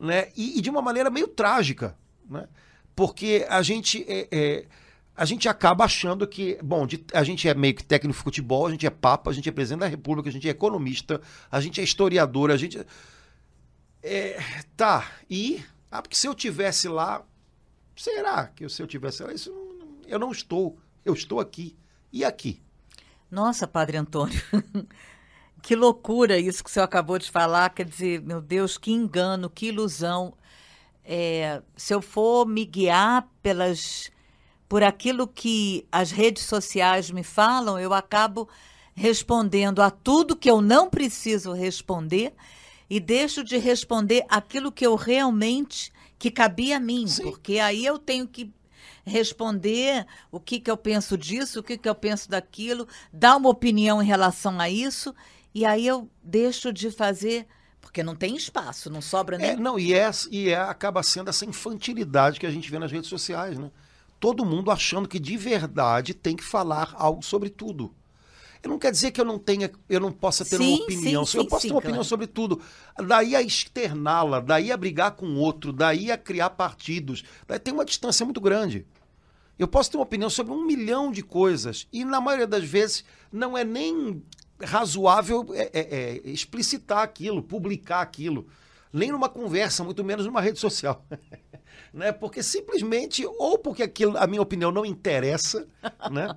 né? 0.00 0.28
E, 0.34 0.58
e 0.58 0.62
de 0.62 0.70
uma 0.70 0.80
maneira 0.80 1.10
meio 1.10 1.28
trágica, 1.28 1.94
né? 2.28 2.48
Porque 2.94 3.46
a 3.50 3.60
gente 3.60 4.02
é, 4.08 4.26
é 4.32 4.64
a 5.16 5.24
gente 5.24 5.48
acaba 5.48 5.84
achando 5.84 6.26
que, 6.26 6.58
bom, 6.62 6.86
de- 6.86 7.04
a 7.12 7.24
gente 7.24 7.48
é 7.48 7.54
meio 7.54 7.74
que 7.74 7.82
técnico 7.82 8.16
de 8.16 8.22
futebol, 8.22 8.66
a 8.66 8.70
gente 8.70 8.86
é 8.86 8.90
papa, 8.90 9.30
a 9.30 9.32
gente 9.32 9.48
é 9.48 9.52
presidente 9.52 9.80
da 9.80 9.86
república, 9.86 10.28
a 10.28 10.32
gente 10.32 10.46
é 10.46 10.50
economista, 10.50 11.20
a 11.50 11.60
gente 11.60 11.80
é 11.80 11.84
historiador, 11.84 12.50
a 12.50 12.56
gente. 12.56 12.78
É, 14.02 14.38
tá, 14.76 15.10
e. 15.28 15.62
Ah, 15.90 16.02
porque 16.02 16.16
se 16.16 16.26
eu 16.26 16.34
tivesse 16.34 16.88
lá. 16.88 17.24
Será 17.96 18.48
que 18.48 18.68
se 18.68 18.82
eu 18.82 18.86
tivesse 18.86 19.22
lá? 19.22 19.32
Isso, 19.32 19.50
eu 20.06 20.18
não 20.18 20.30
estou. 20.30 20.78
Eu 21.04 21.14
estou 21.14 21.40
aqui. 21.40 21.76
E 22.12 22.24
aqui? 22.24 22.60
Nossa, 23.30 23.66
Padre 23.66 23.96
Antônio, 23.96 24.40
que 25.62 25.74
loucura 25.74 26.38
isso 26.38 26.62
que 26.62 26.70
o 26.70 26.72
senhor 26.72 26.84
acabou 26.84 27.18
de 27.18 27.30
falar. 27.30 27.70
Quer 27.70 27.86
dizer, 27.86 28.22
meu 28.22 28.40
Deus, 28.40 28.76
que 28.78 28.92
engano, 28.92 29.50
que 29.50 29.68
ilusão. 29.68 30.34
É, 31.04 31.62
se 31.76 31.94
eu 31.94 32.02
for 32.02 32.46
me 32.46 32.64
guiar 32.64 33.28
pelas, 33.42 34.10
por 34.68 34.82
aquilo 34.82 35.26
que 35.26 35.86
as 35.90 36.10
redes 36.10 36.44
sociais 36.44 37.10
me 37.10 37.22
falam, 37.22 37.78
eu 37.78 37.94
acabo 37.94 38.48
respondendo 38.94 39.80
a 39.82 39.90
tudo 39.90 40.36
que 40.36 40.50
eu 40.50 40.60
não 40.60 40.88
preciso 40.88 41.52
responder 41.52 42.34
e 42.88 42.98
deixo 42.98 43.44
de 43.44 43.58
responder 43.58 44.24
aquilo 44.28 44.72
que 44.72 44.86
eu 44.86 44.94
realmente 44.94 45.92
que 46.18 46.30
cabia 46.30 46.78
a 46.78 46.80
mim, 46.80 47.06
Sim. 47.06 47.24
porque 47.24 47.58
aí 47.58 47.84
eu 47.84 47.98
tenho 47.98 48.26
que 48.26 48.50
responder 49.04 50.06
o 50.32 50.40
que, 50.40 50.58
que 50.58 50.70
eu 50.70 50.76
penso 50.76 51.16
disso, 51.16 51.60
o 51.60 51.62
que, 51.62 51.76
que 51.76 51.88
eu 51.88 51.94
penso 51.94 52.28
daquilo, 52.28 52.88
dar 53.12 53.36
uma 53.36 53.50
opinião 53.50 54.02
em 54.02 54.06
relação 54.06 54.58
a 54.58 54.68
isso, 54.68 55.14
e 55.54 55.64
aí 55.64 55.86
eu 55.86 56.10
deixo 56.22 56.72
de 56.72 56.90
fazer, 56.90 57.46
porque 57.80 58.02
não 58.02 58.16
tem 58.16 58.34
espaço, 58.34 58.90
não 58.90 59.00
sobra 59.00 59.38
nem. 59.38 59.50
É, 59.50 59.56
não, 59.56 59.78
e, 59.78 59.94
é, 59.94 60.10
e 60.30 60.48
é, 60.48 60.56
acaba 60.56 61.02
sendo 61.02 61.30
essa 61.30 61.44
infantilidade 61.44 62.40
que 62.40 62.46
a 62.46 62.50
gente 62.50 62.70
vê 62.70 62.78
nas 62.78 62.90
redes 62.90 63.08
sociais, 63.08 63.58
né? 63.58 63.70
Todo 64.18 64.44
mundo 64.44 64.70
achando 64.70 65.08
que 65.08 65.18
de 65.18 65.36
verdade 65.36 66.14
tem 66.14 66.34
que 66.34 66.44
falar 66.44 66.94
algo 66.96 67.22
sobre 67.22 67.50
tudo. 67.50 67.94
Eu 68.62 68.70
não 68.70 68.78
quer 68.78 68.90
dizer 68.90 69.12
que 69.12 69.20
eu 69.20 69.24
não 69.24 69.38
tenha, 69.38 69.70
eu 69.88 70.00
não 70.00 70.10
possa 70.10 70.44
ter 70.44 70.56
Sim, 70.56 70.74
uma 70.74 70.82
opinião. 70.84 71.24
sim, 71.24 71.38
eu 71.38 71.42
sim, 71.42 71.48
posso 71.48 71.66
ter 71.66 71.72
uma 71.72 71.78
opinião 71.78 71.98
claro. 71.98 72.08
sobre 72.08 72.26
tudo. 72.26 72.60
Daí 73.06 73.36
a 73.36 73.42
externá-la, 73.42 74.40
daí 74.40 74.72
a 74.72 74.76
brigar 74.76 75.12
com 75.12 75.36
outro, 75.36 75.72
daí 75.72 76.10
a 76.10 76.18
criar 76.18 76.50
partidos. 76.50 77.22
Daí 77.46 77.58
tem 77.58 77.72
uma 77.72 77.84
distância 77.84 78.24
muito 78.24 78.40
grande. 78.40 78.84
Eu 79.58 79.68
posso 79.68 79.90
ter 79.90 79.96
uma 79.96 80.02
opinião 80.02 80.28
sobre 80.28 80.52
um 80.52 80.66
milhão 80.66 81.10
de 81.10 81.22
coisas 81.22 81.86
e 81.92 82.04
na 82.04 82.20
maioria 82.20 82.46
das 82.46 82.64
vezes 82.64 83.04
não 83.32 83.56
é 83.56 83.64
nem 83.64 84.22
razoável 84.62 85.46
é, 85.52 85.70
é, 85.72 85.80
é, 85.80 86.20
explicitar 86.24 87.02
aquilo, 87.02 87.42
publicar 87.42 88.00
aquilo, 88.00 88.46
nem 88.92 89.12
numa 89.12 89.28
conversa, 89.28 89.84
muito 89.84 90.02
menos 90.02 90.26
numa 90.26 90.40
rede 90.40 90.58
social, 90.58 91.06
né? 91.92 92.12
Porque 92.12 92.42
simplesmente 92.42 93.26
ou 93.26 93.58
porque 93.58 93.82
aquilo, 93.82 94.16
a 94.16 94.26
minha 94.26 94.42
opinião 94.42 94.70
não 94.70 94.84
interessa, 94.84 95.66
né? 96.10 96.36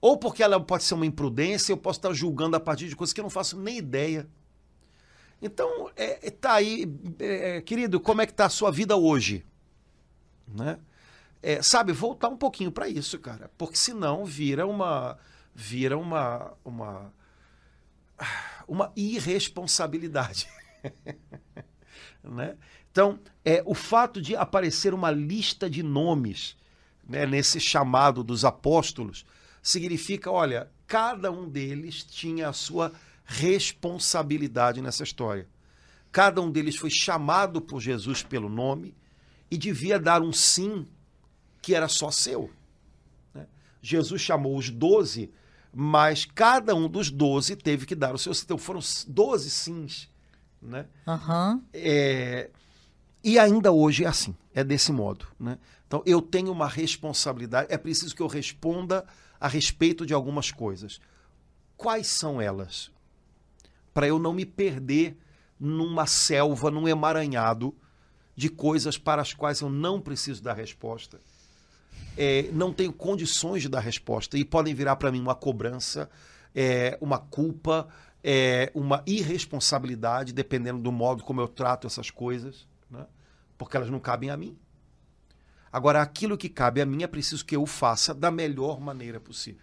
Ou 0.00 0.18
porque 0.18 0.42
ela 0.42 0.60
pode 0.60 0.84
ser 0.84 0.94
uma 0.94 1.06
imprudência, 1.06 1.72
eu 1.72 1.76
posso 1.76 1.98
estar 1.98 2.12
julgando 2.12 2.56
a 2.56 2.60
partir 2.60 2.88
de 2.88 2.96
coisas 2.96 3.12
que 3.12 3.20
eu 3.20 3.24
não 3.24 3.30
faço 3.30 3.58
nem 3.58 3.78
ideia. 3.78 4.28
Então, 5.40 5.90
é, 5.96 6.26
é, 6.26 6.30
tá 6.30 6.54
aí, 6.54 6.86
é, 7.18 7.60
querido, 7.60 8.00
como 8.00 8.22
é 8.22 8.26
que 8.26 8.32
tá 8.32 8.46
a 8.46 8.50
sua 8.50 8.70
vida 8.70 8.96
hoje? 8.96 9.44
Né? 10.46 10.78
É, 11.42 11.60
sabe, 11.60 11.92
voltar 11.92 12.28
um 12.28 12.36
pouquinho 12.36 12.72
para 12.72 12.88
isso, 12.88 13.18
cara, 13.18 13.50
porque 13.58 13.76
senão 13.76 14.24
vira 14.24 14.66
uma 14.66 15.18
vira 15.54 15.98
uma 15.98 16.54
uma 16.64 17.12
uma 18.66 18.90
irresponsabilidade, 18.96 20.48
né? 22.22 22.56
Então, 22.90 23.18
é 23.44 23.62
o 23.66 23.74
fato 23.74 24.20
de 24.22 24.36
aparecer 24.36 24.94
uma 24.94 25.10
lista 25.10 25.68
de 25.68 25.82
nomes, 25.82 26.56
né, 27.08 27.26
nesse 27.26 27.58
chamado 27.58 28.22
dos 28.22 28.44
apóstolos, 28.44 29.26
significa, 29.60 30.30
olha, 30.30 30.70
cada 30.86 31.32
um 31.32 31.48
deles 31.48 32.04
tinha 32.04 32.48
a 32.48 32.52
sua 32.52 32.92
responsabilidade 33.24 34.80
nessa 34.80 35.02
história. 35.02 35.48
Cada 36.12 36.40
um 36.40 36.50
deles 36.50 36.76
foi 36.76 36.90
chamado 36.90 37.60
por 37.60 37.80
Jesus 37.80 38.22
pelo 38.22 38.48
nome 38.48 38.94
e 39.50 39.58
devia 39.58 39.98
dar 39.98 40.22
um 40.22 40.32
sim 40.32 40.86
que 41.60 41.74
era 41.74 41.88
só 41.88 42.10
seu. 42.10 42.50
né? 43.34 43.48
Jesus 43.82 44.22
chamou 44.22 44.56
os 44.56 44.70
doze, 44.70 45.32
mas 45.72 46.24
cada 46.24 46.74
um 46.74 46.88
dos 46.88 47.10
doze 47.10 47.56
teve 47.56 47.86
que 47.86 47.96
dar 47.96 48.14
o 48.14 48.18
seu 48.18 48.32
sim. 48.32 48.44
Então 48.44 48.58
foram 48.58 48.80
doze 49.08 49.50
sims. 49.50 50.08
Né? 50.64 50.86
Aham. 51.06 51.62
É, 51.72 52.50
e 53.22 53.38
ainda 53.38 53.70
hoje 53.70 54.04
é 54.04 54.08
assim, 54.08 54.34
é 54.54 54.64
desse 54.64 54.90
modo. 54.92 55.26
Né? 55.38 55.58
Então 55.86 56.02
eu 56.06 56.20
tenho 56.20 56.50
uma 56.50 56.68
responsabilidade, 56.68 57.72
é 57.72 57.78
preciso 57.78 58.14
que 58.14 58.22
eu 58.22 58.26
responda 58.26 59.04
a 59.38 59.46
respeito 59.46 60.06
de 60.06 60.14
algumas 60.14 60.50
coisas. 60.50 61.00
Quais 61.76 62.06
são 62.06 62.40
elas? 62.40 62.90
Para 63.92 64.08
eu 64.08 64.18
não 64.18 64.32
me 64.32 64.46
perder 64.46 65.16
numa 65.58 66.06
selva, 66.06 66.70
num 66.70 66.88
emaranhado 66.88 67.74
de 68.34 68.48
coisas 68.48 68.98
para 68.98 69.22
as 69.22 69.32
quais 69.32 69.60
eu 69.60 69.70
não 69.70 70.00
preciso 70.00 70.42
dar 70.42 70.54
resposta. 70.54 71.20
É, 72.16 72.48
não 72.52 72.72
tenho 72.72 72.92
condições 72.92 73.62
de 73.62 73.68
dar 73.68 73.80
resposta 73.80 74.36
e 74.38 74.44
podem 74.44 74.74
virar 74.74 74.96
para 74.96 75.10
mim 75.10 75.20
uma 75.20 75.34
cobrança, 75.34 76.08
é, 76.54 76.96
uma 77.00 77.18
culpa, 77.18 77.88
é, 78.26 78.72
uma 78.74 79.02
irresponsabilidade, 79.06 80.32
dependendo 80.32 80.80
do 80.80 80.90
modo 80.90 81.22
como 81.22 81.42
eu 81.42 81.46
trato 81.46 81.86
essas 81.86 82.10
coisas, 82.10 82.66
né? 82.90 83.06
porque 83.58 83.76
elas 83.76 83.90
não 83.90 84.00
cabem 84.00 84.30
a 84.30 84.36
mim. 84.36 84.56
Agora, 85.70 86.00
aquilo 86.00 86.38
que 86.38 86.48
cabe 86.48 86.80
a 86.80 86.86
mim 86.86 87.02
é 87.02 87.06
preciso 87.06 87.44
que 87.44 87.54
eu 87.54 87.66
faça 87.66 88.14
da 88.14 88.30
melhor 88.30 88.80
maneira 88.80 89.20
possível. 89.20 89.62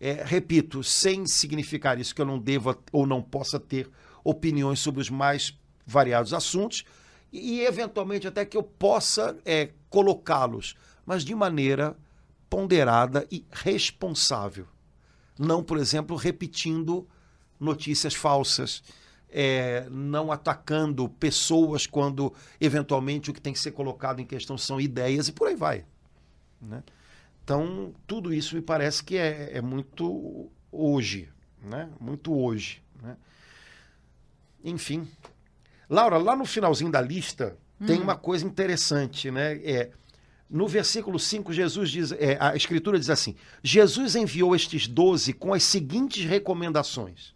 É, 0.00 0.24
repito, 0.24 0.82
sem 0.82 1.26
significar 1.26 2.00
isso 2.00 2.14
que 2.14 2.22
eu 2.22 2.26
não 2.26 2.38
deva 2.38 2.76
ou 2.90 3.06
não 3.06 3.22
possa 3.22 3.60
ter 3.60 3.88
opiniões 4.24 4.80
sobre 4.80 5.02
os 5.02 5.10
mais 5.10 5.56
variados 5.86 6.32
assuntos 6.32 6.84
e, 7.30 7.60
eventualmente, 7.60 8.26
até 8.26 8.44
que 8.46 8.56
eu 8.56 8.62
possa 8.62 9.36
é, 9.44 9.70
colocá-los, 9.90 10.74
mas 11.04 11.22
de 11.22 11.34
maneira 11.34 11.94
ponderada 12.48 13.26
e 13.30 13.44
responsável. 13.52 14.66
Não, 15.40 15.62
por 15.62 15.78
exemplo, 15.78 16.16
repetindo 16.16 17.08
notícias 17.58 18.14
falsas, 18.14 18.82
é, 19.30 19.88
não 19.90 20.30
atacando 20.30 21.08
pessoas 21.08 21.86
quando, 21.86 22.30
eventualmente, 22.60 23.30
o 23.30 23.32
que 23.32 23.40
tem 23.40 23.54
que 23.54 23.58
ser 23.58 23.70
colocado 23.70 24.20
em 24.20 24.26
questão 24.26 24.58
são 24.58 24.78
ideias 24.78 25.28
e 25.28 25.32
por 25.32 25.48
aí 25.48 25.56
vai. 25.56 25.86
Né? 26.60 26.82
Então, 27.42 27.94
tudo 28.06 28.34
isso 28.34 28.54
me 28.54 28.60
parece 28.60 29.02
que 29.02 29.16
é, 29.16 29.56
é 29.56 29.62
muito 29.62 30.50
hoje, 30.70 31.30
né? 31.62 31.88
Muito 31.98 32.34
hoje, 32.36 32.82
né? 33.02 33.16
Enfim. 34.62 35.08
Laura, 35.88 36.18
lá 36.18 36.36
no 36.36 36.44
finalzinho 36.44 36.92
da 36.92 37.00
lista 37.00 37.56
tem 37.86 37.98
uma 37.98 38.14
coisa 38.14 38.46
interessante, 38.46 39.30
né? 39.30 39.54
É, 39.64 39.90
no 40.50 40.66
versículo 40.66 41.18
5, 41.18 41.52
Jesus 41.52 41.90
diz, 41.90 42.12
é, 42.12 42.36
a 42.40 42.56
escritura 42.56 42.98
diz 42.98 43.08
assim: 43.08 43.36
Jesus 43.62 44.16
enviou 44.16 44.54
estes 44.54 44.88
doze 44.88 45.32
com 45.32 45.54
as 45.54 45.62
seguintes 45.62 46.24
recomendações: 46.24 47.32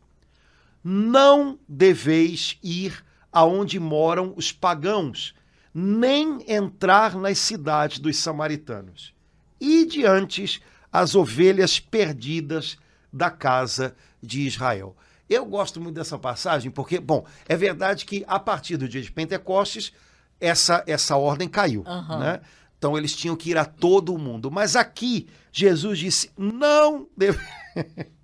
Não 0.82 1.58
deveis 1.68 2.58
ir 2.62 3.04
aonde 3.32 3.78
moram 3.78 4.34
os 4.36 4.50
pagãos, 4.50 5.34
nem 5.72 6.44
entrar 6.48 7.14
nas 7.14 7.38
cidades 7.38 8.00
dos 8.00 8.16
samaritanos 8.16 9.14
e 9.60 9.86
diante 9.86 10.60
as 10.92 11.14
ovelhas 11.14 11.78
perdidas 11.78 12.76
da 13.12 13.30
casa 13.30 13.94
de 14.20 14.42
Israel. 14.42 14.96
Eu 15.30 15.46
gosto 15.46 15.80
muito 15.80 15.94
dessa 15.94 16.18
passagem 16.18 16.70
porque, 16.70 17.00
bom, 17.00 17.24
é 17.48 17.56
verdade 17.56 18.04
que 18.04 18.24
a 18.26 18.38
partir 18.38 18.76
do 18.76 18.88
dia 18.88 19.00
de 19.00 19.10
Pentecostes 19.10 19.92
essa, 20.40 20.84
essa 20.86 21.16
ordem 21.16 21.48
caiu, 21.48 21.82
Aham. 21.86 22.18
né? 22.18 22.40
Então 22.84 22.98
eles 22.98 23.16
tinham 23.16 23.34
que 23.34 23.48
ir 23.48 23.56
a 23.56 23.64
todo 23.64 24.14
o 24.14 24.18
mundo. 24.18 24.50
Mas 24.50 24.76
aqui 24.76 25.26
Jesus 25.50 25.98
disse: 25.98 26.30
não 26.36 27.08
deve. 27.16 27.38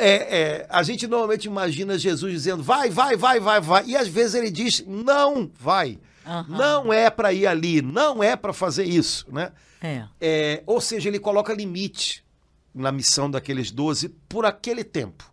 É, 0.00 0.38
é, 0.38 0.66
a 0.70 0.80
gente 0.84 1.08
normalmente 1.08 1.46
imagina 1.46 1.98
Jesus 1.98 2.32
dizendo 2.32 2.62
vai, 2.62 2.88
vai, 2.88 3.16
vai, 3.16 3.40
vai, 3.40 3.60
vai. 3.60 3.84
E 3.84 3.96
às 3.96 4.06
vezes 4.06 4.36
ele 4.36 4.48
diz 4.48 4.84
não 4.86 5.50
vai. 5.58 5.98
Aham. 6.24 6.56
Não 6.56 6.92
é 6.92 7.10
para 7.10 7.32
ir 7.32 7.48
ali, 7.48 7.82
não 7.82 8.22
é 8.22 8.36
para 8.36 8.52
fazer 8.52 8.84
isso, 8.84 9.26
né? 9.28 9.50
É. 9.82 10.04
É, 10.20 10.62
ou 10.66 10.80
seja, 10.80 11.08
ele 11.08 11.18
coloca 11.18 11.52
limite 11.52 12.24
na 12.72 12.92
missão 12.92 13.28
daqueles 13.28 13.72
12 13.72 14.10
por 14.28 14.46
aquele 14.46 14.84
tempo, 14.84 15.28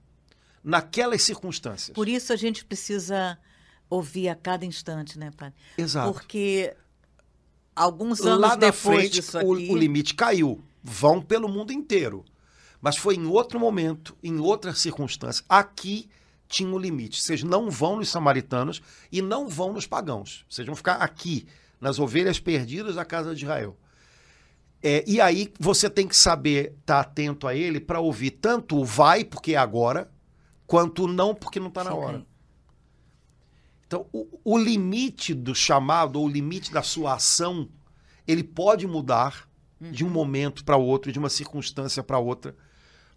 naquelas 0.64 1.22
circunstâncias. 1.22 1.94
Por 1.94 2.10
isso 2.10 2.34
a 2.34 2.36
gente 2.36 2.66
precisa 2.66 3.38
ouvir 3.88 4.30
a 4.30 4.36
cada 4.36 4.66
instante, 4.66 5.20
né, 5.20 5.30
padre? 5.38 5.54
Exato. 5.78 6.12
Porque 6.12 6.76
alguns 7.76 8.22
anos 8.22 8.40
Lá 8.40 8.50
na 8.50 8.56
depois 8.56 9.12
frente, 9.12 9.46
o, 9.46 9.50
o 9.74 9.78
limite 9.78 10.14
caiu. 10.14 10.64
Vão 10.84 11.22
pelo 11.22 11.50
mundo 11.50 11.74
inteiro. 11.74 12.24
Mas 12.82 12.98
foi 12.98 13.16
em 13.16 13.26
outro 13.26 13.60
momento, 13.60 14.16
em 14.24 14.40
outra 14.40 14.74
circunstância. 14.74 15.44
Aqui 15.50 16.08
tinha 16.48 16.70
um 16.70 16.78
limite. 16.78 17.22
Vocês 17.22 17.44
não 17.44 17.70
vão 17.70 17.98
nos 17.98 18.10
samaritanos 18.10 18.82
e 19.12 19.22
não 19.22 19.48
vão 19.48 19.74
nos 19.74 19.88
pagãos. 19.88 20.46
Vocês 20.48 20.66
vão 20.66 20.76
ficar 20.76 20.96
aqui, 20.96 21.48
nas 21.82 22.00
ovelhas 22.00 22.40
perdidas 22.40 22.96
da 22.96 23.04
casa 23.04 23.36
de 23.36 23.44
Israel. 23.44 23.76
É, 24.84 25.04
e 25.08 25.20
aí 25.20 25.52
você 25.60 25.90
tem 25.90 26.08
que 26.08 26.16
saber 26.16 26.76
estar 26.80 26.96
tá 26.96 27.00
atento 27.00 27.48
a 27.48 27.56
ele 27.56 27.80
para 27.80 28.00
ouvir 28.00 28.32
tanto 28.32 28.78
o 28.78 28.86
vai, 28.86 29.24
porque 29.24 29.54
é 29.54 29.58
agora, 29.58 30.12
quanto 30.68 31.06
o 31.06 31.08
não, 31.08 31.34
porque 31.34 31.60
não 31.60 31.70
está 31.70 31.84
na 31.84 31.94
hora. 31.94 32.24
Então, 33.96 34.08
o, 34.12 34.28
o, 34.44 34.58
limite 34.58 35.34
do 35.34 35.56
chamado, 35.56 36.20
ou 36.20 36.26
o 36.26 36.30
limite 36.30 36.70
da 36.74 36.84
sua 36.84 37.14
ação, 37.14 37.70
ele 38.28 38.44
pode 38.44 38.86
mudar 38.86 39.48
uhum. 39.80 39.90
de 39.90 40.04
um 40.04 40.08
uhum. 40.08 40.14
momento 40.14 40.66
para 40.66 40.76
outro, 40.76 41.14
de 41.14 41.18
uma 41.18 41.30
circunstância 41.30 42.04
para 42.04 42.20
outra. 42.20 42.54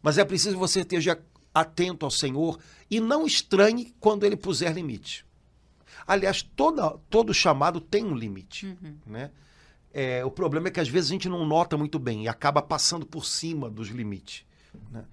Mas 0.01 0.19
é 0.19 0.25
preciso 0.25 0.57
você 0.57 0.83
esteja 0.83 1.21
atento 1.53 2.07
ao 2.07 2.13
Senhor 2.13 2.61
e 2.89 3.01
não 3.01 3.27
estranhe 3.27 3.93
quando 3.99 4.25
ele 4.25 4.37
puser 4.37 4.73
limite. 4.73 5.27
Aliás, 6.07 6.43
toda, 6.43 6.97
todo 7.11 7.35
chamado 7.35 7.81
tem 7.81 8.05
um 8.05 8.15
limite. 8.15 8.67
Uhum. 8.67 8.97
Né? 9.05 9.33
É, 9.93 10.25
o 10.25 10.31
problema 10.31 10.69
é 10.69 10.71
que 10.71 10.79
às 10.79 10.89
vezes 10.89 11.11
a 11.11 11.15
gente 11.15 11.29
não 11.29 11.45
nota 11.45 11.77
muito 11.77 11.99
bem 11.99 12.23
e 12.23 12.29
acaba 12.29 12.63
passando 12.63 13.05
por 13.05 13.25
cima 13.25 13.69
dos 13.69 13.89
limites. 13.89 14.45
Né? 14.93 15.05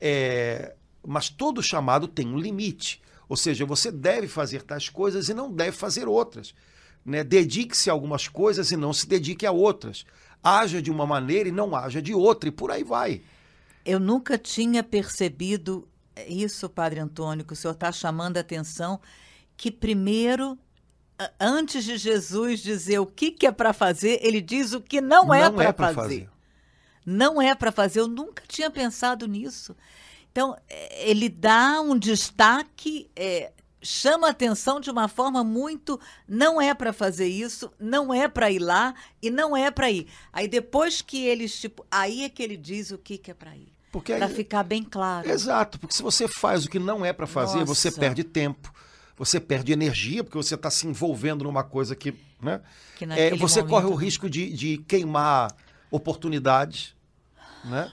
É, 0.00 0.74
mas 1.06 1.28
todo 1.28 1.62
chamado 1.62 2.08
tem 2.08 2.26
um 2.26 2.36
limite. 2.36 3.00
Ou 3.28 3.36
seja, 3.36 3.64
você 3.64 3.90
deve 3.90 4.28
fazer 4.28 4.62
tais 4.62 4.88
coisas 4.88 5.28
e 5.28 5.34
não 5.34 5.50
deve 5.50 5.72
fazer 5.72 6.08
outras. 6.08 6.54
Né? 7.04 7.22
Dedique-se 7.24 7.90
a 7.90 7.92
algumas 7.92 8.28
coisas 8.28 8.70
e 8.70 8.76
não 8.76 8.92
se 8.92 9.06
dedique 9.06 9.46
a 9.46 9.52
outras. 9.52 10.04
Haja 10.42 10.80
de 10.80 10.90
uma 10.90 11.06
maneira 11.06 11.48
e 11.48 11.52
não 11.52 11.74
haja 11.74 12.02
de 12.02 12.14
outra, 12.14 12.48
e 12.48 12.52
por 12.52 12.70
aí 12.70 12.84
vai. 12.84 13.22
Eu 13.84 13.98
nunca 13.98 14.36
tinha 14.36 14.82
percebido 14.82 15.88
isso, 16.28 16.68
Padre 16.68 17.00
Antônio, 17.00 17.44
que 17.44 17.52
o 17.52 17.56
senhor 17.56 17.72
está 17.72 17.90
chamando 17.90 18.36
a 18.36 18.40
atenção, 18.40 19.00
que 19.56 19.70
primeiro 19.70 20.58
antes 21.38 21.84
de 21.84 21.96
Jesus 21.96 22.60
dizer 22.60 22.98
o 22.98 23.06
que, 23.06 23.30
que 23.30 23.46
é 23.46 23.52
para 23.52 23.72
fazer, 23.72 24.18
ele 24.22 24.40
diz 24.40 24.72
o 24.72 24.80
que 24.80 25.00
não 25.00 25.32
é 25.32 25.50
para 25.50 25.68
é 25.68 25.72
fazer. 25.72 25.94
fazer. 25.94 26.30
Não 27.06 27.40
é 27.40 27.54
para 27.54 27.70
fazer. 27.70 28.00
Eu 28.00 28.08
nunca 28.08 28.42
tinha 28.48 28.70
pensado 28.70 29.26
nisso. 29.26 29.76
Então, 30.34 30.56
é, 30.68 31.08
ele 31.08 31.28
dá 31.28 31.80
um 31.80 31.96
destaque, 31.96 33.08
é, 33.14 33.52
chama 33.80 34.30
atenção 34.30 34.80
de 34.80 34.90
uma 34.90 35.06
forma 35.06 35.44
muito. 35.44 36.00
Não 36.26 36.60
é 36.60 36.74
para 36.74 36.92
fazer 36.92 37.28
isso, 37.28 37.72
não 37.78 38.12
é 38.12 38.26
para 38.26 38.50
ir 38.50 38.58
lá 38.58 38.96
e 39.22 39.30
não 39.30 39.56
é 39.56 39.70
para 39.70 39.88
ir. 39.92 40.08
Aí 40.32 40.48
depois 40.48 41.00
que 41.00 41.24
eles, 41.24 41.60
tipo. 41.60 41.86
Aí 41.88 42.24
é 42.24 42.28
que 42.28 42.42
ele 42.42 42.56
diz 42.56 42.90
o 42.90 42.98
que, 42.98 43.16
que 43.16 43.30
é 43.30 43.34
para 43.34 43.56
ir. 43.56 43.72
Para 43.92 44.28
ficar 44.28 44.64
bem 44.64 44.82
claro. 44.82 45.30
Exato, 45.30 45.78
porque 45.78 45.94
se 45.94 46.02
você 46.02 46.26
faz 46.26 46.64
o 46.64 46.68
que 46.68 46.80
não 46.80 47.04
é 47.04 47.12
para 47.12 47.28
fazer, 47.28 47.60
Nossa. 47.60 47.72
você 47.72 47.92
perde 47.92 48.24
tempo 48.24 48.74
você 49.16 49.38
perde 49.38 49.72
energia, 49.72 50.24
porque 50.24 50.36
você 50.36 50.56
está 50.56 50.68
se 50.70 50.88
envolvendo 50.88 51.44
numa 51.44 51.62
coisa 51.62 51.94
que. 51.94 52.12
Né, 52.42 52.60
que 52.96 53.04
é, 53.04 53.36
você 53.36 53.62
corre 53.62 53.86
o 53.86 53.94
risco 53.94 54.28
de, 54.28 54.52
de 54.52 54.78
queimar 54.78 55.54
oportunidades. 55.88 56.94
Né? 57.64 57.92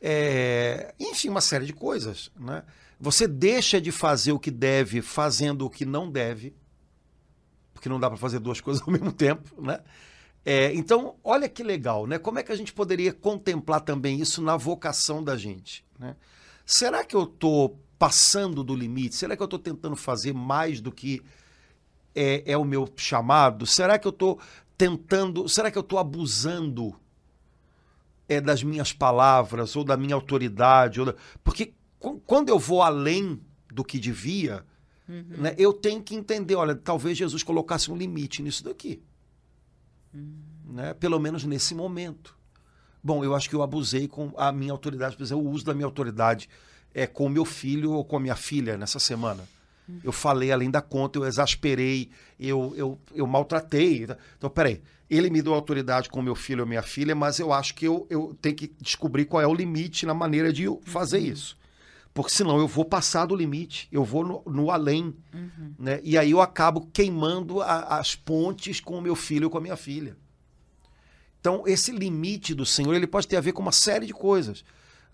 É, 0.00 0.94
enfim, 0.98 1.28
uma 1.28 1.40
série 1.40 1.66
de 1.66 1.72
coisas. 1.72 2.30
Né? 2.38 2.62
Você 2.98 3.26
deixa 3.26 3.80
de 3.80 3.92
fazer 3.92 4.32
o 4.32 4.38
que 4.38 4.50
deve 4.50 5.02
fazendo 5.02 5.66
o 5.66 5.70
que 5.70 5.84
não 5.84 6.10
deve, 6.10 6.54
porque 7.72 7.88
não 7.88 8.00
dá 8.00 8.08
para 8.08 8.18
fazer 8.18 8.38
duas 8.38 8.60
coisas 8.62 8.82
ao 8.82 8.92
mesmo 8.92 9.12
tempo. 9.12 9.60
Né? 9.60 9.80
É, 10.44 10.72
então, 10.74 11.16
olha 11.22 11.48
que 11.48 11.62
legal, 11.62 12.06
né? 12.06 12.18
Como 12.18 12.38
é 12.38 12.42
que 12.42 12.52
a 12.52 12.56
gente 12.56 12.72
poderia 12.72 13.12
contemplar 13.12 13.82
também 13.82 14.20
isso 14.20 14.40
na 14.40 14.56
vocação 14.56 15.22
da 15.22 15.36
gente? 15.36 15.84
Né? 15.98 16.16
Será 16.64 17.04
que 17.04 17.14
eu 17.14 17.24
estou 17.24 17.78
passando 17.98 18.64
do 18.64 18.74
limite? 18.74 19.14
Será 19.14 19.36
que 19.36 19.42
eu 19.42 19.46
estou 19.46 19.58
tentando 19.58 19.96
fazer 19.96 20.32
mais 20.32 20.80
do 20.80 20.90
que 20.90 21.22
é, 22.14 22.52
é 22.52 22.56
o 22.56 22.64
meu 22.64 22.88
chamado? 22.96 23.66
Será 23.66 23.98
que 23.98 24.06
eu 24.06 24.10
estou 24.10 24.40
tentando, 24.78 25.46
será 25.46 25.70
que 25.70 25.76
eu 25.76 25.82
estou 25.82 25.98
abusando 25.98 26.98
é, 28.30 28.40
das 28.40 28.62
minhas 28.62 28.92
palavras 28.92 29.74
ou 29.74 29.82
da 29.82 29.96
minha 29.96 30.14
autoridade? 30.14 31.00
Ou 31.00 31.06
da... 31.06 31.14
Porque 31.42 31.74
quando 32.24 32.48
eu 32.48 32.58
vou 32.58 32.80
além 32.80 33.40
do 33.68 33.84
que 33.84 33.98
devia, 33.98 34.64
uhum. 35.08 35.24
né, 35.36 35.54
eu 35.58 35.72
tenho 35.72 36.00
que 36.00 36.14
entender, 36.14 36.54
olha, 36.54 36.76
talvez 36.76 37.18
Jesus 37.18 37.42
colocasse 37.42 37.90
um 37.90 37.96
limite 37.96 38.40
nisso 38.40 38.62
daqui. 38.62 39.02
Uhum. 40.14 40.32
Né, 40.66 40.94
pelo 40.94 41.18
menos 41.18 41.42
nesse 41.44 41.74
momento. 41.74 42.38
Bom, 43.02 43.24
eu 43.24 43.34
acho 43.34 43.48
que 43.48 43.56
eu 43.56 43.62
abusei 43.62 44.06
com 44.06 44.32
a 44.36 44.52
minha 44.52 44.72
autoridade, 44.72 45.16
por 45.16 45.24
exemplo, 45.24 45.44
o 45.44 45.50
uso 45.50 45.64
da 45.64 45.74
minha 45.74 45.86
autoridade 45.86 46.48
é, 46.94 47.08
com 47.08 47.26
o 47.26 47.30
meu 47.30 47.44
filho 47.44 47.92
ou 47.92 48.04
com 48.04 48.16
a 48.16 48.20
minha 48.20 48.36
filha 48.36 48.76
nessa 48.76 49.00
semana. 49.00 49.42
Eu 50.04 50.12
falei 50.12 50.52
além 50.52 50.70
da 50.70 50.80
conta, 50.80 51.18
eu 51.18 51.26
exasperei, 51.26 52.10
eu, 52.38 52.72
eu, 52.76 53.00
eu 53.12 53.26
maltratei. 53.26 54.06
Então, 54.38 54.48
peraí, 54.48 54.80
ele 55.10 55.28
me 55.28 55.42
deu 55.42 55.52
autoridade 55.52 56.08
com 56.08 56.20
o 56.20 56.22
meu 56.22 56.34
filho 56.34 56.62
ou 56.62 56.66
minha 56.66 56.82
filha, 56.82 57.14
mas 57.14 57.38
eu 57.38 57.52
acho 57.52 57.74
que 57.74 57.86
eu, 57.86 58.06
eu 58.08 58.36
tenho 58.40 58.54
que 58.54 58.72
descobrir 58.80 59.24
qual 59.24 59.42
é 59.42 59.46
o 59.46 59.54
limite 59.54 60.06
na 60.06 60.14
maneira 60.14 60.52
de 60.52 60.66
fazer 60.84 61.18
uhum. 61.18 61.24
isso. 61.24 61.58
Porque 62.14 62.30
senão 62.30 62.58
eu 62.58 62.66
vou 62.66 62.84
passar 62.84 63.26
do 63.26 63.36
limite, 63.36 63.88
eu 63.92 64.04
vou 64.04 64.24
no, 64.24 64.42
no 64.46 64.70
além. 64.70 65.14
Uhum. 65.34 65.74
Né? 65.78 66.00
E 66.02 66.16
aí 66.16 66.30
eu 66.30 66.40
acabo 66.40 66.88
queimando 66.92 67.60
a, 67.60 67.98
as 67.98 68.14
pontes 68.14 68.80
com 68.80 68.96
o 68.96 69.02
meu 69.02 69.16
filho 69.16 69.44
ou 69.44 69.50
com 69.50 69.58
a 69.58 69.60
minha 69.60 69.76
filha. 69.76 70.16
Então, 71.40 71.64
esse 71.66 71.90
limite 71.90 72.54
do 72.54 72.66
Senhor, 72.66 72.94
ele 72.94 73.06
pode 73.06 73.26
ter 73.26 73.36
a 73.36 73.40
ver 73.40 73.52
com 73.52 73.62
uma 73.62 73.72
série 73.72 74.06
de 74.06 74.12
coisas 74.12 74.64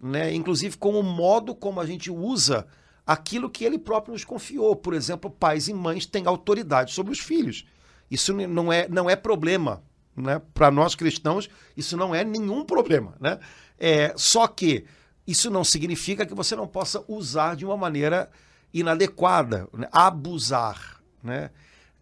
né? 0.01 0.32
inclusive 0.34 0.76
com 0.76 0.99
o 0.99 1.03
modo 1.03 1.55
como 1.55 1.80
a 1.80 1.86
gente 1.86 2.11
usa 2.11 2.66
aquilo 3.07 3.51
que 3.51 3.64
ele 3.64 3.78
próprio 3.78 4.12
nos 4.12 4.24
confiou. 4.24 4.74
Por 4.76 4.94
exemplo, 4.94 5.30
pais 5.30 5.68
e 5.68 5.74
mães 5.74 6.07
têm 6.07 6.26
autoridade 6.26 6.92
sobre 6.92 7.12
os 7.12 7.20
filhos. 7.20 7.64
Isso 8.11 8.32
não 8.32 8.72
é, 8.72 8.88
não 8.88 9.09
é 9.11 9.16
problema. 9.16 9.82
Né? 10.16 10.40
Para 10.54 10.70
nós 10.70 10.94
cristãos, 10.94 11.48
isso 11.76 11.96
não 11.96 12.14
é 12.14 12.24
nenhum 12.24 12.64
problema. 12.64 13.14
Né? 13.20 13.38
É, 13.78 14.14
só 14.16 14.46
que 14.46 14.86
isso 15.26 15.50
não 15.50 15.64
significa 15.64 16.24
que 16.24 16.34
você 16.34 16.57
não 16.57 16.66
possa 16.66 17.04
usar 17.09 17.57
de 17.57 17.66
uma 17.66 17.76
maneira 17.76 18.30
inadequada, 18.72 19.68
né? 19.72 19.88
abusar. 19.92 21.02
Né? 21.22 21.50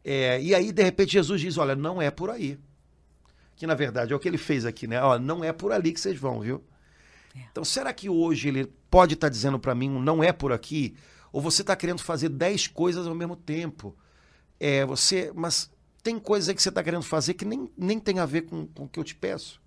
É, 0.05 0.40
e 0.40 0.55
aí, 0.55 0.70
de 0.70 0.82
repente, 0.82 1.12
Jesus 1.12 1.40
diz: 1.40 1.57
Olha, 1.57 1.74
não 1.74 2.00
é 2.00 2.11
por 2.11 2.30
aí. 2.30 2.59
Que 3.57 3.66
na 3.66 3.74
verdade 3.74 4.12
é 4.12 4.16
o 4.16 4.18
que 4.18 4.28
ele 4.28 4.36
fez 4.36 4.66
aqui, 4.66 4.86
né? 4.86 5.00
Ó, 5.00 5.18
não 5.18 5.42
é 5.44 5.52
por 5.52 5.72
ali 5.72 5.92
que 5.92 6.00
vocês 6.00 6.18
vão, 6.18 6.40
viu? 6.40 6.62
É. 7.34 7.38
Então, 7.50 7.64
será 7.64 7.92
que 7.92 8.09
hoje 8.09 8.48
ele 8.48 8.66
pode 8.90 9.14
estar 9.14 9.28
tá 9.28 9.30
dizendo 9.30 9.59
para 9.59 9.74
mim, 9.74 9.88
não 9.88 10.22
é 10.22 10.32
por 10.32 10.52
aqui? 10.52 10.96
Ou 11.32 11.40
você 11.40 11.62
está 11.62 11.74
querendo 11.74 12.00
fazer 12.00 12.28
dez 12.28 12.66
coisas 12.66 13.07
ao 13.07 13.14
mesmo 13.14 13.36
tempo? 13.36 13.96
É, 14.59 14.84
você, 14.84 15.32
mas 15.34 15.70
tem 16.05 16.18
coisas 16.18 16.55
que 16.55 16.62
você 16.62 16.68
está 16.68 16.82
querendo 16.84 17.02
fazer 17.02 17.32
que 17.32 17.46
nem, 17.46 17.68
nem 17.76 17.98
tem 17.98 18.18
a 18.18 18.26
ver 18.26 18.42
com, 18.42 18.66
com 18.66 18.84
o 18.84 18.88
que 18.88 19.00
eu 19.00 19.05
te 19.05 19.14
peço. 19.14 19.61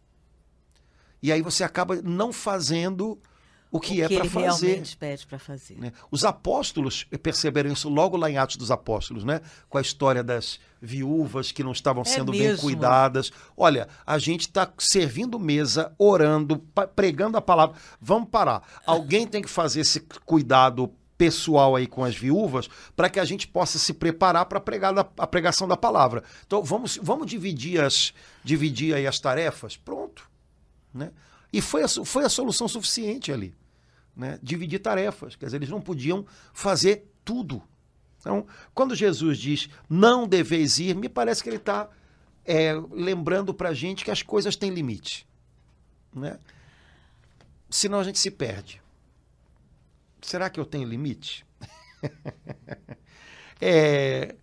E 1.22 1.32
aí 1.32 1.42
você 1.42 1.64
acaba 1.64 2.00
não 2.04 2.32
fazendo 2.32 3.20
o 3.72 3.80
que, 3.80 4.00
o 4.00 4.06
é 4.06 4.08
para 4.08 4.30
fazer. 4.30 4.68
realmente 4.68 4.96
pede 4.96 5.26
para 5.26 5.40
fazer. 5.40 5.78
Né? 5.80 5.92
Os 6.12 6.24
apóstolos 6.24 7.06
perceberam 7.24 7.72
isso 7.74 7.90
logo 7.90 8.16
lá 8.16 8.30
em 8.30 8.38
Atos 8.38 8.56
dos 8.56 8.70
Apóstolos, 8.70 9.24
né? 9.24 9.42
com 9.68 9.80
a 9.80 9.82
história 9.82 10.24
das 10.24 10.60
viúvas 10.80 11.52
que 11.52 11.64
não 11.64 11.72
estavam 11.72 12.04
é 12.04 12.06
sendo 12.06 12.32
mesmo. 12.32 12.48
bem 12.50 12.58
cuidadas. 12.58 13.32
Olha, 13.58 13.88
a 14.06 14.20
gente 14.20 14.42
está 14.42 14.72
servindo 14.78 15.40
mesa, 15.40 15.92
orando, 15.98 16.60
pregando 16.96 17.36
a 17.36 17.42
palavra. 17.42 17.76
Vamos 18.00 18.30
parar. 18.30 18.62
Alguém 18.86 19.26
tem 19.26 19.42
que 19.42 19.50
fazer 19.50 19.80
esse 19.80 20.02
cuidado 20.24 20.94
pessoal 21.18 21.76
aí 21.76 21.88
com 21.88 22.04
as 22.04 22.16
viúvas 22.16 22.70
para 22.96 23.10
que 23.10 23.20
a 23.20 23.26
gente 23.26 23.48
possa 23.48 23.80
se 23.80 23.94
preparar 23.94 24.46
para 24.46 24.60
pregar 24.60 24.94
a 25.18 25.28
pregação 25.28 25.68
da 25.68 25.76
palavra. 25.76 26.24
Então 26.46 26.64
vamos, 26.64 26.98
vamos 27.02 27.28
dividir 27.28 27.82
as 27.82 28.14
dividir 28.44 28.94
aí 28.94 29.08
as 29.08 29.20
tarefas. 29.20 29.76
Pronto, 29.76 30.30
né? 30.94 31.12
E 31.52 31.62
foi 31.62 31.84
a, 31.84 31.88
foi 31.88 32.24
a 32.24 32.30
solução 32.30 32.68
suficiente 32.68 33.32
ali. 33.32 33.56
Né? 34.16 34.40
Dividir 34.42 34.80
tarefas. 34.80 35.36
Quer 35.36 35.46
dizer, 35.46 35.58
eles 35.58 35.70
não 35.70 35.82
podiam 35.82 36.26
fazer 36.54 37.10
tudo. 37.24 37.62
Então, 38.20 38.46
quando 38.74 38.96
Jesus 38.96 39.38
diz 39.38 39.70
não 39.90 40.28
deveis 40.28 40.80
ir, 40.80 40.96
me 40.96 41.08
parece 41.08 41.42
que 41.42 41.50
ele 41.50 41.58
está 41.58 41.90
é, 42.46 42.74
lembrando 42.92 43.54
para 43.54 43.70
a 43.70 43.74
gente 43.74 44.04
que 44.04 44.12
as 44.12 44.22
coisas 44.22 44.56
têm 44.56 44.72
limite. 44.72 45.28
Né? 46.14 46.38
Senão 47.70 48.00
a 48.00 48.04
gente 48.04 48.20
se 48.20 48.32
perde. 48.32 48.82
Será 50.28 50.50
que 50.50 50.60
eu 50.60 50.66
tenho 50.66 50.90
limite? 50.90 51.46
é... 53.62 54.36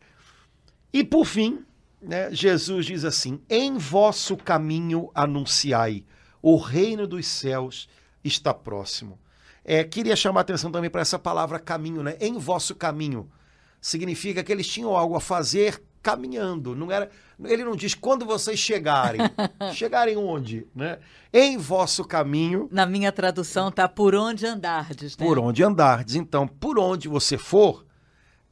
E 0.90 1.04
por 1.04 1.26
fim, 1.26 1.62
né, 2.00 2.32
Jesus 2.32 2.86
diz 2.86 3.04
assim: 3.04 3.38
em 3.50 3.76
vosso 3.76 4.34
caminho 4.34 5.10
anunciai 5.14 6.06
o 6.40 6.56
reino 6.56 7.06
dos 7.06 7.26
céus 7.26 7.86
está 8.24 8.54
próximo. 8.54 9.18
É, 9.62 9.84
queria 9.84 10.16
chamar 10.16 10.40
a 10.40 10.42
atenção 10.42 10.72
também 10.72 10.88
para 10.88 11.02
essa 11.02 11.18
palavra 11.18 11.58
caminho, 11.58 12.02
né? 12.02 12.16
Em 12.18 12.38
vosso 12.38 12.74
caminho. 12.74 13.30
Significa 13.78 14.42
que 14.42 14.50
eles 14.50 14.66
tinham 14.66 14.96
algo 14.96 15.14
a 15.16 15.20
fazer 15.20 15.82
caminhando. 16.04 16.76
Não 16.76 16.92
era, 16.92 17.10
ele 17.42 17.64
não 17.64 17.74
diz 17.74 17.94
quando 17.94 18.26
vocês 18.26 18.58
chegarem. 18.58 19.22
chegarem 19.72 20.18
onde? 20.18 20.66
Né? 20.74 20.98
Em 21.32 21.56
vosso 21.56 22.04
caminho. 22.04 22.68
Na 22.70 22.84
minha 22.84 23.10
tradução 23.10 23.72
tá 23.72 23.88
por 23.88 24.14
onde 24.14 24.44
andardes. 24.46 25.16
Né? 25.16 25.26
Por 25.26 25.38
onde 25.38 25.64
andardes. 25.64 26.14
Então, 26.14 26.46
por 26.46 26.78
onde 26.78 27.08
você 27.08 27.38
for, 27.38 27.86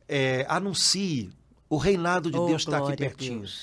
é, 0.09 0.47
anuncie. 0.49 1.31
O 1.69 1.77
reinado 1.77 2.31
de 2.31 2.37
oh, 2.37 2.47
Deus 2.47 2.63
está 2.63 2.79
aqui 2.79 2.97
pertinho. 2.97 3.41
Deus 3.41 3.57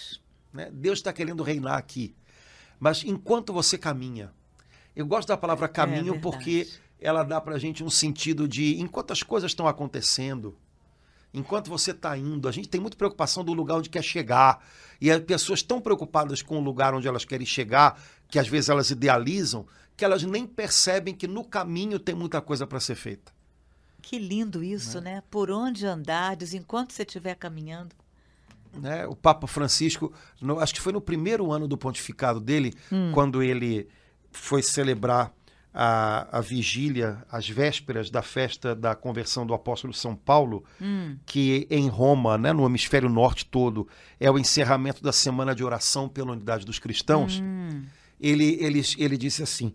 né? 0.53 0.69
está 0.93 1.13
querendo 1.13 1.43
reinar 1.43 1.77
aqui. 1.77 2.15
Mas 2.79 3.03
enquanto 3.03 3.53
você 3.53 3.77
caminha, 3.77 4.31
eu 4.95 5.05
gosto 5.05 5.27
da 5.27 5.37
palavra 5.37 5.67
caminho 5.67 6.13
verdade. 6.13 6.21
porque 6.21 6.67
ela 6.99 7.23
dá 7.23 7.39
pra 7.39 7.59
gente 7.59 7.83
um 7.83 7.89
sentido 7.89 8.47
de 8.47 8.79
enquanto 8.79 9.11
as 9.11 9.21
coisas 9.21 9.51
estão 9.51 9.67
acontecendo, 9.67 10.57
enquanto 11.34 11.69
você 11.69 11.91
está 11.91 12.17
indo, 12.17 12.47
a 12.47 12.51
gente 12.51 12.67
tem 12.69 12.80
muita 12.82 12.97
preocupação 12.97 13.43
do 13.43 13.53
lugar 13.53 13.75
onde 13.77 13.89
quer 13.89 14.03
chegar. 14.03 14.63
E 15.01 15.09
as 15.11 15.19
pessoas 15.21 15.59
estão 15.59 15.80
preocupadas 15.80 16.41
com 16.41 16.57
o 16.57 16.61
lugar 16.63 16.93
onde 16.93 17.07
elas 17.07 17.23
querem 17.25 17.45
chegar, 17.45 18.01
que 18.27 18.38
às 18.39 18.47
vezes 18.47 18.69
elas 18.69 18.89
idealizam, 18.89 19.65
que 19.95 20.03
elas 20.05 20.23
nem 20.23 20.45
percebem 20.47 21.13
que 21.13 21.27
no 21.27 21.43
caminho 21.43 21.99
tem 21.99 22.15
muita 22.15 22.41
coisa 22.41 22.65
para 22.67 22.80
ser 22.80 22.95
feita. 22.95 23.32
Que 24.01 24.17
lindo 24.17 24.63
isso, 24.63 24.99
né? 25.01 25.21
Por 25.30 25.51
onde 25.51 25.86
andardes 25.86 26.53
enquanto 26.53 26.93
você 26.93 27.03
estiver 27.03 27.36
caminhando. 27.36 27.95
né? 28.73 29.05
O 29.07 29.15
Papa 29.15 29.47
Francisco, 29.47 30.13
no- 30.39 30.59
acho 30.59 30.73
que 30.75 30.80
foi 30.82 30.93
no 30.93 31.01
primeiro 31.01 31.51
ano 31.51 31.67
do 31.67 31.75
pontificado 31.77 32.39
dele, 32.39 32.73
quando 33.13 33.41
ele 33.41 33.88
foi 34.32 34.61
celebrar 34.61 35.34
a, 35.82 36.39
a 36.39 36.41
vigília, 36.41 37.23
as 37.32 37.47
vésperas 37.47 38.09
da 38.09 38.21
festa 38.21 38.75
da 38.75 38.93
conversão 38.95 39.47
do 39.47 39.53
apóstolo 39.53 39.93
São 39.93 40.13
Paulo, 40.13 40.65
que 41.25 41.65
em 41.69 41.88
Roma, 41.88 42.38
né, 42.38 42.51
no 42.51 42.65
hemisfério 42.65 43.07
norte 43.07 43.45
todo, 43.45 43.88
é 44.19 44.30
o 44.30 44.38
encerramento 44.38 45.01
da 45.01 45.13
semana 45.13 45.55
de 45.55 45.63
oração 45.63 46.09
pela 46.09 46.34
unidade 46.34 46.65
dos 46.65 46.80
cristãos. 46.80 47.41
Ele, 48.19 48.57
ele, 48.59 48.82
ele 48.97 49.17
disse 49.17 49.41
assim: 49.41 49.73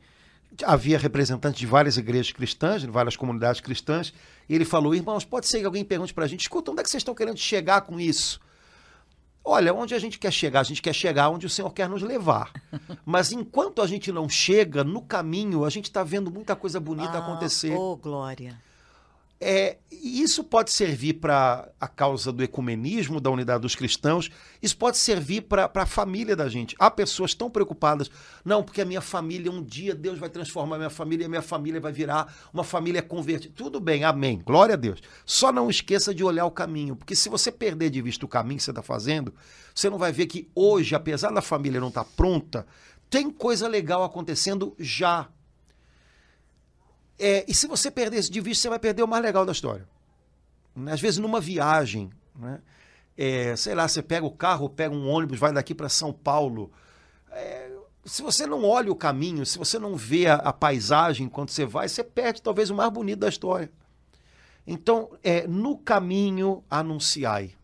havia 0.62 0.98
representantes 0.98 1.58
de 1.58 1.66
várias 1.66 1.96
igrejas 1.96 2.32
cristãs, 2.32 2.82
de 2.82 2.90
várias 2.90 3.16
comunidades 3.16 3.62
cristãs, 3.62 4.12
e 4.46 4.54
ele 4.54 4.66
falou: 4.66 4.94
irmãos, 4.94 5.24
pode 5.24 5.46
ser 5.46 5.60
que 5.60 5.64
alguém 5.64 5.86
pergunte 5.86 6.12
para 6.12 6.26
a 6.26 6.28
gente, 6.28 6.42
escuta, 6.42 6.70
onde 6.70 6.80
é 6.80 6.82
que 6.82 6.90
vocês 6.90 7.00
estão 7.00 7.14
querendo 7.14 7.38
chegar 7.38 7.80
com 7.80 7.98
isso? 7.98 8.38
Olha, 9.44 9.74
onde 9.74 9.94
a 9.94 9.98
gente 9.98 10.18
quer 10.18 10.32
chegar? 10.32 10.60
A 10.60 10.64
gente 10.64 10.80
quer 10.80 10.94
chegar 10.94 11.28
onde 11.28 11.44
o 11.46 11.50
Senhor 11.50 11.70
quer 11.70 11.88
nos 11.88 12.00
levar. 12.02 12.50
Mas 13.04 13.30
enquanto 13.30 13.82
a 13.82 13.86
gente 13.86 14.10
não 14.10 14.28
chega, 14.28 14.82
no 14.82 15.02
caminho, 15.02 15.64
a 15.64 15.70
gente 15.70 15.84
está 15.84 16.02
vendo 16.02 16.30
muita 16.30 16.56
coisa 16.56 16.80
bonita 16.80 17.12
Ah, 17.12 17.18
acontecer. 17.18 17.76
Oh, 17.76 17.94
glória. 17.96 18.58
É, 19.46 19.76
isso 19.90 20.42
pode 20.42 20.72
servir 20.72 21.14
para 21.14 21.68
a 21.78 21.86
causa 21.86 22.32
do 22.32 22.42
ecumenismo, 22.42 23.20
da 23.20 23.28
unidade 23.28 23.60
dos 23.60 23.74
cristãos, 23.74 24.30
isso 24.62 24.74
pode 24.74 24.96
servir 24.96 25.42
para 25.42 25.70
a 25.74 25.84
família 25.84 26.34
da 26.34 26.48
gente. 26.48 26.74
Há 26.78 26.90
pessoas 26.90 27.34
tão 27.34 27.50
preocupadas, 27.50 28.10
não, 28.42 28.62
porque 28.62 28.80
a 28.80 28.86
minha 28.86 29.02
família, 29.02 29.52
um 29.52 29.62
dia 29.62 29.94
Deus 29.94 30.18
vai 30.18 30.30
transformar 30.30 30.76
a 30.76 30.78
minha 30.78 30.90
família 30.90 31.26
a 31.26 31.28
minha 31.28 31.42
família 31.42 31.78
vai 31.78 31.92
virar 31.92 32.34
uma 32.54 32.64
família 32.64 33.02
convertida. 33.02 33.52
Tudo 33.54 33.80
bem, 33.80 34.02
amém, 34.02 34.40
glória 34.42 34.72
a 34.72 34.78
Deus. 34.78 35.02
Só 35.26 35.52
não 35.52 35.68
esqueça 35.68 36.14
de 36.14 36.24
olhar 36.24 36.46
o 36.46 36.50
caminho, 36.50 36.96
porque 36.96 37.14
se 37.14 37.28
você 37.28 37.52
perder 37.52 37.90
de 37.90 38.00
vista 38.00 38.24
o 38.24 38.28
caminho 38.28 38.56
que 38.56 38.64
você 38.64 38.70
está 38.70 38.82
fazendo, 38.82 39.34
você 39.74 39.90
não 39.90 39.98
vai 39.98 40.10
ver 40.10 40.24
que 40.24 40.48
hoje, 40.54 40.94
apesar 40.94 41.30
da 41.30 41.42
família 41.42 41.80
não 41.80 41.88
estar 41.88 42.04
pronta, 42.16 42.66
tem 43.10 43.30
coisa 43.30 43.68
legal 43.68 44.02
acontecendo 44.02 44.74
já. 44.78 45.28
É, 47.18 47.44
e 47.48 47.54
se 47.54 47.66
você 47.66 47.90
perder 47.90 48.18
isso 48.18 48.32
de 48.32 48.40
vista, 48.40 48.62
você 48.62 48.68
vai 48.68 48.78
perder 48.78 49.02
o 49.02 49.08
mais 49.08 49.22
legal 49.22 49.46
da 49.46 49.52
história. 49.52 49.86
Né? 50.74 50.92
Às 50.92 51.00
vezes, 51.00 51.18
numa 51.18 51.40
viagem, 51.40 52.10
né? 52.34 52.60
É, 53.16 53.54
sei 53.54 53.76
lá, 53.76 53.86
você 53.86 54.02
pega 54.02 54.26
o 54.26 54.30
carro, 54.30 54.68
pega 54.68 54.92
um 54.92 55.08
ônibus, 55.08 55.38
vai 55.38 55.52
daqui 55.52 55.72
para 55.72 55.88
São 55.88 56.12
Paulo. 56.12 56.72
É, 57.30 57.70
se 58.04 58.22
você 58.22 58.44
não 58.44 58.64
olha 58.64 58.90
o 58.90 58.96
caminho, 58.96 59.46
se 59.46 59.56
você 59.56 59.78
não 59.78 59.94
vê 59.94 60.26
a, 60.26 60.34
a 60.34 60.52
paisagem 60.52 61.26
enquanto 61.26 61.52
você 61.52 61.64
vai, 61.64 61.88
você 61.88 62.02
perde 62.02 62.42
talvez 62.42 62.70
o 62.70 62.74
mais 62.74 62.90
bonito 62.90 63.20
da 63.20 63.28
história. 63.28 63.70
Então, 64.66 65.10
é, 65.22 65.46
no 65.46 65.78
caminho, 65.78 66.64
anunciai. 66.68 67.54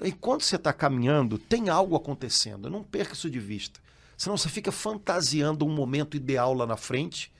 Enquanto 0.00 0.42
você 0.42 0.56
está 0.56 0.72
caminhando, 0.72 1.38
tem 1.38 1.68
algo 1.68 1.94
acontecendo. 1.94 2.70
Não 2.70 2.82
perca 2.82 3.14
isso 3.14 3.30
de 3.30 3.38
vista. 3.38 3.80
Senão 4.16 4.36
você 4.36 4.48
fica 4.48 4.72
fantasiando 4.72 5.64
um 5.64 5.72
momento 5.72 6.16
ideal 6.16 6.52
lá 6.52 6.66
na 6.66 6.76
frente 6.76 7.32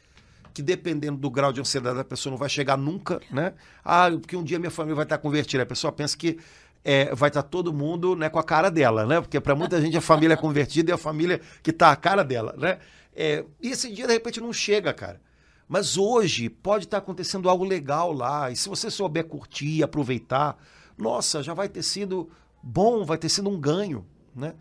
que 0.52 0.62
dependendo 0.62 1.18
do 1.18 1.30
grau 1.30 1.52
de 1.52 1.60
ansiedade 1.60 1.96
da 1.96 2.04
pessoa 2.04 2.30
não 2.30 2.38
vai 2.38 2.48
chegar 2.48 2.76
nunca, 2.76 3.20
né? 3.30 3.54
Ah, 3.84 4.10
porque 4.10 4.36
um 4.36 4.42
dia 4.42 4.58
minha 4.58 4.70
família 4.70 4.96
vai 4.96 5.04
estar 5.04 5.18
convertida. 5.18 5.62
A 5.62 5.66
pessoa 5.66 5.92
pensa 5.92 6.16
que 6.16 6.38
é, 6.84 7.14
vai 7.14 7.28
estar 7.28 7.42
todo 7.42 7.72
mundo 7.72 8.16
né, 8.16 8.28
com 8.28 8.38
a 8.38 8.42
cara 8.42 8.70
dela, 8.70 9.06
né? 9.06 9.20
Porque 9.20 9.40
para 9.40 9.54
muita 9.54 9.80
gente 9.80 9.96
a 9.96 10.00
família 10.00 10.34
é 10.34 10.36
convertida 10.36 10.90
e 10.90 10.94
a 10.94 10.98
família 10.98 11.40
que 11.62 11.70
está 11.70 11.90
a 11.90 11.96
cara 11.96 12.22
dela, 12.22 12.54
né? 12.56 12.78
É, 13.14 13.44
e 13.60 13.70
esse 13.70 13.92
dia 13.92 14.06
de 14.06 14.12
repente 14.12 14.40
não 14.40 14.52
chega, 14.52 14.92
cara. 14.92 15.20
Mas 15.68 15.98
hoje 15.98 16.48
pode 16.48 16.84
estar 16.84 16.98
acontecendo 16.98 17.48
algo 17.48 17.64
legal 17.64 18.12
lá. 18.12 18.50
E 18.50 18.56
se 18.56 18.68
você 18.68 18.90
souber 18.90 19.24
curtir, 19.24 19.82
aproveitar, 19.82 20.56
nossa, 20.96 21.42
já 21.42 21.52
vai 21.52 21.68
ter 21.68 21.82
sido 21.82 22.30
bom, 22.62 23.04
vai 23.04 23.18
ter 23.18 23.28
sido 23.28 23.50
um 23.50 23.60
ganho, 23.60 24.06
né? 24.34 24.54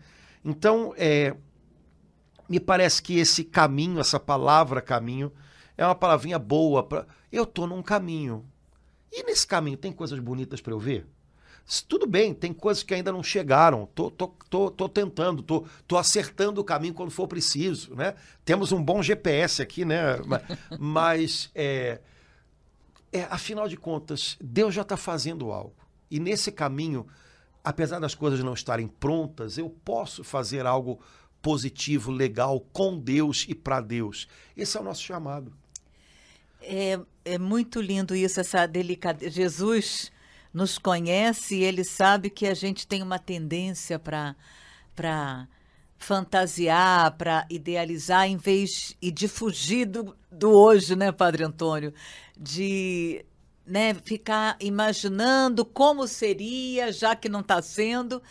Então, 0.44 0.92
é, 0.96 1.34
me 2.48 2.60
parece 2.60 3.02
que 3.02 3.18
esse 3.18 3.44
caminho, 3.44 4.00
essa 4.00 4.20
palavra 4.20 4.80
caminho, 4.80 5.32
é 5.78 5.84
uma 5.86 5.94
palavrinha 5.94 6.38
boa 6.38 6.82
para 6.82 7.06
eu 7.32 7.46
tô 7.46 7.66
num 7.66 7.82
caminho. 7.82 8.44
E 9.10 9.22
nesse 9.22 9.46
caminho 9.46 9.78
tem 9.78 9.90
coisas 9.92 10.18
bonitas 10.18 10.60
para 10.60 10.74
eu 10.74 10.78
ver? 10.78 11.06
Tudo 11.86 12.06
bem, 12.06 12.32
tem 12.34 12.52
coisas 12.52 12.82
que 12.82 12.94
ainda 12.94 13.12
não 13.12 13.22
chegaram. 13.22 13.86
Tô, 13.94 14.10
tô, 14.10 14.28
tô, 14.48 14.70
tô 14.70 14.88
tentando, 14.88 15.42
tô, 15.42 15.66
tô 15.86 15.96
acertando 15.98 16.60
o 16.60 16.64
caminho 16.64 16.94
quando 16.94 17.10
for 17.10 17.28
preciso, 17.28 17.94
né? 17.94 18.14
Temos 18.44 18.72
um 18.72 18.82
bom 18.82 19.02
GPS 19.02 19.60
aqui, 19.62 19.84
né? 19.84 20.16
Ma- 20.26 20.40
Mas, 20.78 21.50
é, 21.54 22.00
é, 23.12 23.22
afinal 23.24 23.68
de 23.68 23.76
contas, 23.76 24.36
Deus 24.40 24.74
já 24.74 24.82
está 24.82 24.96
fazendo 24.96 25.52
algo. 25.52 25.74
E 26.10 26.18
nesse 26.18 26.50
caminho, 26.50 27.06
apesar 27.62 27.98
das 27.98 28.14
coisas 28.14 28.40
não 28.42 28.54
estarem 28.54 28.88
prontas, 28.88 29.58
eu 29.58 29.68
posso 29.84 30.24
fazer 30.24 30.64
algo 30.66 30.98
positivo, 31.42 32.10
legal, 32.10 32.60
com 32.72 32.98
Deus 32.98 33.44
e 33.48 33.54
para 33.54 33.80
Deus. 33.80 34.26
Esse 34.56 34.76
é 34.76 34.80
o 34.80 34.84
nosso 34.84 35.02
chamado. 35.02 35.52
É, 36.60 36.98
é 37.24 37.38
muito 37.38 37.80
lindo 37.80 38.14
isso, 38.14 38.40
essa 38.40 38.66
delicadeza. 38.66 39.30
Jesus 39.30 40.12
nos 40.52 40.78
conhece 40.78 41.56
e 41.56 41.64
ele 41.64 41.84
sabe 41.84 42.30
que 42.30 42.46
a 42.46 42.54
gente 42.54 42.86
tem 42.86 43.02
uma 43.02 43.18
tendência 43.18 43.98
para 43.98 44.34
para 44.94 45.46
fantasiar, 45.96 47.16
para 47.16 47.46
idealizar, 47.50 48.26
em 48.26 48.36
vez 48.36 48.96
e 49.02 49.10
de 49.10 49.28
fugir 49.28 49.84
do, 49.86 50.16
do 50.30 50.50
hoje, 50.50 50.96
né, 50.96 51.12
Padre 51.12 51.44
Antônio? 51.44 51.92
De 52.36 53.24
né, 53.66 53.94
ficar 53.94 54.56
imaginando 54.60 55.64
como 55.64 56.08
seria, 56.08 56.90
já 56.92 57.14
que 57.14 57.28
não 57.28 57.40
está 57.40 57.60
sendo, 57.60 58.22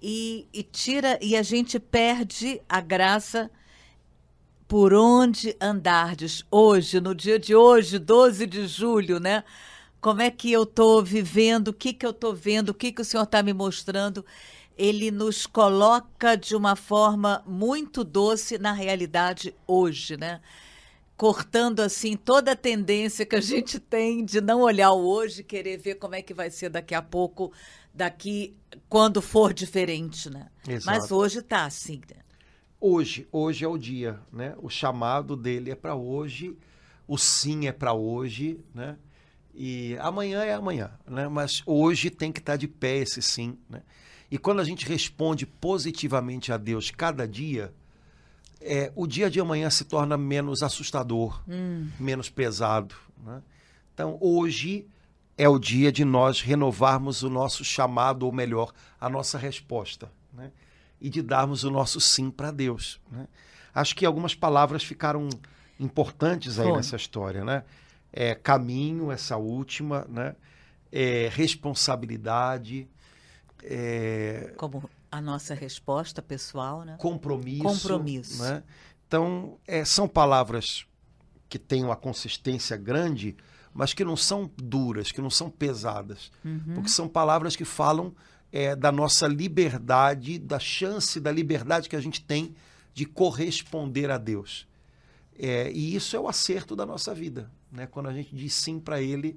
e, 0.00 0.46
e 0.52 0.62
tira 0.62 1.18
e 1.20 1.36
a 1.36 1.42
gente 1.42 1.80
perde 1.80 2.60
a 2.68 2.80
graça 2.80 3.50
por 4.66 4.94
onde 4.94 5.56
andardes 5.60 6.44
hoje, 6.50 7.00
no 7.00 7.14
dia 7.14 7.38
de 7.38 7.54
hoje, 7.54 7.98
12 7.98 8.46
de 8.46 8.66
julho, 8.66 9.20
né? 9.20 9.44
Como 10.00 10.20
é 10.20 10.30
que 10.30 10.50
eu 10.50 10.64
estou 10.64 11.02
vivendo, 11.02 11.68
o 11.68 11.72
que, 11.72 11.92
que 11.92 12.04
eu 12.04 12.10
estou 12.10 12.34
vendo, 12.34 12.70
o 12.70 12.74
que, 12.74 12.92
que 12.92 13.02
o 13.02 13.04
Senhor 13.04 13.24
está 13.24 13.42
me 13.42 13.52
mostrando. 13.52 14.24
Ele 14.76 15.10
nos 15.10 15.46
coloca 15.46 16.36
de 16.36 16.56
uma 16.56 16.74
forma 16.76 17.42
muito 17.46 18.02
doce 18.02 18.58
na 18.58 18.72
realidade 18.72 19.54
hoje, 19.66 20.16
né? 20.16 20.40
Cortando 21.16 21.80
assim 21.80 22.16
toda 22.16 22.52
a 22.52 22.56
tendência 22.56 23.24
que 23.24 23.36
a 23.36 23.40
gente 23.40 23.78
tem 23.78 24.24
de 24.24 24.40
não 24.40 24.62
olhar 24.62 24.90
o 24.92 25.06
hoje, 25.06 25.44
querer 25.44 25.76
ver 25.76 25.94
como 25.94 26.16
é 26.16 26.22
que 26.22 26.34
vai 26.34 26.50
ser 26.50 26.70
daqui 26.70 26.94
a 26.94 27.02
pouco, 27.02 27.52
daqui 27.94 28.56
quando 28.88 29.22
for 29.22 29.52
diferente, 29.54 30.28
né? 30.28 30.48
Mas 30.84 31.04
Exato. 31.04 31.14
hoje 31.14 31.40
tá 31.40 31.64
assim. 31.64 32.00
né? 32.10 32.23
Hoje, 32.86 33.26
hoje 33.32 33.64
é 33.64 33.68
o 33.68 33.78
dia, 33.78 34.20
né? 34.30 34.54
O 34.60 34.68
chamado 34.68 35.36
dele 35.36 35.70
é 35.70 35.74
para 35.74 35.94
hoje, 35.94 36.54
o 37.08 37.16
sim 37.16 37.66
é 37.66 37.72
para 37.72 37.94
hoje, 37.94 38.60
né? 38.74 38.98
E 39.54 39.96
amanhã 40.00 40.44
é 40.44 40.52
amanhã, 40.52 40.90
né? 41.08 41.26
Mas 41.26 41.62
hoje 41.64 42.10
tem 42.10 42.30
que 42.30 42.40
estar 42.40 42.56
de 42.56 42.68
pé 42.68 42.98
esse 42.98 43.22
sim, 43.22 43.56
né? 43.70 43.80
E 44.30 44.36
quando 44.36 44.60
a 44.60 44.64
gente 44.64 44.84
responde 44.84 45.46
positivamente 45.46 46.52
a 46.52 46.58
Deus 46.58 46.90
cada 46.90 47.26
dia, 47.26 47.72
é, 48.60 48.92
o 48.94 49.06
dia 49.06 49.30
de 49.30 49.40
amanhã 49.40 49.70
se 49.70 49.86
torna 49.86 50.18
menos 50.18 50.62
assustador, 50.62 51.42
menos 51.98 52.28
pesado. 52.28 52.94
Né? 53.24 53.42
Então, 53.94 54.18
hoje 54.20 54.86
é 55.38 55.48
o 55.48 55.58
dia 55.58 55.90
de 55.90 56.04
nós 56.04 56.42
renovarmos 56.42 57.22
o 57.22 57.30
nosso 57.30 57.64
chamado, 57.64 58.26
ou 58.26 58.32
melhor, 58.32 58.74
a 59.00 59.08
nossa 59.08 59.38
resposta, 59.38 60.12
né? 60.30 60.52
E 61.04 61.10
de 61.10 61.20
darmos 61.20 61.64
o 61.64 61.70
nosso 61.70 62.00
sim 62.00 62.30
para 62.30 62.50
Deus. 62.50 62.98
Né? 63.12 63.28
Acho 63.74 63.94
que 63.94 64.06
algumas 64.06 64.34
palavras 64.34 64.82
ficaram 64.82 65.28
importantes 65.78 66.58
aí 66.58 66.66
Foi. 66.66 66.76
nessa 66.78 66.96
história. 66.96 67.44
Né? 67.44 67.62
É, 68.10 68.34
caminho, 68.34 69.12
essa 69.12 69.36
última, 69.36 70.06
né? 70.08 70.34
É, 70.90 71.28
responsabilidade, 71.30 72.88
é, 73.62 74.54
Como 74.56 74.88
a 75.10 75.20
nossa 75.20 75.52
resposta 75.52 76.22
pessoal, 76.22 76.84
né? 76.84 76.96
compromisso. 76.98 77.62
Compromisso. 77.64 78.42
Né? 78.42 78.62
Então, 79.06 79.58
é, 79.66 79.84
são 79.84 80.08
palavras 80.08 80.86
que 81.50 81.58
têm 81.58 81.84
uma 81.84 81.96
consistência 81.96 82.78
grande, 82.78 83.36
mas 83.74 83.92
que 83.92 84.04
não 84.04 84.16
são 84.16 84.50
duras, 84.56 85.12
que 85.12 85.20
não 85.20 85.28
são 85.28 85.50
pesadas. 85.50 86.32
Porque 86.74 86.88
são 86.88 87.06
palavras 87.08 87.56
que 87.56 87.64
falam 87.64 88.14
é, 88.54 88.76
da 88.76 88.92
nossa 88.92 89.26
liberdade, 89.26 90.38
da 90.38 90.60
chance 90.60 91.18
da 91.18 91.32
liberdade 91.32 91.88
que 91.88 91.96
a 91.96 92.00
gente 92.00 92.22
tem 92.22 92.54
de 92.94 93.04
corresponder 93.04 94.12
a 94.12 94.16
Deus. 94.16 94.64
É, 95.36 95.72
e 95.72 95.96
isso 95.96 96.14
é 96.14 96.20
o 96.20 96.28
acerto 96.28 96.76
da 96.76 96.86
nossa 96.86 97.12
vida, 97.12 97.50
né? 97.72 97.88
Quando 97.88 98.08
a 98.08 98.12
gente 98.12 98.32
diz 98.32 98.54
sim 98.54 98.78
para 98.78 99.02
Ele 99.02 99.36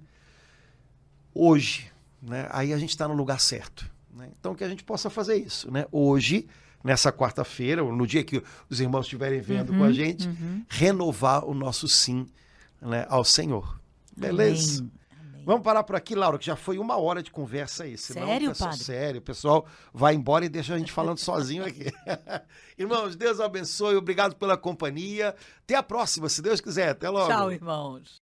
hoje, 1.33 1.91
né? 2.21 2.47
Aí 2.51 2.71
a 2.71 2.77
gente 2.77 2.91
está 2.91 3.07
no 3.07 3.15
lugar 3.15 3.39
certo. 3.39 3.89
Né? 4.13 4.29
Então 4.39 4.53
que 4.53 4.63
a 4.63 4.69
gente 4.69 4.83
possa 4.83 5.09
fazer 5.09 5.37
isso, 5.37 5.71
né? 5.71 5.87
Hoje, 5.91 6.47
nessa 6.83 7.11
quarta-feira, 7.11 7.83
ou 7.83 7.91
no 7.91 8.05
dia 8.05 8.23
que 8.23 8.43
os 8.69 8.79
irmãos 8.79 9.07
estiverem 9.07 9.41
vendo 9.41 9.71
Uhum, 9.71 9.79
com 9.79 9.83
a 9.83 9.91
gente, 9.91 10.27
uhum. 10.27 10.63
renovar 10.69 11.43
o 11.43 11.55
nosso 11.55 11.87
sim 11.87 12.27
né, 12.79 13.07
ao 13.09 13.23
Senhor. 13.23 13.81
Beleza? 14.15 14.81
Amém. 14.81 14.91
Vamos 15.47 15.63
parar 15.63 15.81
por 15.85 15.95
aqui, 15.95 16.13
Laura, 16.13 16.37
que 16.37 16.45
já 16.45 16.57
foi 16.57 16.77
uma 16.77 16.97
hora 16.97 17.23
de 17.23 17.31
conversa 17.31 17.85
aí. 17.85 17.97
Senão, 17.97 18.27
Sério, 18.27 18.49
pessoal, 18.49 18.69
padre? 18.69 18.83
Sério, 18.83 19.19
o 19.19 19.23
pessoal 19.23 19.65
vai 19.93 20.13
embora 20.13 20.43
e 20.43 20.49
deixa 20.49 20.75
a 20.75 20.77
gente 20.77 20.91
falando 20.91 21.19
sozinho 21.19 21.65
aqui. 21.65 21.85
Irmãos, 22.77 23.15
Deus 23.15 23.39
abençoe, 23.39 23.95
obrigado 23.95 24.35
pela 24.35 24.57
companhia. 24.57 25.33
Até 25.63 25.75
a 25.75 25.81
próxima, 25.81 26.27
se 26.27 26.41
Deus 26.41 26.59
quiser. 26.59 26.89
Até 26.89 27.09
logo. 27.09 27.29
Tchau, 27.29 27.49
irmãos. 27.49 28.16